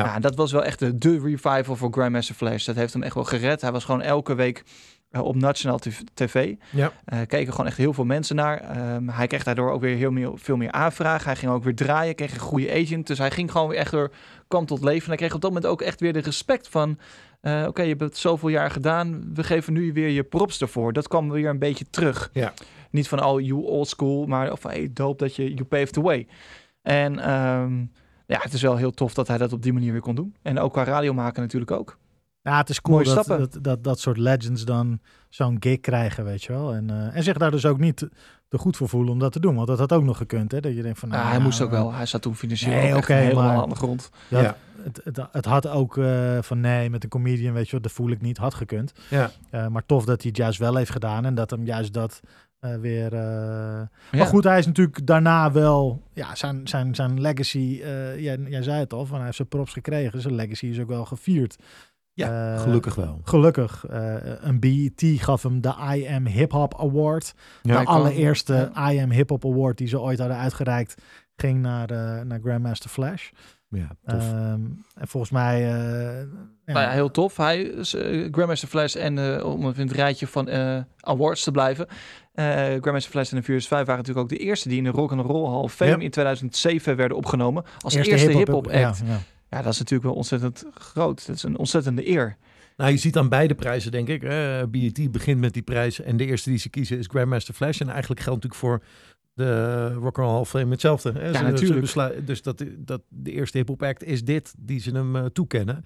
Ja, 0.05 0.19
dat 0.19 0.35
was 0.35 0.51
wel 0.51 0.63
echt 0.63 0.79
de, 0.79 0.97
de 0.97 1.19
revival 1.19 1.75
voor 1.75 1.91
Grandmaster 1.91 2.35
Flash. 2.35 2.65
Dat 2.65 2.75
heeft 2.75 2.93
hem 2.93 3.03
echt 3.03 3.15
wel 3.15 3.23
gered. 3.23 3.61
Hij 3.61 3.71
was 3.71 3.85
gewoon 3.85 4.01
elke 4.01 4.35
week 4.35 4.63
uh, 5.11 5.21
op 5.21 5.35
National 5.35 5.79
TV. 6.13 6.53
Ja. 6.69 6.91
Uh, 7.13 7.19
keken 7.27 7.51
gewoon 7.51 7.67
echt 7.67 7.77
heel 7.77 7.93
veel 7.93 8.05
mensen 8.05 8.35
naar. 8.35 8.93
Um, 8.95 9.09
hij 9.09 9.27
kreeg 9.27 9.43
daardoor 9.43 9.71
ook 9.71 9.81
weer 9.81 9.95
heel 9.95 10.11
meer, 10.11 10.31
veel 10.35 10.57
meer 10.57 10.71
aanvragen. 10.71 11.25
Hij 11.25 11.35
ging 11.35 11.51
ook 11.51 11.63
weer 11.63 11.75
draaien, 11.75 12.15
kreeg 12.15 12.33
een 12.33 12.39
goede 12.39 12.71
agent. 12.71 13.07
Dus 13.07 13.17
hij 13.17 13.31
ging 13.31 13.51
gewoon 13.51 13.67
weer 13.67 13.77
echt 13.77 13.91
door 13.91 14.11
kant 14.47 14.67
tot 14.67 14.83
leven. 14.83 15.01
En 15.03 15.07
hij 15.07 15.17
kreeg 15.17 15.33
op 15.33 15.41
dat 15.41 15.51
moment 15.51 15.71
ook 15.71 15.81
echt 15.81 15.99
weer 15.99 16.13
de 16.13 16.19
respect 16.19 16.69
van... 16.69 16.97
Uh, 17.45 17.59
Oké, 17.59 17.67
okay, 17.67 17.83
je 17.83 17.89
hebt 17.89 18.01
het 18.03 18.17
zoveel 18.17 18.49
jaar 18.49 18.71
gedaan. 18.71 19.33
We 19.33 19.43
geven 19.43 19.73
nu 19.73 19.93
weer 19.93 20.09
je 20.09 20.23
props 20.23 20.61
ervoor. 20.61 20.93
Dat 20.93 21.07
kwam 21.07 21.29
weer 21.29 21.49
een 21.49 21.59
beetje 21.59 21.85
terug. 21.89 22.29
Ja. 22.33 22.53
Niet 22.91 23.07
van, 23.07 23.23
oh, 23.23 23.41
you 23.41 23.61
old 23.63 23.87
school. 23.87 24.25
Maar 24.25 24.51
of, 24.51 24.63
hey, 24.63 24.89
dope 24.93 25.23
dat 25.23 25.35
je 25.35 25.43
you 25.53 25.63
paved 25.63 25.93
the 25.93 26.01
way. 26.01 26.27
En 26.81 27.31
um, 27.31 27.91
ja, 28.27 28.39
het 28.41 28.53
is 28.53 28.61
wel 28.61 28.75
heel 28.75 28.91
tof 28.91 29.13
dat 29.13 29.27
hij 29.27 29.37
dat 29.37 29.53
op 29.53 29.61
die 29.63 29.73
manier 29.73 29.91
weer 29.91 30.01
kon 30.01 30.15
doen. 30.15 30.35
En 30.41 30.59
ook 30.59 30.73
qua 30.73 30.83
radio 30.83 31.13
maken 31.13 31.41
natuurlijk 31.41 31.71
ook. 31.71 31.97
Ja, 32.41 32.57
het 32.57 32.69
is 32.69 32.81
cool 32.81 32.97
Mooie 32.97 33.13
dat, 33.15 33.23
stappen. 33.23 33.49
dat, 33.51 33.63
dat 33.63 33.83
dat 33.83 33.99
soort 33.99 34.17
legends 34.17 34.65
dan 34.65 34.99
zo'n 35.29 35.57
gig 35.59 35.79
krijgen, 35.79 36.25
weet 36.25 36.43
je 36.43 36.53
wel. 36.53 36.73
En, 36.73 36.89
uh, 36.91 37.15
en 37.15 37.23
zich 37.23 37.37
daar 37.37 37.51
dus 37.51 37.65
ook 37.65 37.79
niet 37.79 38.07
te 38.47 38.57
goed 38.57 38.77
voor 38.77 38.89
voelen 38.89 39.11
om 39.11 39.19
dat 39.19 39.31
te 39.31 39.39
doen. 39.39 39.55
Want 39.55 39.67
dat 39.67 39.79
had 39.79 39.93
ook 39.93 40.03
nog 40.03 40.17
gekund, 40.17 40.51
hè. 40.51 40.59
Dat 40.59 40.75
je 40.75 40.81
denkt 40.81 40.99
van... 40.99 41.09
Nou, 41.09 41.21
hij 41.21 41.31
nou, 41.31 41.43
moest 41.43 41.61
ook 41.61 41.71
uh, 41.71 41.73
wel. 41.73 41.93
Hij 41.93 42.05
zat 42.05 42.21
toen 42.21 42.35
financieel 42.35 42.73
Nee, 42.81 42.93
ook 42.95 43.07
helemaal 43.07 43.43
maar- 43.53 43.63
aan 43.63 43.69
de 43.69 43.75
grond. 43.75 44.09
dat- 44.29 44.41
Ja. 44.41 44.55
Het, 44.83 45.01
het, 45.03 45.19
het 45.31 45.45
had 45.45 45.67
ook 45.67 45.97
uh, 45.97 46.41
van 46.41 46.59
nee, 46.59 46.89
met 46.89 47.03
een 47.03 47.09
comedian, 47.09 47.53
weet 47.53 47.65
je 47.65 47.71
wel, 47.71 47.81
dat 47.81 47.91
voel 47.91 48.09
ik 48.09 48.21
niet, 48.21 48.37
had 48.37 48.53
gekund. 48.53 48.93
Ja. 49.09 49.31
Uh, 49.51 49.67
maar 49.67 49.85
tof 49.85 50.05
dat 50.05 50.21
hij 50.21 50.27
het 50.29 50.37
juist 50.37 50.59
wel 50.59 50.75
heeft 50.75 50.91
gedaan 50.91 51.25
en 51.25 51.35
dat 51.35 51.49
hem 51.49 51.65
juist 51.65 51.93
dat 51.93 52.19
uh, 52.61 52.75
weer... 52.75 53.13
Ja. 53.13 53.89
Maar 54.11 54.25
goed, 54.25 54.43
hij 54.43 54.59
is 54.59 54.65
natuurlijk 54.65 55.05
daarna 55.05 55.51
wel... 55.51 56.01
Ja, 56.13 56.35
zijn, 56.35 56.67
zijn, 56.67 56.95
zijn 56.95 57.21
legacy, 57.21 57.81
jij, 58.17 58.37
jij 58.47 58.63
zei 58.63 58.79
het 58.79 58.93
al, 58.93 59.05
van 59.05 59.15
hij 59.15 59.25
heeft 59.25 59.35
zijn 59.35 59.47
props 59.47 59.73
gekregen. 59.73 60.21
Zijn 60.21 60.35
legacy 60.35 60.65
is 60.65 60.79
ook 60.79 60.87
wel 60.87 61.05
gevierd. 61.05 61.55
Ja, 62.13 62.53
Eh, 62.55 62.61
gelukkig 62.61 62.95
wel. 62.95 63.19
Gelukkig. 63.23 63.85
Een 64.41 64.59
BET 64.59 65.03
gaf 65.03 65.43
hem 65.43 65.61
de 65.61 65.73
I 65.95 66.07
Am 66.07 66.25
Hip 66.25 66.51
Hop 66.51 66.79
Award. 66.79 67.33
Ja. 67.61 67.79
de 67.79 67.85
allereerste 67.85 68.71
Ja. 68.73 68.91
I 68.91 68.99
Am 68.99 69.11
Hip 69.11 69.29
Hop 69.29 69.45
Award 69.45 69.77
die 69.77 69.87
ze 69.87 69.99
ooit 69.99 70.19
hadden 70.19 70.37
uitgereikt, 70.37 71.01
ging 71.35 71.61
naar, 71.61 71.87
naar 72.25 72.39
Grandmaster 72.43 72.89
Flash. 72.89 73.29
Ja, 73.73 73.95
tof. 74.05 74.31
Um, 74.31 74.83
en 74.95 75.07
volgens 75.07 75.31
mij... 75.31 75.61
Uh, 75.61 76.19
ja. 76.65 76.73
Nou 76.73 76.85
ja, 76.85 76.89
heel 76.91 77.11
tof. 77.11 77.37
Hij 77.37 77.61
is 77.61 77.93
uh, 77.93 78.27
Grandmaster 78.31 78.67
Flash 78.67 78.95
en 78.95 79.17
uh, 79.17 79.45
om 79.45 79.63
in 79.65 79.73
het 79.87 79.91
rijtje 79.91 80.27
van 80.27 80.49
uh, 80.49 80.79
awards 80.99 81.43
te 81.43 81.51
blijven. 81.51 81.87
Uh, 82.35 82.45
Grandmaster 82.55 83.11
Flash 83.11 83.31
en 83.31 83.37
de 83.37 83.43
Furious 83.43 83.67
5 83.67 83.85
waren 83.85 84.01
natuurlijk 84.01 84.31
ook 84.31 84.37
de 84.39 84.45
eerste 84.45 84.67
die 84.69 84.77
in 84.77 84.83
de 84.83 84.89
Rock 84.89 85.11
and 85.11 85.21
Roll 85.25 85.49
Hall 85.49 85.61
of 85.61 85.73
Fame 85.73 85.91
Ja. 85.91 85.97
in 85.99 86.09
2007 86.11 86.95
werden 86.95 87.17
opgenomen 87.17 87.63
als 87.79 87.93
eerste, 87.93 88.31
hip-hop- 88.37 88.67
act. 88.67 88.75
Ja, 88.75 88.93
ja. 89.05 89.19
Ja, 89.49 89.61
dat 89.61 89.73
is 89.73 89.79
natuurlijk 89.79 90.03
wel 90.09 90.17
ontzettend 90.17 90.65
groot. 90.73 91.27
Dat 91.27 91.35
is 91.35 91.43
een 91.43 91.57
ontzettende 91.57 92.09
eer. 92.09 92.37
Nou, 92.77 92.91
je 92.91 92.97
ziet 92.97 93.17
aan 93.17 93.29
beide 93.29 93.55
prijzen, 93.55 93.91
denk 93.91 94.07
ik. 94.07 94.21
Hè. 94.21 94.67
BET 94.67 95.11
begint 95.11 95.39
met 95.39 95.53
die 95.53 95.61
prijs 95.61 96.01
en 96.01 96.17
de 96.17 96.25
eerste 96.25 96.49
die 96.49 96.59
ze 96.59 96.69
kiezen 96.69 96.97
is 96.97 97.07
Grandmaster 97.07 97.53
Flash. 97.53 97.79
En 97.81 97.89
eigenlijk 97.89 98.21
geldt 98.21 98.43
natuurlijk 98.43 98.81
voor 98.81 98.83
de 99.33 99.87
Rock 99.93 100.05
and 100.05 100.15
Roll 100.17 100.27
Hall 100.29 100.39
of 100.39 100.49
Fame 100.49 100.71
hetzelfde. 100.71 101.11
Hè. 101.11 101.19
Ja, 101.25 101.31
Ze- 101.31 101.37
ze 101.37 101.43
natuurlijk. 101.43 102.27
dus 102.27 102.41
dat, 102.41 102.63
dat 102.77 103.01
de 103.09 103.31
eerste 103.31 103.57
hip-hop 103.57 103.83
act 103.83 104.03
is 104.03 104.23
dit 104.23 104.53
die 104.57 104.79
ze 104.79 104.91
hem 104.91 105.15
uh, 105.15 105.25
toekennen. 105.25 105.83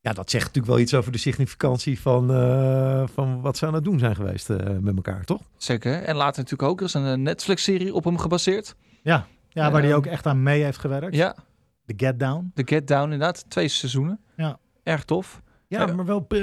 Ja, 0.00 0.12
dat 0.12 0.30
zegt 0.30 0.44
natuurlijk 0.44 0.72
wel 0.72 0.82
iets 0.82 0.94
over 0.94 1.12
de 1.12 1.18
significantie 1.18 2.00
van, 2.00 2.30
uh, 2.30 3.06
van 3.06 3.40
wat 3.40 3.56
ze 3.56 3.66
aan 3.66 3.74
het 3.74 3.84
doen 3.84 3.98
zijn 3.98 4.14
geweest 4.16 4.50
uh, 4.50 4.56
met 4.80 4.96
elkaar, 4.96 5.24
toch? 5.24 5.40
Zeker. 5.56 6.02
En 6.02 6.16
later 6.16 6.42
natuurlijk 6.42 6.70
ook. 6.70 6.78
Er 6.80 6.86
is 6.86 6.94
een 6.94 7.22
Netflix-serie 7.22 7.94
op 7.94 8.04
hem 8.04 8.18
gebaseerd. 8.18 8.74
ja. 9.02 9.26
ja 9.48 9.70
waar 9.70 9.80
hij 9.80 9.88
Ehm, 9.90 9.98
ook 9.98 10.06
echt 10.06 10.26
aan 10.26 10.42
mee 10.42 10.62
heeft 10.62 10.78
gewerkt. 10.78 11.14
Ja, 11.16 11.34
The 11.86 11.94
Get 11.96 12.18
Down. 12.18 12.50
The 12.54 12.62
Get 12.64 12.86
Down 12.88 13.02
inderdaad. 13.02 13.44
Twee 13.48 13.68
seizoenen. 13.68 14.20
Ja. 14.36 14.58
Erg 14.82 15.04
tof. 15.04 15.42
Ja, 15.72 15.86
maar 15.86 16.04
wel 16.04 16.24
eh, 16.28 16.38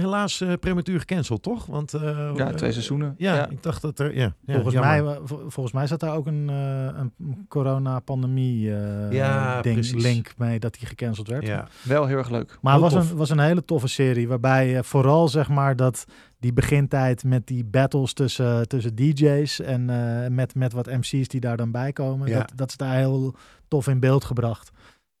helaas 0.00 0.40
eh, 0.40 0.52
prematuur 0.60 0.98
gecanceld, 0.98 1.42
toch? 1.42 1.66
Want, 1.66 1.94
eh, 1.94 2.30
Ja, 2.36 2.50
twee 2.52 2.72
seizoenen. 2.72 3.14
Ja, 3.18 3.34
Ja. 3.34 3.48
ik 3.48 3.62
dacht 3.62 3.82
dat 3.82 3.98
er... 3.98 4.14
Ja, 4.16 4.34
ja, 4.44 4.54
volgens, 4.54 4.74
jammer. 4.74 5.04
mij, 5.04 5.18
vol- 5.24 5.38
volgens 5.48 5.72
mij 5.74 5.86
zat 5.86 6.00
daar 6.00 6.14
ook 6.16 6.26
een, 6.26 6.48
eh 6.50 7.00
een 7.18 7.44
corona-pandemie 7.48 8.74
eh, 8.76 9.12
Ja, 9.12 9.60
ding, 9.62 9.74
precies. 9.74 10.02
link 10.02 10.32
mee 10.36 10.58
dat 10.58 10.74
die 10.78 10.86
gecanceld 10.86 11.28
werd. 11.28 11.46
Ja. 11.46 11.68
Wel 11.82 12.06
heel 12.06 12.16
erg 12.16 12.30
leuk. 12.30 12.58
Maar 12.60 12.72
het 12.72 12.82
was 12.82 12.92
tof. 12.92 13.10
een, 13.10 13.16
was 13.16 13.30
een 13.30 13.38
hele 13.38 13.64
toffe 13.64 13.88
serie. 13.88 14.28
Waarbij 14.28 14.76
eh, 14.76 14.82
vooral 14.82 15.28
zeg 15.28 15.48
maar 15.48 15.76
dat 15.76 16.04
die 16.38 16.52
begintijd 16.52 17.24
met 17.24 17.46
die 17.46 17.64
battles 17.64 18.12
tussen, 18.12 18.68
tussen 18.68 18.94
DJ's 18.94 19.60
en 19.60 19.90
eh, 19.90 20.28
met, 20.30 20.54
met 20.54 20.72
wat 20.72 20.86
MC's 20.86 21.28
die 21.28 21.40
daar 21.40 21.56
dan 21.56 21.70
bij 21.70 21.92
komen. 21.92 22.28
Ja. 22.28 22.38
Dat, 22.38 22.52
dat 22.54 22.68
is 22.68 22.76
daar 22.76 22.96
heel 22.96 23.34
tof 23.68 23.88
in 23.88 24.00
beeld 24.00 24.24
gebracht. 24.24 24.70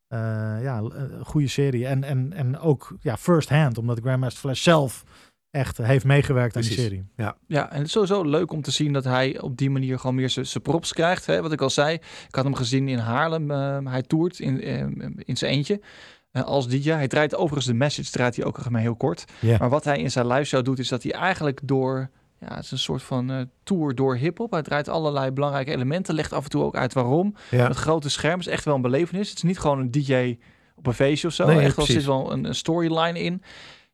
Eh, 0.08 0.18
ja, 0.62 0.78
een 0.78 1.24
goede 1.24 1.48
serie. 1.48 1.86
En, 1.86 2.04
en, 2.04 2.32
en 2.32 2.58
ook 2.58 2.96
ja, 3.00 3.16
first 3.16 3.48
hand, 3.48 3.78
omdat 3.78 4.00
Grandmaster 4.00 4.40
Flash 4.40 4.62
zelf 4.62 5.04
echt 5.50 5.78
heeft 5.78 6.04
meegewerkt 6.04 6.56
aan 6.56 6.62
die 6.62 6.72
serie. 6.72 7.04
Ja, 7.46 7.70
en 7.70 7.76
het 7.76 7.86
is 7.86 7.92
sowieso 7.92 8.22
leuk 8.22 8.52
om 8.52 8.62
te 8.62 8.70
zien 8.70 8.92
dat 8.92 9.04
hij 9.04 9.40
op 9.40 9.56
die 9.56 9.70
manier 9.70 9.98
gewoon 9.98 10.14
meer 10.14 10.30
zijn 10.30 10.62
props 10.62 10.92
krijgt. 10.92 11.26
Hè? 11.26 11.42
Wat 11.42 11.52
ik 11.52 11.60
al 11.60 11.70
zei, 11.70 11.94
ik 12.28 12.34
had 12.34 12.44
hem 12.44 12.54
gezien 12.54 12.88
in 12.88 12.98
Haarlem. 12.98 13.50
eh, 13.50 13.78
hij 13.84 14.02
toert 14.02 14.38
in, 14.38 14.60
eh, 14.60 14.80
in 15.16 15.36
zijn 15.36 15.52
eentje 15.52 15.80
eh, 16.30 16.42
als 16.42 16.68
DJ. 16.68 16.90
Hij 16.90 17.08
draait 17.08 17.34
overigens 17.34 17.66
de 17.66 17.74
message, 17.74 18.10
draait 18.10 18.36
hij 18.36 18.44
ook 18.44 18.70
maar 18.70 18.80
heel 18.80 18.96
kort. 18.96 19.24
Ja. 19.40 19.56
Maar 19.58 19.68
wat 19.68 19.84
hij 19.84 19.98
in 19.98 20.10
zijn 20.10 20.26
live 20.26 20.44
show 20.44 20.64
doet, 20.64 20.78
is 20.78 20.88
dat 20.88 21.02
hij 21.02 21.12
eigenlijk 21.12 21.60
door... 21.62 22.10
Ja, 22.40 22.54
het 22.54 22.64
is 22.64 22.70
een 22.70 22.78
soort 22.78 23.02
van 23.02 23.30
eh, 23.30 23.40
tour 23.62 23.94
door 23.94 24.16
hip-hop. 24.16 24.50
Hij 24.50 24.62
draait 24.62 24.88
allerlei 24.88 25.30
belangrijke 25.30 25.70
elementen, 25.70 26.14
legt 26.14 26.32
af 26.32 26.44
en 26.44 26.50
toe 26.50 26.62
ook 26.62 26.76
uit 26.76 26.92
waarom. 26.92 27.34
Ja. 27.50 27.68
Het 27.68 27.76
grote 27.76 28.10
scherm 28.10 28.40
is 28.40 28.46
echt 28.46 28.64
wel 28.64 28.74
een 28.74 28.82
belevenis. 28.82 29.28
Het 29.28 29.36
is 29.36 29.42
niet 29.42 29.58
gewoon 29.58 29.78
een 29.78 29.90
DJ 29.90 30.38
op 30.74 30.86
een 30.86 30.94
feestje 30.94 31.28
of 31.28 31.34
zo. 31.34 31.46
Nee, 31.46 31.60
echt 31.60 31.76
wel, 31.76 31.86
er 31.86 31.92
zit 31.92 32.04
wel 32.04 32.32
een, 32.32 32.44
een 32.44 32.54
storyline 32.54 33.20
in. 33.20 33.42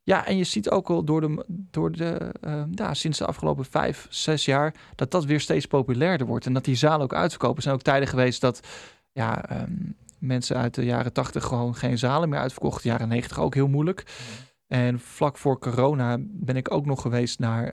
Ja, 0.02 0.26
en 0.26 0.36
je 0.36 0.44
ziet 0.44 0.70
ook 0.70 0.90
al 0.90 1.04
door 1.04 1.20
de, 1.20 1.44
door 1.48 1.92
de 1.92 2.32
eh, 2.40 2.62
ja, 2.70 2.94
sinds 2.94 3.18
de 3.18 3.26
afgelopen 3.26 3.64
vijf, 3.64 4.06
zes 4.08 4.44
jaar, 4.44 4.74
dat 4.94 5.10
dat 5.10 5.24
weer 5.24 5.40
steeds 5.40 5.66
populairder 5.66 6.26
wordt. 6.26 6.46
En 6.46 6.52
dat 6.52 6.64
die 6.64 6.74
zalen 6.74 7.00
ook 7.00 7.14
uitverkopen. 7.14 7.56
Er 7.56 7.62
zijn 7.62 7.74
ook 7.74 7.82
tijden 7.82 8.08
geweest 8.08 8.40
dat 8.40 8.60
ja, 9.12 9.48
ehm, 9.48 9.72
mensen 10.18 10.56
uit 10.56 10.74
de 10.74 10.84
jaren 10.84 11.12
tachtig 11.12 11.44
gewoon 11.44 11.74
geen 11.74 11.98
zalen 11.98 12.28
meer 12.28 12.38
uitverkochten. 12.38 12.90
Jaren 12.90 13.08
negentig 13.08 13.40
ook 13.40 13.54
heel 13.54 13.68
moeilijk. 13.68 14.04
En 14.70 15.00
vlak 15.00 15.38
voor 15.38 15.58
corona 15.58 16.16
ben 16.20 16.56
ik 16.56 16.72
ook 16.72 16.86
nog 16.86 17.02
geweest 17.02 17.38
naar 17.38 17.70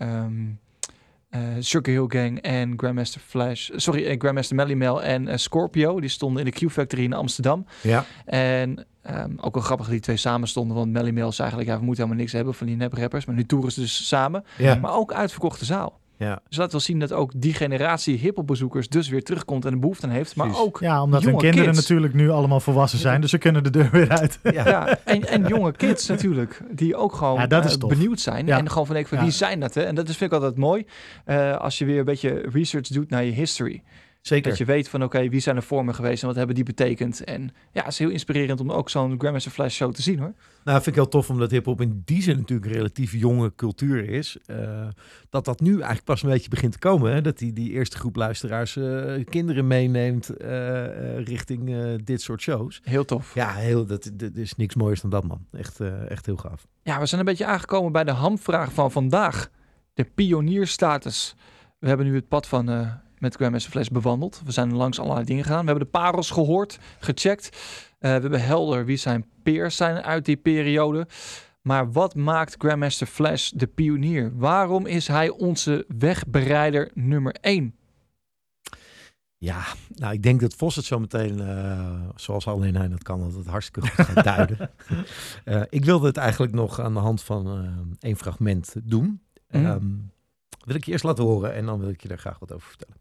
eh 1.29 1.39
Sugar 1.59 1.93
Hill 1.93 2.05
Gang 2.07 2.41
en 2.41 2.73
Grandmaster 2.77 3.21
Flash. 3.21 3.69
Sorry, 3.75 4.05
eh, 4.05 4.19
Grandmaster 4.19 4.55
Melly 4.55 4.73
Mel 4.73 5.03
en 5.03 5.27
eh, 5.27 5.37
Scorpio. 5.37 5.99
Die 5.99 6.09
stonden 6.09 6.45
in 6.45 6.51
de 6.51 6.65
Q-Factory 6.65 7.03
in 7.03 7.13
Amsterdam. 7.13 7.65
Ja. 7.81 8.05
En 8.25 8.85
ehm, 9.01 9.31
ook 9.37 9.53
wel 9.53 9.63
grappig 9.63 9.85
dat 9.85 9.95
die 9.95 10.03
twee 10.03 10.17
samen 10.17 10.47
stonden. 10.47 10.77
Want 10.77 10.91
Melly 10.91 11.11
Mel 11.11 11.29
is 11.29 11.39
eigenlijk, 11.39 11.69
ja, 11.69 11.77
we 11.77 11.85
moeten 11.85 12.03
helemaal 12.03 12.23
niks 12.23 12.35
hebben 12.35 12.53
van 12.53 12.67
die 12.67 12.75
nep-rappers. 12.75 13.25
Maar 13.25 13.35
nu 13.35 13.45
toeren 13.45 13.71
ze 13.71 13.79
dus 13.79 14.07
samen. 14.07 14.43
Ja. 14.57 14.75
Maar 14.75 14.93
ook 14.93 15.13
uitverkochte 15.13 15.65
zaal. 15.65 15.99
Ja. 16.17 16.39
Dus 16.49 16.57
laat 16.57 16.71
wel 16.71 16.81
zien 16.81 16.99
dat 16.99 17.11
ook 17.13 17.31
die 17.35 17.53
generatie 17.53 18.17
hiphopbezoekers 18.17 18.89
dus 18.89 19.09
weer 19.09 19.23
terugkomt 19.23 19.65
en 19.65 19.73
een 19.73 19.79
behoefte 19.79 20.05
aan 20.05 20.11
heeft. 20.11 20.35
Maar 20.35 20.57
ook 20.59 20.79
Ja, 20.79 21.01
omdat 21.01 21.23
hun 21.23 21.37
kinderen 21.37 21.65
kids. 21.73 21.77
natuurlijk 21.87 22.13
nu 22.13 22.29
allemaal 22.29 22.59
volwassen 22.59 22.99
zijn. 22.99 23.21
Dus 23.21 23.29
ze 23.29 23.37
kunnen 23.37 23.63
de 23.63 23.69
deur 23.69 23.89
weer 23.91 24.09
uit. 24.09 24.39
Ja. 24.43 24.51
Ja, 24.67 24.97
en, 25.03 25.27
en 25.27 25.47
jonge 25.47 25.71
kids 25.71 26.07
natuurlijk, 26.07 26.61
die 26.71 26.95
ook 26.95 27.13
gewoon 27.13 27.39
Ja, 27.39 27.47
dat 27.47 27.65
is 27.65 27.73
eh, 27.73 27.77
tof. 27.77 27.89
benieuwd 27.89 28.19
zijn. 28.19 28.45
Ja. 28.45 28.57
En 28.57 28.69
gewoon 28.69 28.85
van 28.85 28.93
denken 28.95 29.09
van 29.09 29.17
Ja. 29.25 29.29
wie 29.29 29.37
zijn 29.37 29.59
dat? 29.59 29.73
Hè? 29.73 29.81
En 29.81 29.95
dat 29.95 30.09
is, 30.09 30.17
vind 30.17 30.31
ik 30.31 30.37
altijd 30.37 30.57
mooi. 30.57 30.85
eh, 31.25 31.55
als 31.57 31.77
je 31.77 31.85
weer 31.85 31.99
een 31.99 32.05
beetje 32.05 32.43
research 32.53 32.87
doet 32.87 33.09
naar 33.09 33.23
je 33.23 33.31
history. 33.31 33.83
Zeker. 34.27 34.49
Dat 34.49 34.57
je 34.57 34.65
weet 34.65 34.89
van 34.89 35.03
oké, 35.03 35.29
wie 35.29 35.39
zijn 35.39 35.55
er 35.55 35.63
voor 35.63 35.85
me 35.85 35.93
geweest 35.93 36.21
en 36.21 36.27
wat 36.27 36.35
hebben 36.37 36.55
die 36.55 36.63
betekend. 36.63 37.23
En 37.23 37.41
ja, 37.71 37.81
het 37.83 37.91
is 37.91 37.99
heel 37.99 38.09
inspirerend 38.09 38.59
om 38.59 38.71
ook 38.71 38.89
zo'n 38.89 39.19
Grandmaster 39.19 39.51
Flash 39.51 39.75
show 39.75 39.93
te 39.93 40.01
zien 40.01 40.19
hoor. 40.19 40.33
Nou, 40.63 40.75
vind 40.75 40.87
ik 40.87 40.95
heel 40.95 41.07
tof 41.07 41.29
omdat 41.29 41.51
hip-hop 41.51 41.81
in 41.81 42.01
die 42.05 42.21
zin 42.21 42.37
natuurlijk 42.37 42.67
een 42.67 42.73
relatief 42.77 43.11
jonge 43.11 43.55
cultuur 43.55 44.09
is. 44.09 44.37
eh, 44.45 44.87
dat 45.29 45.45
dat 45.45 45.59
nu 45.59 45.71
eigenlijk 45.71 46.03
pas 46.03 46.23
een 46.23 46.29
beetje 46.29 46.49
begint 46.49 46.71
te 46.71 46.79
komen. 46.79 47.13
Hè? 47.13 47.21
Dat 47.21 47.37
die, 47.37 47.53
die 47.53 47.71
eerste 47.71 47.97
groep 47.97 48.15
luisteraars 48.15 48.75
eh, 48.75 49.25
kinderen 49.25 49.67
meeneemt 49.67 50.29
eh, 50.29 51.19
richting 51.19 51.95
dit 52.03 52.21
soort 52.21 52.41
shows. 52.41 52.81
Heel 52.83 53.05
tof. 53.05 53.33
Ja, 53.33 53.53
heel, 53.53 53.85
dat, 53.85 54.11
dat 54.13 54.35
is 54.35 54.55
niks 54.55 54.75
mooiers 54.75 55.01
dan 55.01 55.09
dat, 55.09 55.23
man. 55.23 55.45
Echt, 55.51 55.79
echt 56.09 56.25
heel 56.25 56.37
gaaf. 56.37 56.67
Ja, 56.83 56.99
we 56.99 57.05
zijn 57.05 57.19
een 57.19 57.25
beetje 57.25 57.45
aangekomen 57.45 57.91
bij 57.91 58.03
de 58.03 58.11
hamvraag 58.11 58.73
van 58.73 58.91
vandaag. 58.91 59.49
De 59.93 60.03
pionierstatus. 60.03 61.35
We 61.79 61.87
hebben 61.87 62.05
nu 62.05 62.15
het 62.15 62.27
pad 62.27 62.47
van 62.47 62.69
met 63.19 63.35
Grandmaster 63.35 63.71
Flash 63.71 63.87
bewandeld. 63.87 64.41
We 64.45 64.51
zijn 64.51 64.75
langs 64.75 64.99
allerlei 64.99 65.25
dingen 65.25 65.43
gegaan. 65.43 65.59
We 65.59 65.65
hebben 65.65 65.85
de 65.85 65.91
parels 65.91 66.29
gehoord, 66.29 66.79
gecheckt. 66.99 67.49
Eh, 67.99 67.99
we 67.99 68.07
hebben 68.07 68.43
helder 68.43 68.85
wie 68.85 68.97
zijn 68.97 69.25
peers 69.43 69.75
zijn 69.75 70.01
uit 70.03 70.25
die 70.25 70.37
periode. 70.37 71.07
Maar 71.61 71.91
wat 71.91 72.15
maakt 72.15 72.55
Grandmaster 72.57 73.07
Flash 73.07 73.49
de 73.49 73.67
pionier? 73.67 74.31
Waarom 74.37 74.85
is 74.85 75.07
hij 75.07 75.29
onze 75.29 75.85
wegbereider 75.97 76.91
nummer 76.93 77.35
1? 77.41 77.75
Ja, 79.39 79.63
nou, 79.95 80.13
ik 80.13 80.23
denk 80.23 80.39
dat 80.39 80.53
Vos 80.53 80.75
het 80.75 80.85
zo 80.85 80.99
meteen, 80.99 81.39
eh, 81.39 82.01
zoals 82.15 82.47
alleen 82.47 82.75
hij 82.75 82.87
dat 82.87 83.03
kan, 83.03 83.19
dat 83.19 83.33
het 83.33 83.45
hartstikke 83.45 83.89
goed 83.89 84.05
gaat 84.05 84.23
duiden. 84.23 84.57
Eh, 85.43 85.61
ik 85.69 85.85
wilde 85.85 86.07
het 86.07 86.17
eigenlijk 86.17 86.53
nog 86.53 86.79
aan 86.79 86.93
de 86.93 86.99
hand 86.99 87.23
van 87.23 87.67
één 87.99 88.15
fragment 88.15 88.75
doen. 88.83 89.21
Mhm. 89.49 89.65
Ehm, 89.65 89.85
wil 90.67 90.75
ik 90.75 90.85
je 90.85 90.91
eerst 90.91 91.03
laten 91.03 91.23
horen 91.23 91.53
en 91.53 91.65
dan 91.65 91.79
wil 91.79 91.89
ik 91.89 92.01
je 92.01 92.07
daar 92.07 92.17
graag 92.17 92.39
wat 92.39 92.53
over 92.53 92.67
vertellen. 92.67 92.97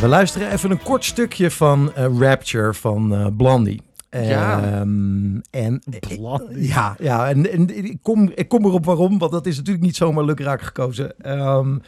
We 0.00 0.08
luisteren 0.08 0.50
even 0.52 0.70
een 0.70 0.82
kort 0.82 1.04
stukje 1.04 1.50
van 1.50 1.92
eh, 1.94 2.18
Rapture 2.18 2.74
van 2.74 3.14
eh, 3.14 3.26
Blondie. 3.36 3.80
Ja. 4.10 4.62
Ehm, 4.62 5.38
en 5.50 5.82
Blondie. 6.16 6.66
ja, 6.66 6.96
ja 6.98 7.28
en, 7.28 7.52
en 7.52 7.84
ik, 7.84 7.98
kom, 8.02 8.32
ik 8.34 8.48
kom 8.48 8.64
erop 8.64 8.84
waarom, 8.84 9.18
want 9.18 9.32
dat 9.32 9.46
is 9.46 9.56
natuurlijk 9.56 9.84
niet 9.84 9.96
zomaar 9.96 10.24
lukraak 10.24 10.62
gekozen. 10.62 11.18
Ehm, 11.18 11.78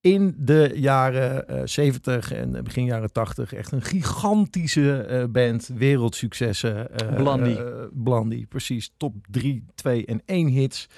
in 0.00 0.34
de 0.38 0.72
jaren 0.74 1.48
eh 1.48 1.60
70 1.64 2.32
en 2.32 2.64
begin 2.64 2.84
jaren 2.84 3.12
80 3.12 3.52
echt 3.54 3.72
een 3.72 3.82
gigantische 3.82 5.00
eh, 5.00 5.24
band, 5.24 5.70
wereldsuccessen. 5.76 6.90
eh, 6.98 7.16
Blondie. 7.16 7.56
eh, 7.64 7.64
Blondie, 7.92 8.46
precies. 8.46 8.92
Top 8.96 9.14
3, 9.30 9.64
2 9.74 10.06
en 10.06 10.22
1 10.26 10.46
hits. 10.48 10.88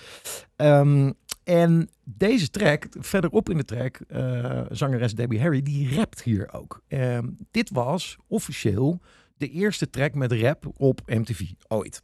Ehm, 0.57 1.11
en 1.45 1.88
deze 2.05 2.51
track, 2.51 2.86
verderop 2.99 3.51
in 3.51 3.57
de 3.57 3.64
track, 3.64 4.01
eh, 4.09 4.62
zangeres 4.70 5.14
Debbie 5.14 5.41
Harry, 5.41 5.62
die 5.62 5.95
rapt 5.95 6.22
hier 6.22 6.53
ook. 6.53 6.82
Ehm, 6.88 7.28
dit 7.51 7.70
was 7.70 8.16
officieel 8.26 9.01
de 9.36 9.49
eerste 9.49 9.91
track 9.91 10.14
met 10.14 10.32
rap 10.32 10.72
op 10.76 11.01
MTV 11.07 11.41
ooit. 11.68 12.03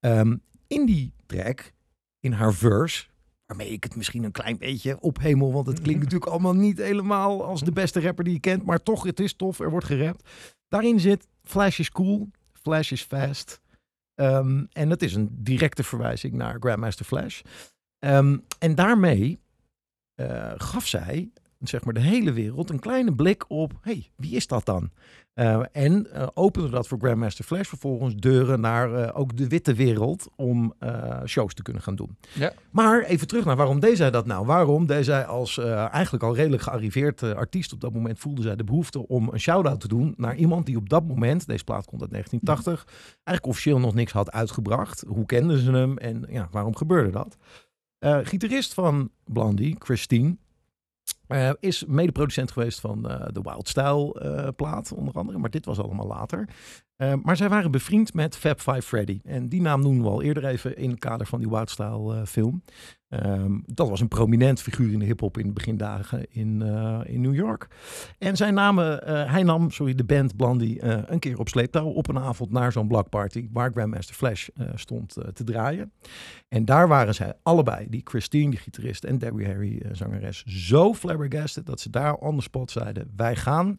Ehm, 0.00 0.36
in 0.66 0.86
die 0.86 1.12
track, 1.26 1.72
in 2.20 2.32
haar 2.32 2.54
verse, 2.54 3.06
waarmee 3.46 3.70
ik 3.70 3.84
het 3.84 3.96
misschien 3.96 4.24
een 4.24 4.32
klein 4.32 4.58
beetje 4.58 5.00
ophemel, 5.00 5.52
want 5.52 5.66
het 5.66 5.80
klinkt 5.80 6.02
natuurlijk 6.04 6.30
allemaal 6.30 6.54
niet 6.54 6.78
helemaal 6.78 7.44
als 7.44 7.60
de 7.62 7.72
beste 7.72 8.00
rapper 8.00 8.24
die 8.24 8.32
je 8.32 8.40
kent, 8.40 8.64
maar 8.64 8.82
toch, 8.82 9.04
het 9.04 9.20
is 9.20 9.34
tof, 9.34 9.60
er 9.60 9.70
wordt 9.70 9.86
gerapt. 9.86 10.30
Daarin 10.68 11.00
zit 11.00 11.26
Flash 11.42 11.78
is 11.78 11.90
cool, 11.90 12.30
Flash 12.52 12.92
is 12.92 13.02
fast. 13.02 13.60
Ehm, 14.14 14.64
en 14.72 14.88
dat 14.88 15.02
is 15.02 15.14
een 15.14 15.28
directe 15.30 15.84
verwijzing 15.84 16.32
naar 16.32 16.56
Grandmaster 16.60 17.04
Flash. 17.04 17.40
Ehm, 17.98 18.38
en 18.58 18.74
daarmee 18.74 19.40
eh, 20.14 20.52
gaf 20.56 20.86
zij 20.86 21.30
zeg 21.58 21.84
maar 21.84 21.94
de 21.94 22.00
hele 22.00 22.32
wereld 22.32 22.70
een 22.70 22.78
kleine 22.78 23.14
blik 23.14 23.44
op, 23.48 23.72
hey, 23.80 24.10
wie 24.16 24.36
is 24.36 24.46
dat 24.46 24.64
dan? 24.64 24.90
Eh, 25.34 25.62
en 25.72 26.12
eh, 26.12 26.26
opende 26.34 26.70
dat 26.70 26.88
voor 26.88 26.98
Grandmaster 26.98 27.44
Flash 27.44 27.68
vervolgens 27.68 28.14
deuren 28.14 28.60
naar 28.60 29.14
ook 29.14 29.36
de 29.36 29.48
witte 29.48 29.74
wereld 29.74 30.28
om 30.36 30.74
shows 31.26 31.54
te 31.54 31.62
kunnen 31.62 31.82
gaan 31.82 31.96
doen. 31.96 32.16
Ja. 32.34 32.52
Maar 32.70 33.02
even 33.02 33.26
terug 33.26 33.44
naar 33.44 33.56
waarom 33.56 33.80
deed 33.80 33.96
zij 33.96 34.10
dat 34.10 34.26
nou? 34.26 34.46
Waarom 34.46 34.86
deed 34.86 35.04
zij 35.04 35.24
als 35.24 35.58
eigenlijk 35.58 36.24
al 36.24 36.34
redelijk 36.34 36.62
gearriveerd 36.62 37.22
artiest 37.22 37.72
op 37.72 37.80
dat 37.80 37.92
moment 37.92 38.18
voelde 38.18 38.42
zij 38.42 38.56
de 38.56 38.64
behoefte 38.64 39.08
om 39.08 39.28
een 39.32 39.40
shout-out 39.40 39.80
te 39.80 39.88
doen 39.88 40.14
naar 40.16 40.36
iemand 40.36 40.66
die 40.66 40.76
op 40.76 40.88
dat 40.88 41.06
moment, 41.06 41.46
deze 41.46 41.64
plaat 41.64 41.86
komt 41.86 42.00
uit 42.00 42.10
1980, 42.10 43.12
eigenlijk 43.12 43.46
officieel 43.46 43.78
nog 43.78 43.94
niks 43.94 44.12
had 44.12 44.32
uitgebracht. 44.32 45.04
Hoe 45.08 45.26
kenden 45.26 45.58
ze 45.58 45.70
hem 45.70 45.98
en 45.98 46.26
ja, 46.28 46.48
waarom 46.50 46.76
gebeurde 46.76 47.10
dat? 47.10 47.36
Eh, 47.98 48.18
gitarist 48.22 48.74
van 48.74 49.10
Blondie, 49.24 49.76
Christine, 49.78 50.36
eh, 51.26 51.50
is 51.60 51.84
medeproducent 51.84 52.50
geweest 52.50 52.80
van 52.80 53.08
eh, 53.08 53.26
de 53.32 53.40
Wild 53.42 53.68
Style 53.68 54.52
plaat, 54.56 54.92
onder 54.92 55.14
andere. 55.14 55.38
Maar 55.38 55.50
dit 55.50 55.64
was 55.64 55.78
allemaal 55.78 56.06
later. 56.06 56.48
Eh, 56.98 57.12
maar 57.22 57.36
zij 57.36 57.48
waren 57.48 57.70
bevriend 57.70 58.14
met 58.14 58.36
Fab 58.36 58.60
Five 58.60 58.82
Freddy. 58.82 59.20
En 59.24 59.48
die 59.48 59.60
naam 59.60 59.82
noemen 59.82 60.02
we 60.02 60.10
al 60.10 60.22
eerder 60.22 60.44
even 60.44 60.76
in 60.76 60.90
het 60.90 60.98
kader 60.98 61.26
van 61.26 61.38
die 61.38 61.48
Wild 61.48 61.70
Style 61.70 62.14
eh, 62.14 62.24
film. 62.24 62.62
Ehm, 63.08 63.58
dat 63.64 63.88
was 63.88 64.00
een 64.00 64.08
prominent 64.08 64.62
figuur 64.62 64.92
in 64.92 64.98
de 64.98 65.04
hip-hop 65.04 65.38
in 65.38 65.46
de 65.46 65.52
begindagen 65.52 66.26
in, 66.30 66.62
eh, 66.62 67.00
in 67.04 67.20
New 67.20 67.34
York. 67.34 67.68
En 68.18 68.36
zij 68.36 68.50
namen, 68.50 69.04
hij 69.28 69.42
nam 69.42 69.70
sorry, 69.70 69.94
de 69.94 70.04
band 70.04 70.36
Blondie 70.36 70.84
een 71.10 71.18
keer 71.18 71.38
op 71.38 71.48
sleeptouw 71.48 71.86
op 71.86 72.08
een 72.08 72.18
avond 72.18 72.50
naar 72.50 72.72
zo'n 72.72 72.88
block 72.88 73.08
party 73.08 73.48
waar 73.52 73.70
Grandmaster 73.70 74.14
Flash 74.14 74.48
stond 74.74 75.16
te 75.32 75.44
draaien. 75.44 75.92
En 76.48 76.64
daar 76.64 76.88
waren 76.88 77.14
zij 77.14 77.32
allebei, 77.42 77.86
die 77.88 78.02
Christine, 78.04 78.50
die 78.50 78.58
gitarist 78.58 79.04
en 79.04 79.18
Debbie 79.18 79.46
Harry, 79.46 79.82
zangeres, 79.92 80.44
zo 80.44 80.94
flabbergasted 80.94 81.66
dat 81.66 81.80
ze 81.80 81.90
daar 81.90 82.14
on 82.14 82.36
the 82.36 82.42
spot 82.42 82.70
zeiden: 82.70 83.12
wij 83.16 83.36
gaan 83.36 83.78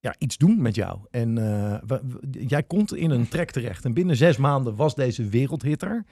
ja, 0.00 0.14
iets 0.18 0.36
doen 0.36 0.62
met 0.62 0.74
jou. 0.74 0.98
En 1.10 1.38
eh, 1.38 1.78
we- 1.86 2.00
we- 2.04 2.28
jij 2.46 2.62
komt 2.62 2.94
in 2.94 3.10
een 3.10 3.28
track 3.28 3.50
terecht. 3.50 3.84
En 3.84 3.94
binnen 3.94 4.16
zes 4.16 4.36
maanden 4.36 4.76
was 4.76 4.94
deze 4.94 5.28
wereldhitter. 5.28 6.04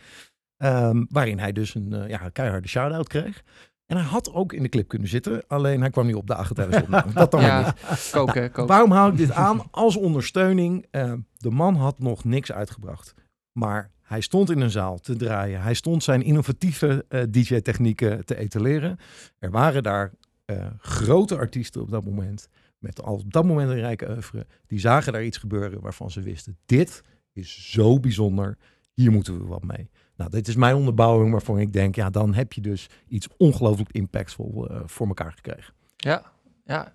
ehm, 0.57 1.05
waarin 1.09 1.39
hij 1.39 1.53
dus 1.53 1.75
een 1.75 1.93
eh, 1.93 2.09
ja, 2.09 2.29
keiharde 2.29 2.69
shout-out 2.69 3.09
kreeg. 3.09 3.43
En 3.87 3.97
hij 3.97 4.07
had 4.07 4.33
ook 4.33 4.53
in 4.53 4.63
de 4.63 4.69
clip 4.69 4.89
kunnen 4.89 5.09
zitten. 5.09 5.45
Alleen 5.47 5.81
hij 5.81 5.91
kwam 5.91 6.07
niet 6.07 6.15
op 6.15 6.27
dagen 6.27 6.55
tijdens 6.55 6.77
de 6.77 6.83
opname. 6.83 7.13
Dat 7.13 7.31
dan 7.31 7.41
Ja, 7.51 7.65
niet. 7.65 8.11
koken, 8.13 8.43
koken. 8.51 8.67
Waarom 8.67 8.91
hou 8.91 9.11
ik 9.13 9.17
dit 9.19 9.33
aan? 9.33 9.63
Als 9.71 9.97
ondersteuning. 9.97 10.87
eh, 10.91 11.13
de 11.37 11.51
man 11.51 11.75
had 11.75 11.99
nog 11.99 12.25
niks 12.25 12.53
uitgebracht. 12.53 13.15
Maar 13.53 13.91
hij 14.03 14.21
stond 14.21 14.51
in 14.51 14.61
een 14.61 14.71
zaal 14.71 14.99
te 14.99 15.17
draaien. 15.17 15.63
Hij 15.63 15.75
stond 15.75 16.03
zijn 16.03 16.23
innovatieve 16.23 17.05
DJ-technieken 17.31 18.25
te 18.25 18.37
etaleren. 18.37 18.99
Er 19.39 19.51
waren 19.51 19.83
daar 19.83 20.13
grote 20.79 21.37
artiesten 21.37 21.81
op 21.83 21.91
dat 21.91 22.05
moment. 22.05 22.49
Met 22.87 23.03
al 23.03 23.15
op 23.15 23.33
dat 23.33 23.45
moment 23.45 23.71
een 23.71 23.81
rijke 23.81 24.11
oeuvre. 24.11 24.47
Die 24.67 24.79
zagen 24.79 25.13
daar 25.13 25.25
iets 25.25 25.39
gebeuren 25.39 25.81
waarvan 25.81 26.11
ze 26.11 26.21
wisten. 26.21 26.59
Dit 26.67 27.03
is 27.33 27.71
zo 27.71 28.01
bijzonder. 28.01 28.57
Hier 28.95 29.13
moeten 29.13 29.39
we 29.39 29.45
wat 29.47 29.63
mee. 29.63 29.91
Nou, 30.17 30.31
dit 30.31 30.49
is 30.49 30.57
mijn 30.57 30.75
onderbouwing 30.75 31.31
waarvan 31.31 31.59
ik 31.59 31.73
denk. 31.73 31.95
Ja, 31.95 32.11
dan 32.11 32.35
heb 32.35 32.53
je 32.53 32.61
dus 32.61 32.89
iets 33.09 33.29
ongelooflijk 33.37 33.93
impactvol 33.93 34.69
eh, 34.69 34.81
voor 34.85 35.07
elkaar 35.07 35.33
gekregen. 35.33 35.75
Ja, 35.97 36.23
ja. 36.65 36.95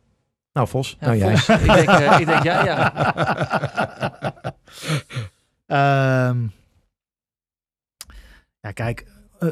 Nou, 0.53 0.67
Vos. 0.67 0.97
ja 0.99 1.05
nou, 1.05 1.17
jij. 1.17 1.37
Vos. 1.37 1.59
ik, 1.59 1.65
denk, 1.65 1.89
eh, 1.89 2.19
ik 2.19 2.25
denk, 2.25 2.43
ja, 2.43 2.65
ja. 2.65 2.93
Ehm, 5.65 6.47
ja, 8.59 8.71
kijk, 8.73 9.05
eh, 9.39 9.49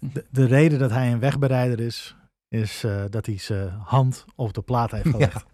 de, 0.00 0.24
de 0.30 0.44
reden 0.44 0.78
dat 0.78 0.90
hij 0.90 1.12
een 1.12 1.18
wegbereider 1.18 1.80
is, 1.80 2.16
is 2.48 2.84
eh, 2.84 3.02
dat 3.10 3.26
hij 3.26 3.38
zijn 3.38 3.68
hand 3.68 4.24
op 4.34 4.52
de 4.52 4.62
plaat 4.62 4.90
heeft 4.90 5.08
gelegd. 5.16 5.44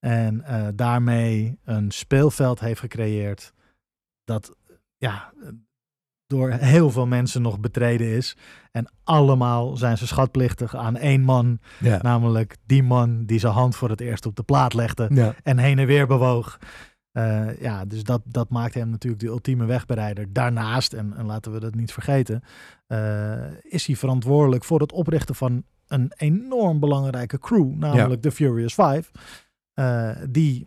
En 0.00 0.42
eh, 0.44 0.66
daarmee 0.74 1.58
een 1.64 1.90
speelveld 1.90 2.60
heeft 2.60 2.80
gecreëerd 2.80 3.52
dat 4.24 4.56
ja, 4.96 5.32
door 6.26 6.50
heel 6.50 6.90
veel 6.90 7.06
mensen 7.06 7.42
nog 7.42 7.60
betreden 7.60 8.06
is. 8.06 8.36
En 8.72 8.92
allemaal 9.04 9.76
zijn 9.76 9.98
ze 9.98 10.06
schatplichtig 10.06 10.76
aan 10.76 10.96
één 10.96 11.20
man, 11.22 11.58
Ja. 11.78 11.98
namelijk 12.02 12.56
die 12.66 12.82
man 12.82 13.24
die 13.24 13.38
zijn 13.38 13.52
hand 13.52 13.76
voor 13.76 13.88
het 13.90 14.00
eerst 14.00 14.26
op 14.26 14.36
de 14.36 14.42
plaat 14.42 14.74
legde 14.74 15.08
Ja. 15.12 15.34
en 15.42 15.58
heen 15.58 15.78
en 15.78 15.86
weer 15.86 16.06
bewoog. 16.06 16.58
Eh, 17.12 17.60
ja, 17.60 17.84
dus 17.84 18.04
dat, 18.04 18.22
dat 18.24 18.50
maakt 18.50 18.74
hem 18.74 18.90
natuurlijk 18.90 19.22
de 19.22 19.28
ultieme 19.28 19.64
wegbereider. 19.64 20.32
Daarnaast, 20.32 20.92
en, 20.92 21.16
en 21.16 21.26
laten 21.26 21.52
we 21.52 21.60
dat 21.60 21.74
niet 21.74 21.92
vergeten, 21.92 22.42
eh, 22.86 23.52
is 23.62 23.86
hij 23.86 23.96
verantwoordelijk 23.96 24.64
voor 24.64 24.80
het 24.80 24.92
oprichten 24.92 25.34
van 25.34 25.62
een 25.86 26.12
enorm 26.16 26.80
belangrijke 26.80 27.38
crew, 27.38 27.74
namelijk 27.74 28.22
de 28.22 28.30
Furious 28.32 28.74
Five. 28.74 29.02
Eh, 29.80 30.10
die 30.28 30.66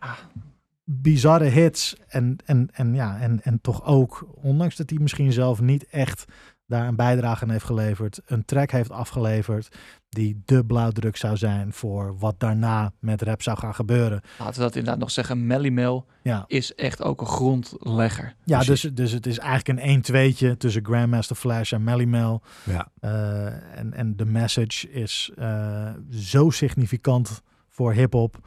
bizarre 0.84 1.46
hits 1.46 1.96
en, 2.08 2.38
en, 2.46 2.70
en, 2.74 2.94
ja, 2.94 3.20
en, 3.20 3.44
en 3.44 3.62
toch 3.62 3.86
ook, 3.86 4.28
ondanks 4.42 4.76
dat 4.76 4.90
hij 4.90 5.00
misschien 5.00 5.32
zelf 5.32 5.62
niet 5.62 5.88
echt 5.88 6.26
daar 6.66 6.88
een 6.88 6.96
bijdrage 6.96 7.44
aan 7.44 7.50
heeft 7.50 7.66
geleverd, 7.66 8.22
een 8.26 8.46
track 8.46 8.72
heeft 8.72 8.92
afgeleverd 8.92 9.78
die 10.10 10.42
de 10.46 10.66
blauwdruk 10.66 11.18
zou 11.18 11.38
zijn 11.38 11.74
voor 11.74 12.18
wat 12.18 12.40
daarna 12.40 12.92
met 13.00 13.22
rap 13.22 13.42
zou 13.42 13.58
gaan 13.58 13.76
gebeuren. 13.76 14.22
Laten 14.40 14.56
we 14.56 14.62
dat 14.62 14.76
inderdaad 14.76 15.00
nog 15.00 15.12
zeggen. 15.12 15.48
Melly 15.48 15.70
Mel 15.70 16.06
Ja, 16.22 16.44
is 16.48 16.76
echt 16.76 17.04
ook 17.04 17.22
een 17.22 17.28
grondlegger. 17.28 18.36
ja 18.44 18.58
Precies. 18.58 18.82
dus, 18.82 18.94
dus 18.94 19.12
het 19.12 19.26
is 19.26 19.40
eigenlijk 19.40 19.80
een 19.80 20.04
1-2'tje 20.04 20.58
tussen 20.58 20.86
Grandmaster 20.86 21.36
Flash 21.36 21.74
en 21.74 21.84
Melly 21.84 22.06
Mel. 22.06 22.42
Ja. 22.64 22.88
Eh, 23.00 23.78
en, 23.78 23.94
en 23.94 24.16
de 24.16 24.26
message 24.26 24.92
is 24.92 25.32
eh, 25.36 25.92
zo 26.10 26.50
significant 26.50 27.42
voor 27.70 27.94
hip-hop. 27.94 28.38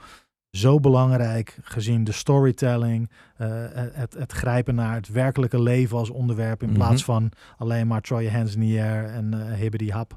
Zo 0.56 0.80
belangrijk 0.80 1.58
gezien 1.62 2.04
de 2.04 2.12
storytelling, 2.12 3.10
eh, 3.36 3.48
het, 3.72 4.14
het 4.14 4.32
grijpen 4.32 4.74
naar 4.74 4.94
het 4.94 5.08
werkelijke 5.08 5.62
leven 5.62 5.98
als 5.98 6.10
onderwerp 6.10 6.62
in 6.62 6.68
Mhm. 6.68 6.76
plaats 6.78 7.04
van 7.04 7.30
alleen 7.56 7.86
maar 7.86 8.00
your 8.00 8.32
hands 8.32 8.54
in 8.56 8.60
the 8.60 8.80
air 8.82 9.04
en 9.04 9.34
eh 9.50 9.52
hibbity 9.58 9.90
hap. 9.90 10.16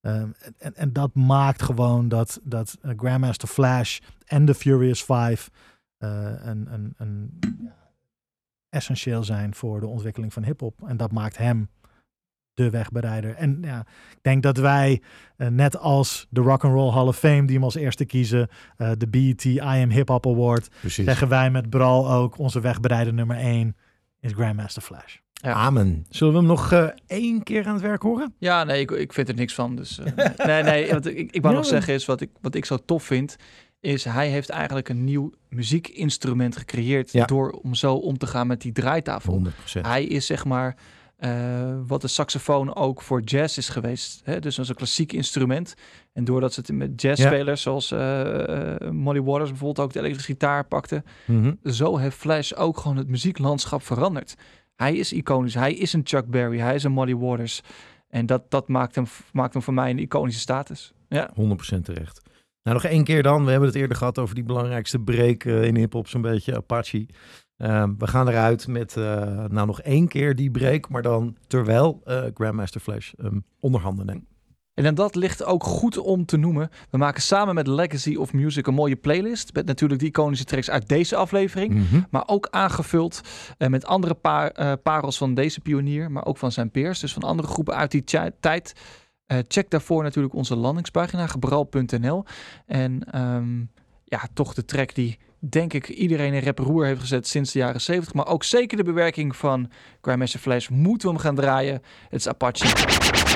En, 0.00 0.34
en 0.74 0.92
dat 0.92 1.14
maakt 1.14 1.62
gewoon 1.62 2.08
dat, 2.08 2.40
dat 2.42 2.78
eh, 2.82 2.90
Grandmaster 2.96 3.48
Flash 3.48 3.98
en 4.24 4.44
de 4.44 4.54
Furious 4.54 5.00
Five 5.02 5.50
eh, 5.98 6.30
een, 6.44 6.72
een, 6.72 6.94
een, 6.96 7.38
ja, 7.62 7.76
essentieel 8.68 9.24
zijn 9.24 9.54
voor 9.54 9.80
de 9.80 9.86
ontwikkeling 9.86 10.32
van 10.32 10.44
hip-hop. 10.44 10.82
En 10.86 10.96
dat 10.96 11.12
maakt 11.12 11.36
hem 11.38 11.68
de 12.54 12.70
wegbereider. 12.70 13.34
En 13.34 13.58
ja, 13.62 13.80
ik 14.10 14.18
denk 14.22 14.42
dat 14.42 14.56
wij, 14.56 15.02
eh, 15.36 15.48
net 15.48 15.78
als 15.78 16.26
de 16.30 16.40
Rock 16.40 16.64
and 16.64 16.74
Roll 16.74 16.92
Hall 16.92 17.06
of 17.06 17.18
Fame, 17.18 17.44
die 17.44 17.54
hem 17.54 17.64
als 17.64 17.74
eerste 17.74 18.04
kiezen, 18.04 18.48
eh, 18.76 18.90
de 18.98 19.08
BET 19.08 19.44
I 19.44 19.60
Am 19.60 19.90
Hip 19.90 20.08
Hop 20.08 20.26
Award, 20.26 20.68
Precies. 20.80 21.04
zeggen 21.04 21.28
wij 21.28 21.50
met 21.50 21.70
Bral 21.70 22.10
ook, 22.10 22.38
onze 22.38 22.60
wegbereider 22.60 23.14
nummer 23.14 23.36
1 23.38 23.76
is 24.20 24.32
Grandmaster 24.32 24.82
Flash. 24.82 25.16
Ja. 25.32 25.52
Amen. 25.52 26.06
Zullen 26.08 26.32
we 26.32 26.38
hem 26.38 26.48
nog 26.48 26.72
eh, 26.72 26.86
één 27.06 27.42
keer 27.42 27.66
aan 27.66 27.72
het 27.72 27.82
werk 27.82 28.02
horen? 28.02 28.34
Ja, 28.38 28.64
nee, 28.64 28.80
ik, 28.80 28.90
ik 28.90 29.12
vind 29.12 29.28
er 29.28 29.34
niks 29.34 29.54
van. 29.54 29.76
Dus, 29.76 29.98
eh, 29.98 30.06
nee, 30.46 30.62
nee, 30.62 30.90
wat 30.92 31.06
ik, 31.06 31.30
ik 31.32 31.42
wou 31.42 31.54
Ja. 31.54 31.60
nog 31.60 31.68
zeggen 31.68 31.94
is, 31.94 32.04
wat 32.04 32.20
ik, 32.20 32.30
wat 32.40 32.54
ik 32.54 32.64
zo 32.64 32.76
tof 32.84 33.02
vind, 33.04 33.36
is 33.80 34.04
hij 34.04 34.28
heeft 34.28 34.48
eigenlijk 34.50 34.88
een 34.88 35.04
nieuw 35.04 35.32
muziekinstrument 35.48 36.56
gecreëerd 36.56 37.12
Ja. 37.12 37.24
door 37.24 37.50
om 37.50 37.74
zo 37.74 37.94
om 37.94 38.18
te 38.18 38.26
gaan 38.26 38.46
met 38.46 38.60
die 38.60 38.72
draaitafel. 38.72 39.32
100%. 39.32 39.80
Hij 39.86 40.04
is 40.04 40.26
zeg 40.26 40.44
maar 40.44 40.76
eh, 41.24 41.76
wat 41.86 42.00
de 42.00 42.08
saxofoon 42.08 42.74
ook 42.74 43.02
voor 43.02 43.20
jazz 43.20 43.56
is 43.58 43.68
geweest. 43.68 44.20
Hè? 44.24 44.38
Dus 44.40 44.58
is 44.58 44.68
een 44.68 44.74
klassiek 44.74 45.12
instrument. 45.12 45.74
En 46.12 46.24
doordat 46.24 46.52
ze 46.52 46.60
het 46.60 46.72
met 46.72 47.00
jazzspelers 47.00 47.62
zoals 47.62 47.90
eh, 47.90 48.74
eh, 48.74 48.90
Molly 48.90 49.22
Waters 49.22 49.48
bijvoorbeeld 49.50 49.86
ook 49.86 49.92
de 49.92 49.98
elektrische 49.98 50.32
gitaar 50.32 50.64
pakte, 50.64 51.02
Mhm. 51.26 51.52
zo 51.64 51.96
heeft 51.96 52.16
Flash 52.16 52.52
ook 52.52 52.78
gewoon 52.78 52.96
het 52.96 53.08
muzieklandschap 53.08 53.82
veranderd. 53.82 54.34
Hij 54.74 54.96
is 54.96 55.12
iconisch. 55.12 55.54
Hij 55.54 55.74
is 55.74 55.92
een 55.92 56.00
Chuck 56.04 56.26
Berry. 56.26 56.58
Hij 56.58 56.74
is 56.74 56.84
een 56.84 56.92
Molly 56.92 57.16
Waters. 57.16 57.60
En 58.08 58.26
dat, 58.26 58.50
dat 58.50 58.68
maakt, 58.68 58.94
hem, 58.94 59.04
maakt 59.32 59.52
hem 59.52 59.62
voor 59.62 59.74
mij 59.74 59.90
een 59.90 59.98
iconische 59.98 60.40
status. 60.40 60.92
Ja. 61.08 61.30
100% 61.34 61.84
terecht. 61.84 62.20
Nou, 62.62 62.76
nog 62.76 62.84
één 62.84 63.04
keer 63.04 63.22
dan. 63.22 63.44
We 63.44 63.50
hebben 63.50 63.68
het 63.68 63.78
eerder 63.78 63.96
gehad 63.96 64.18
over 64.18 64.34
die 64.34 64.44
belangrijkste 64.44 64.98
break 64.98 65.44
in 65.44 65.76
hip-hop, 65.76 66.08
zo'n 66.08 66.22
beetje 66.22 66.56
Apache. 66.56 67.06
Ehm, 67.56 67.92
we 67.98 68.06
gaan 68.06 68.28
eruit 68.28 68.66
met 68.66 68.96
eh, 68.96 69.44
nou 69.44 69.66
nog 69.66 69.80
één 69.80 70.08
keer 70.08 70.36
die 70.36 70.50
break, 70.50 70.88
maar 70.88 71.02
dan 71.02 71.36
terwijl 71.46 72.00
eh, 72.04 72.24
Grandmaster 72.34 72.80
Flash 72.80 73.12
hem 73.16 73.44
onder 73.60 73.80
handen 73.80 74.06
neemt. 74.06 74.24
En 74.74 74.84
dan 74.84 74.94
dat 74.94 75.14
ligt 75.14 75.44
ook 75.44 75.64
goed 75.64 75.98
om 75.98 76.24
te 76.26 76.36
noemen. 76.36 76.70
We 76.90 76.98
maken 76.98 77.22
samen 77.22 77.54
met 77.54 77.66
Legacy 77.66 78.14
of 78.14 78.32
Music 78.32 78.66
een 78.66 78.74
mooie 78.74 78.96
playlist. 78.96 79.52
Met 79.52 79.66
natuurlijk 79.66 80.00
die 80.00 80.08
iconische 80.08 80.44
tracks 80.44 80.70
uit 80.70 80.88
deze 80.88 81.16
aflevering. 81.16 81.74
Mhm. 81.74 82.00
Maar 82.10 82.22
ook 82.26 82.48
aangevuld 82.50 83.20
eh, 83.58 83.68
met 83.68 83.86
andere 83.86 84.14
pa- 84.14 84.50
eh, 84.52 84.72
parels 84.82 85.18
van 85.18 85.34
deze 85.34 85.60
pionier. 85.60 86.10
Maar 86.10 86.24
ook 86.24 86.38
van 86.38 86.52
zijn 86.52 86.70
peers. 86.70 87.00
Dus 87.00 87.12
van 87.12 87.22
andere 87.22 87.48
groepen 87.48 87.74
uit 87.74 87.90
die 87.90 88.04
tijd. 88.40 88.72
Check 89.48 89.70
daarvoor 89.70 90.02
natuurlijk 90.02 90.34
onze 90.34 90.56
landingspagina. 90.56 91.26
Gebral.nl. 91.26 92.24
En 92.66 93.12
ehm, 93.12 93.60
ja, 94.04 94.28
toch 94.32 94.54
de 94.54 94.64
track 94.64 94.94
die 94.94 95.18
denk 95.48 95.72
ik 95.72 95.88
iedereen 95.88 96.32
in 96.32 96.40
rep 96.40 96.58
roer 96.58 96.86
heeft 96.86 97.00
gezet 97.00 97.26
sinds 97.26 97.52
de 97.52 97.58
jaren 97.58 97.80
70. 97.80 98.14
Maar 98.14 98.26
ook 98.26 98.44
zeker 98.44 98.76
de 98.76 98.82
bewerking 98.82 99.36
van 99.36 99.70
Grandmaster 100.00 100.40
Flash. 100.40 100.68
Moeten 100.68 101.08
we 101.08 101.14
hem 101.14 101.22
gaan 101.22 101.34
draaien. 101.34 101.82
Het 102.08 102.20
is 102.20 102.28
Apache. 102.28 103.33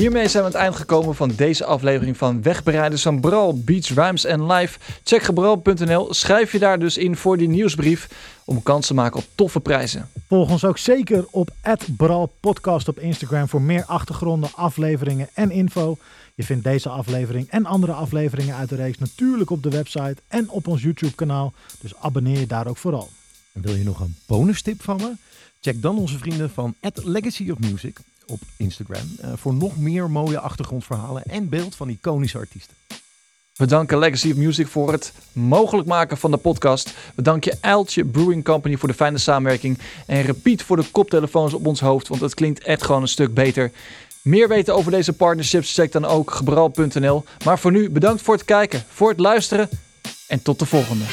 Hiermee 0.00 0.28
zijn 0.28 0.42
we 0.42 0.48
aan 0.48 0.54
het 0.54 0.62
eind 0.62 0.76
gekomen 0.76 1.14
van 1.14 1.32
deze 1.36 1.64
aflevering 1.64 2.16
van 2.16 2.42
Wegbereiders 2.42 3.02
van 3.02 3.20
Bral, 3.20 3.58
Beats, 3.58 3.90
Rhymes 3.90 4.24
en 4.24 4.46
Live. 4.46 4.78
Check 5.04 5.22
gebral.nl, 5.22 6.14
schrijf 6.14 6.52
je 6.52 6.58
daar 6.58 6.78
dus 6.78 6.96
in 6.96 7.16
voor 7.16 7.36
die 7.36 7.48
nieuwsbrief 7.48 8.08
om 8.44 8.62
kans 8.62 8.86
te 8.86 8.94
maken 8.94 9.18
op 9.18 9.24
toffe 9.34 9.60
prijzen. 9.60 10.08
Volg 10.28 10.50
ons 10.50 10.64
ook 10.64 10.78
zeker 10.78 11.24
op 11.30 11.50
Bral 11.96 12.32
Podcast 12.40 12.88
op 12.88 12.98
Instagram 12.98 13.48
voor 13.48 13.62
meer 13.62 13.84
achtergronden, 13.84 14.50
afleveringen 14.54 15.28
en 15.34 15.50
info. 15.50 15.96
Je 16.34 16.42
vindt 16.42 16.64
deze 16.64 16.88
aflevering 16.88 17.48
en 17.50 17.66
andere 17.66 17.92
afleveringen 17.92 18.56
uit 18.56 18.68
de 18.68 18.76
reeks 18.76 18.98
natuurlijk 18.98 19.50
op 19.50 19.62
de 19.62 19.70
website 19.70 20.16
en 20.28 20.50
op 20.50 20.66
ons 20.66 20.82
YouTube 20.82 21.14
kanaal. 21.14 21.52
Dus 21.80 21.96
abonneer 21.96 22.38
je 22.38 22.46
daar 22.46 22.66
ook 22.66 22.76
vooral. 22.76 23.08
En 23.52 23.62
wil 23.62 23.74
je 23.74 23.84
nog 23.84 24.00
een 24.00 24.16
bonus 24.26 24.62
tip 24.62 24.82
van 24.82 24.96
me? 24.96 25.12
Check 25.60 25.82
dan 25.82 25.98
onze 25.98 26.18
vrienden 26.18 26.50
van 26.50 26.74
At 26.80 27.04
Legacy 27.04 27.50
of 27.50 27.58
Music 27.58 27.98
op 28.30 28.40
Instagram 28.56 29.16
eh, 29.20 29.32
voor 29.34 29.54
nog 29.54 29.78
meer 29.78 30.10
mooie 30.10 30.40
achtergrondverhalen 30.40 31.22
en 31.24 31.48
beeld 31.48 31.74
van 31.74 31.88
iconische 31.88 32.38
artiesten. 32.38 32.76
We 33.60 33.66
danken 33.66 33.98
Legacy 33.98 34.30
of 34.30 34.36
Music 34.36 34.66
voor 34.66 34.92
het 34.92 35.12
mogelijk 35.32 35.88
maken 35.88 36.16
van 36.18 36.30
de 36.30 36.36
podcast. 36.36 36.94
We 37.14 37.22
danken 37.22 37.58
Uiltje 37.60 38.04
Brewing 38.04 38.44
Company 38.44 38.76
voor 38.76 38.88
de 38.88 38.94
fijne 38.94 39.18
samenwerking. 39.18 39.78
En 40.06 40.22
Repeat 40.22 40.62
voor 40.62 40.76
de 40.76 40.90
koptelefoons 40.90 41.54
op 41.54 41.66
ons 41.66 41.80
hoofd, 41.80 42.08
want 42.08 42.20
het 42.20 42.34
klinkt 42.34 42.64
echt 42.64 42.82
gewoon 42.82 43.02
een 43.02 43.08
stuk 43.08 43.34
beter. 43.34 43.72
Meer 44.22 44.48
weten 44.48 44.74
over 44.74 44.90
deze 44.90 45.12
partnerships, 45.12 45.74
check 45.74 45.92
dan 45.92 46.04
ook 46.04 46.30
gebral.nl. 46.30 47.24
Maar 47.44 47.58
voor 47.58 47.72
nu 47.72 47.90
bedankt 47.90 48.22
voor 48.22 48.34
het 48.34 48.44
kijken, 48.44 48.84
voor 48.88 49.08
het 49.08 49.20
luisteren 49.20 49.68
en 50.28 50.42
tot 50.42 50.58
de 50.58 50.66
volgende. 50.66 51.04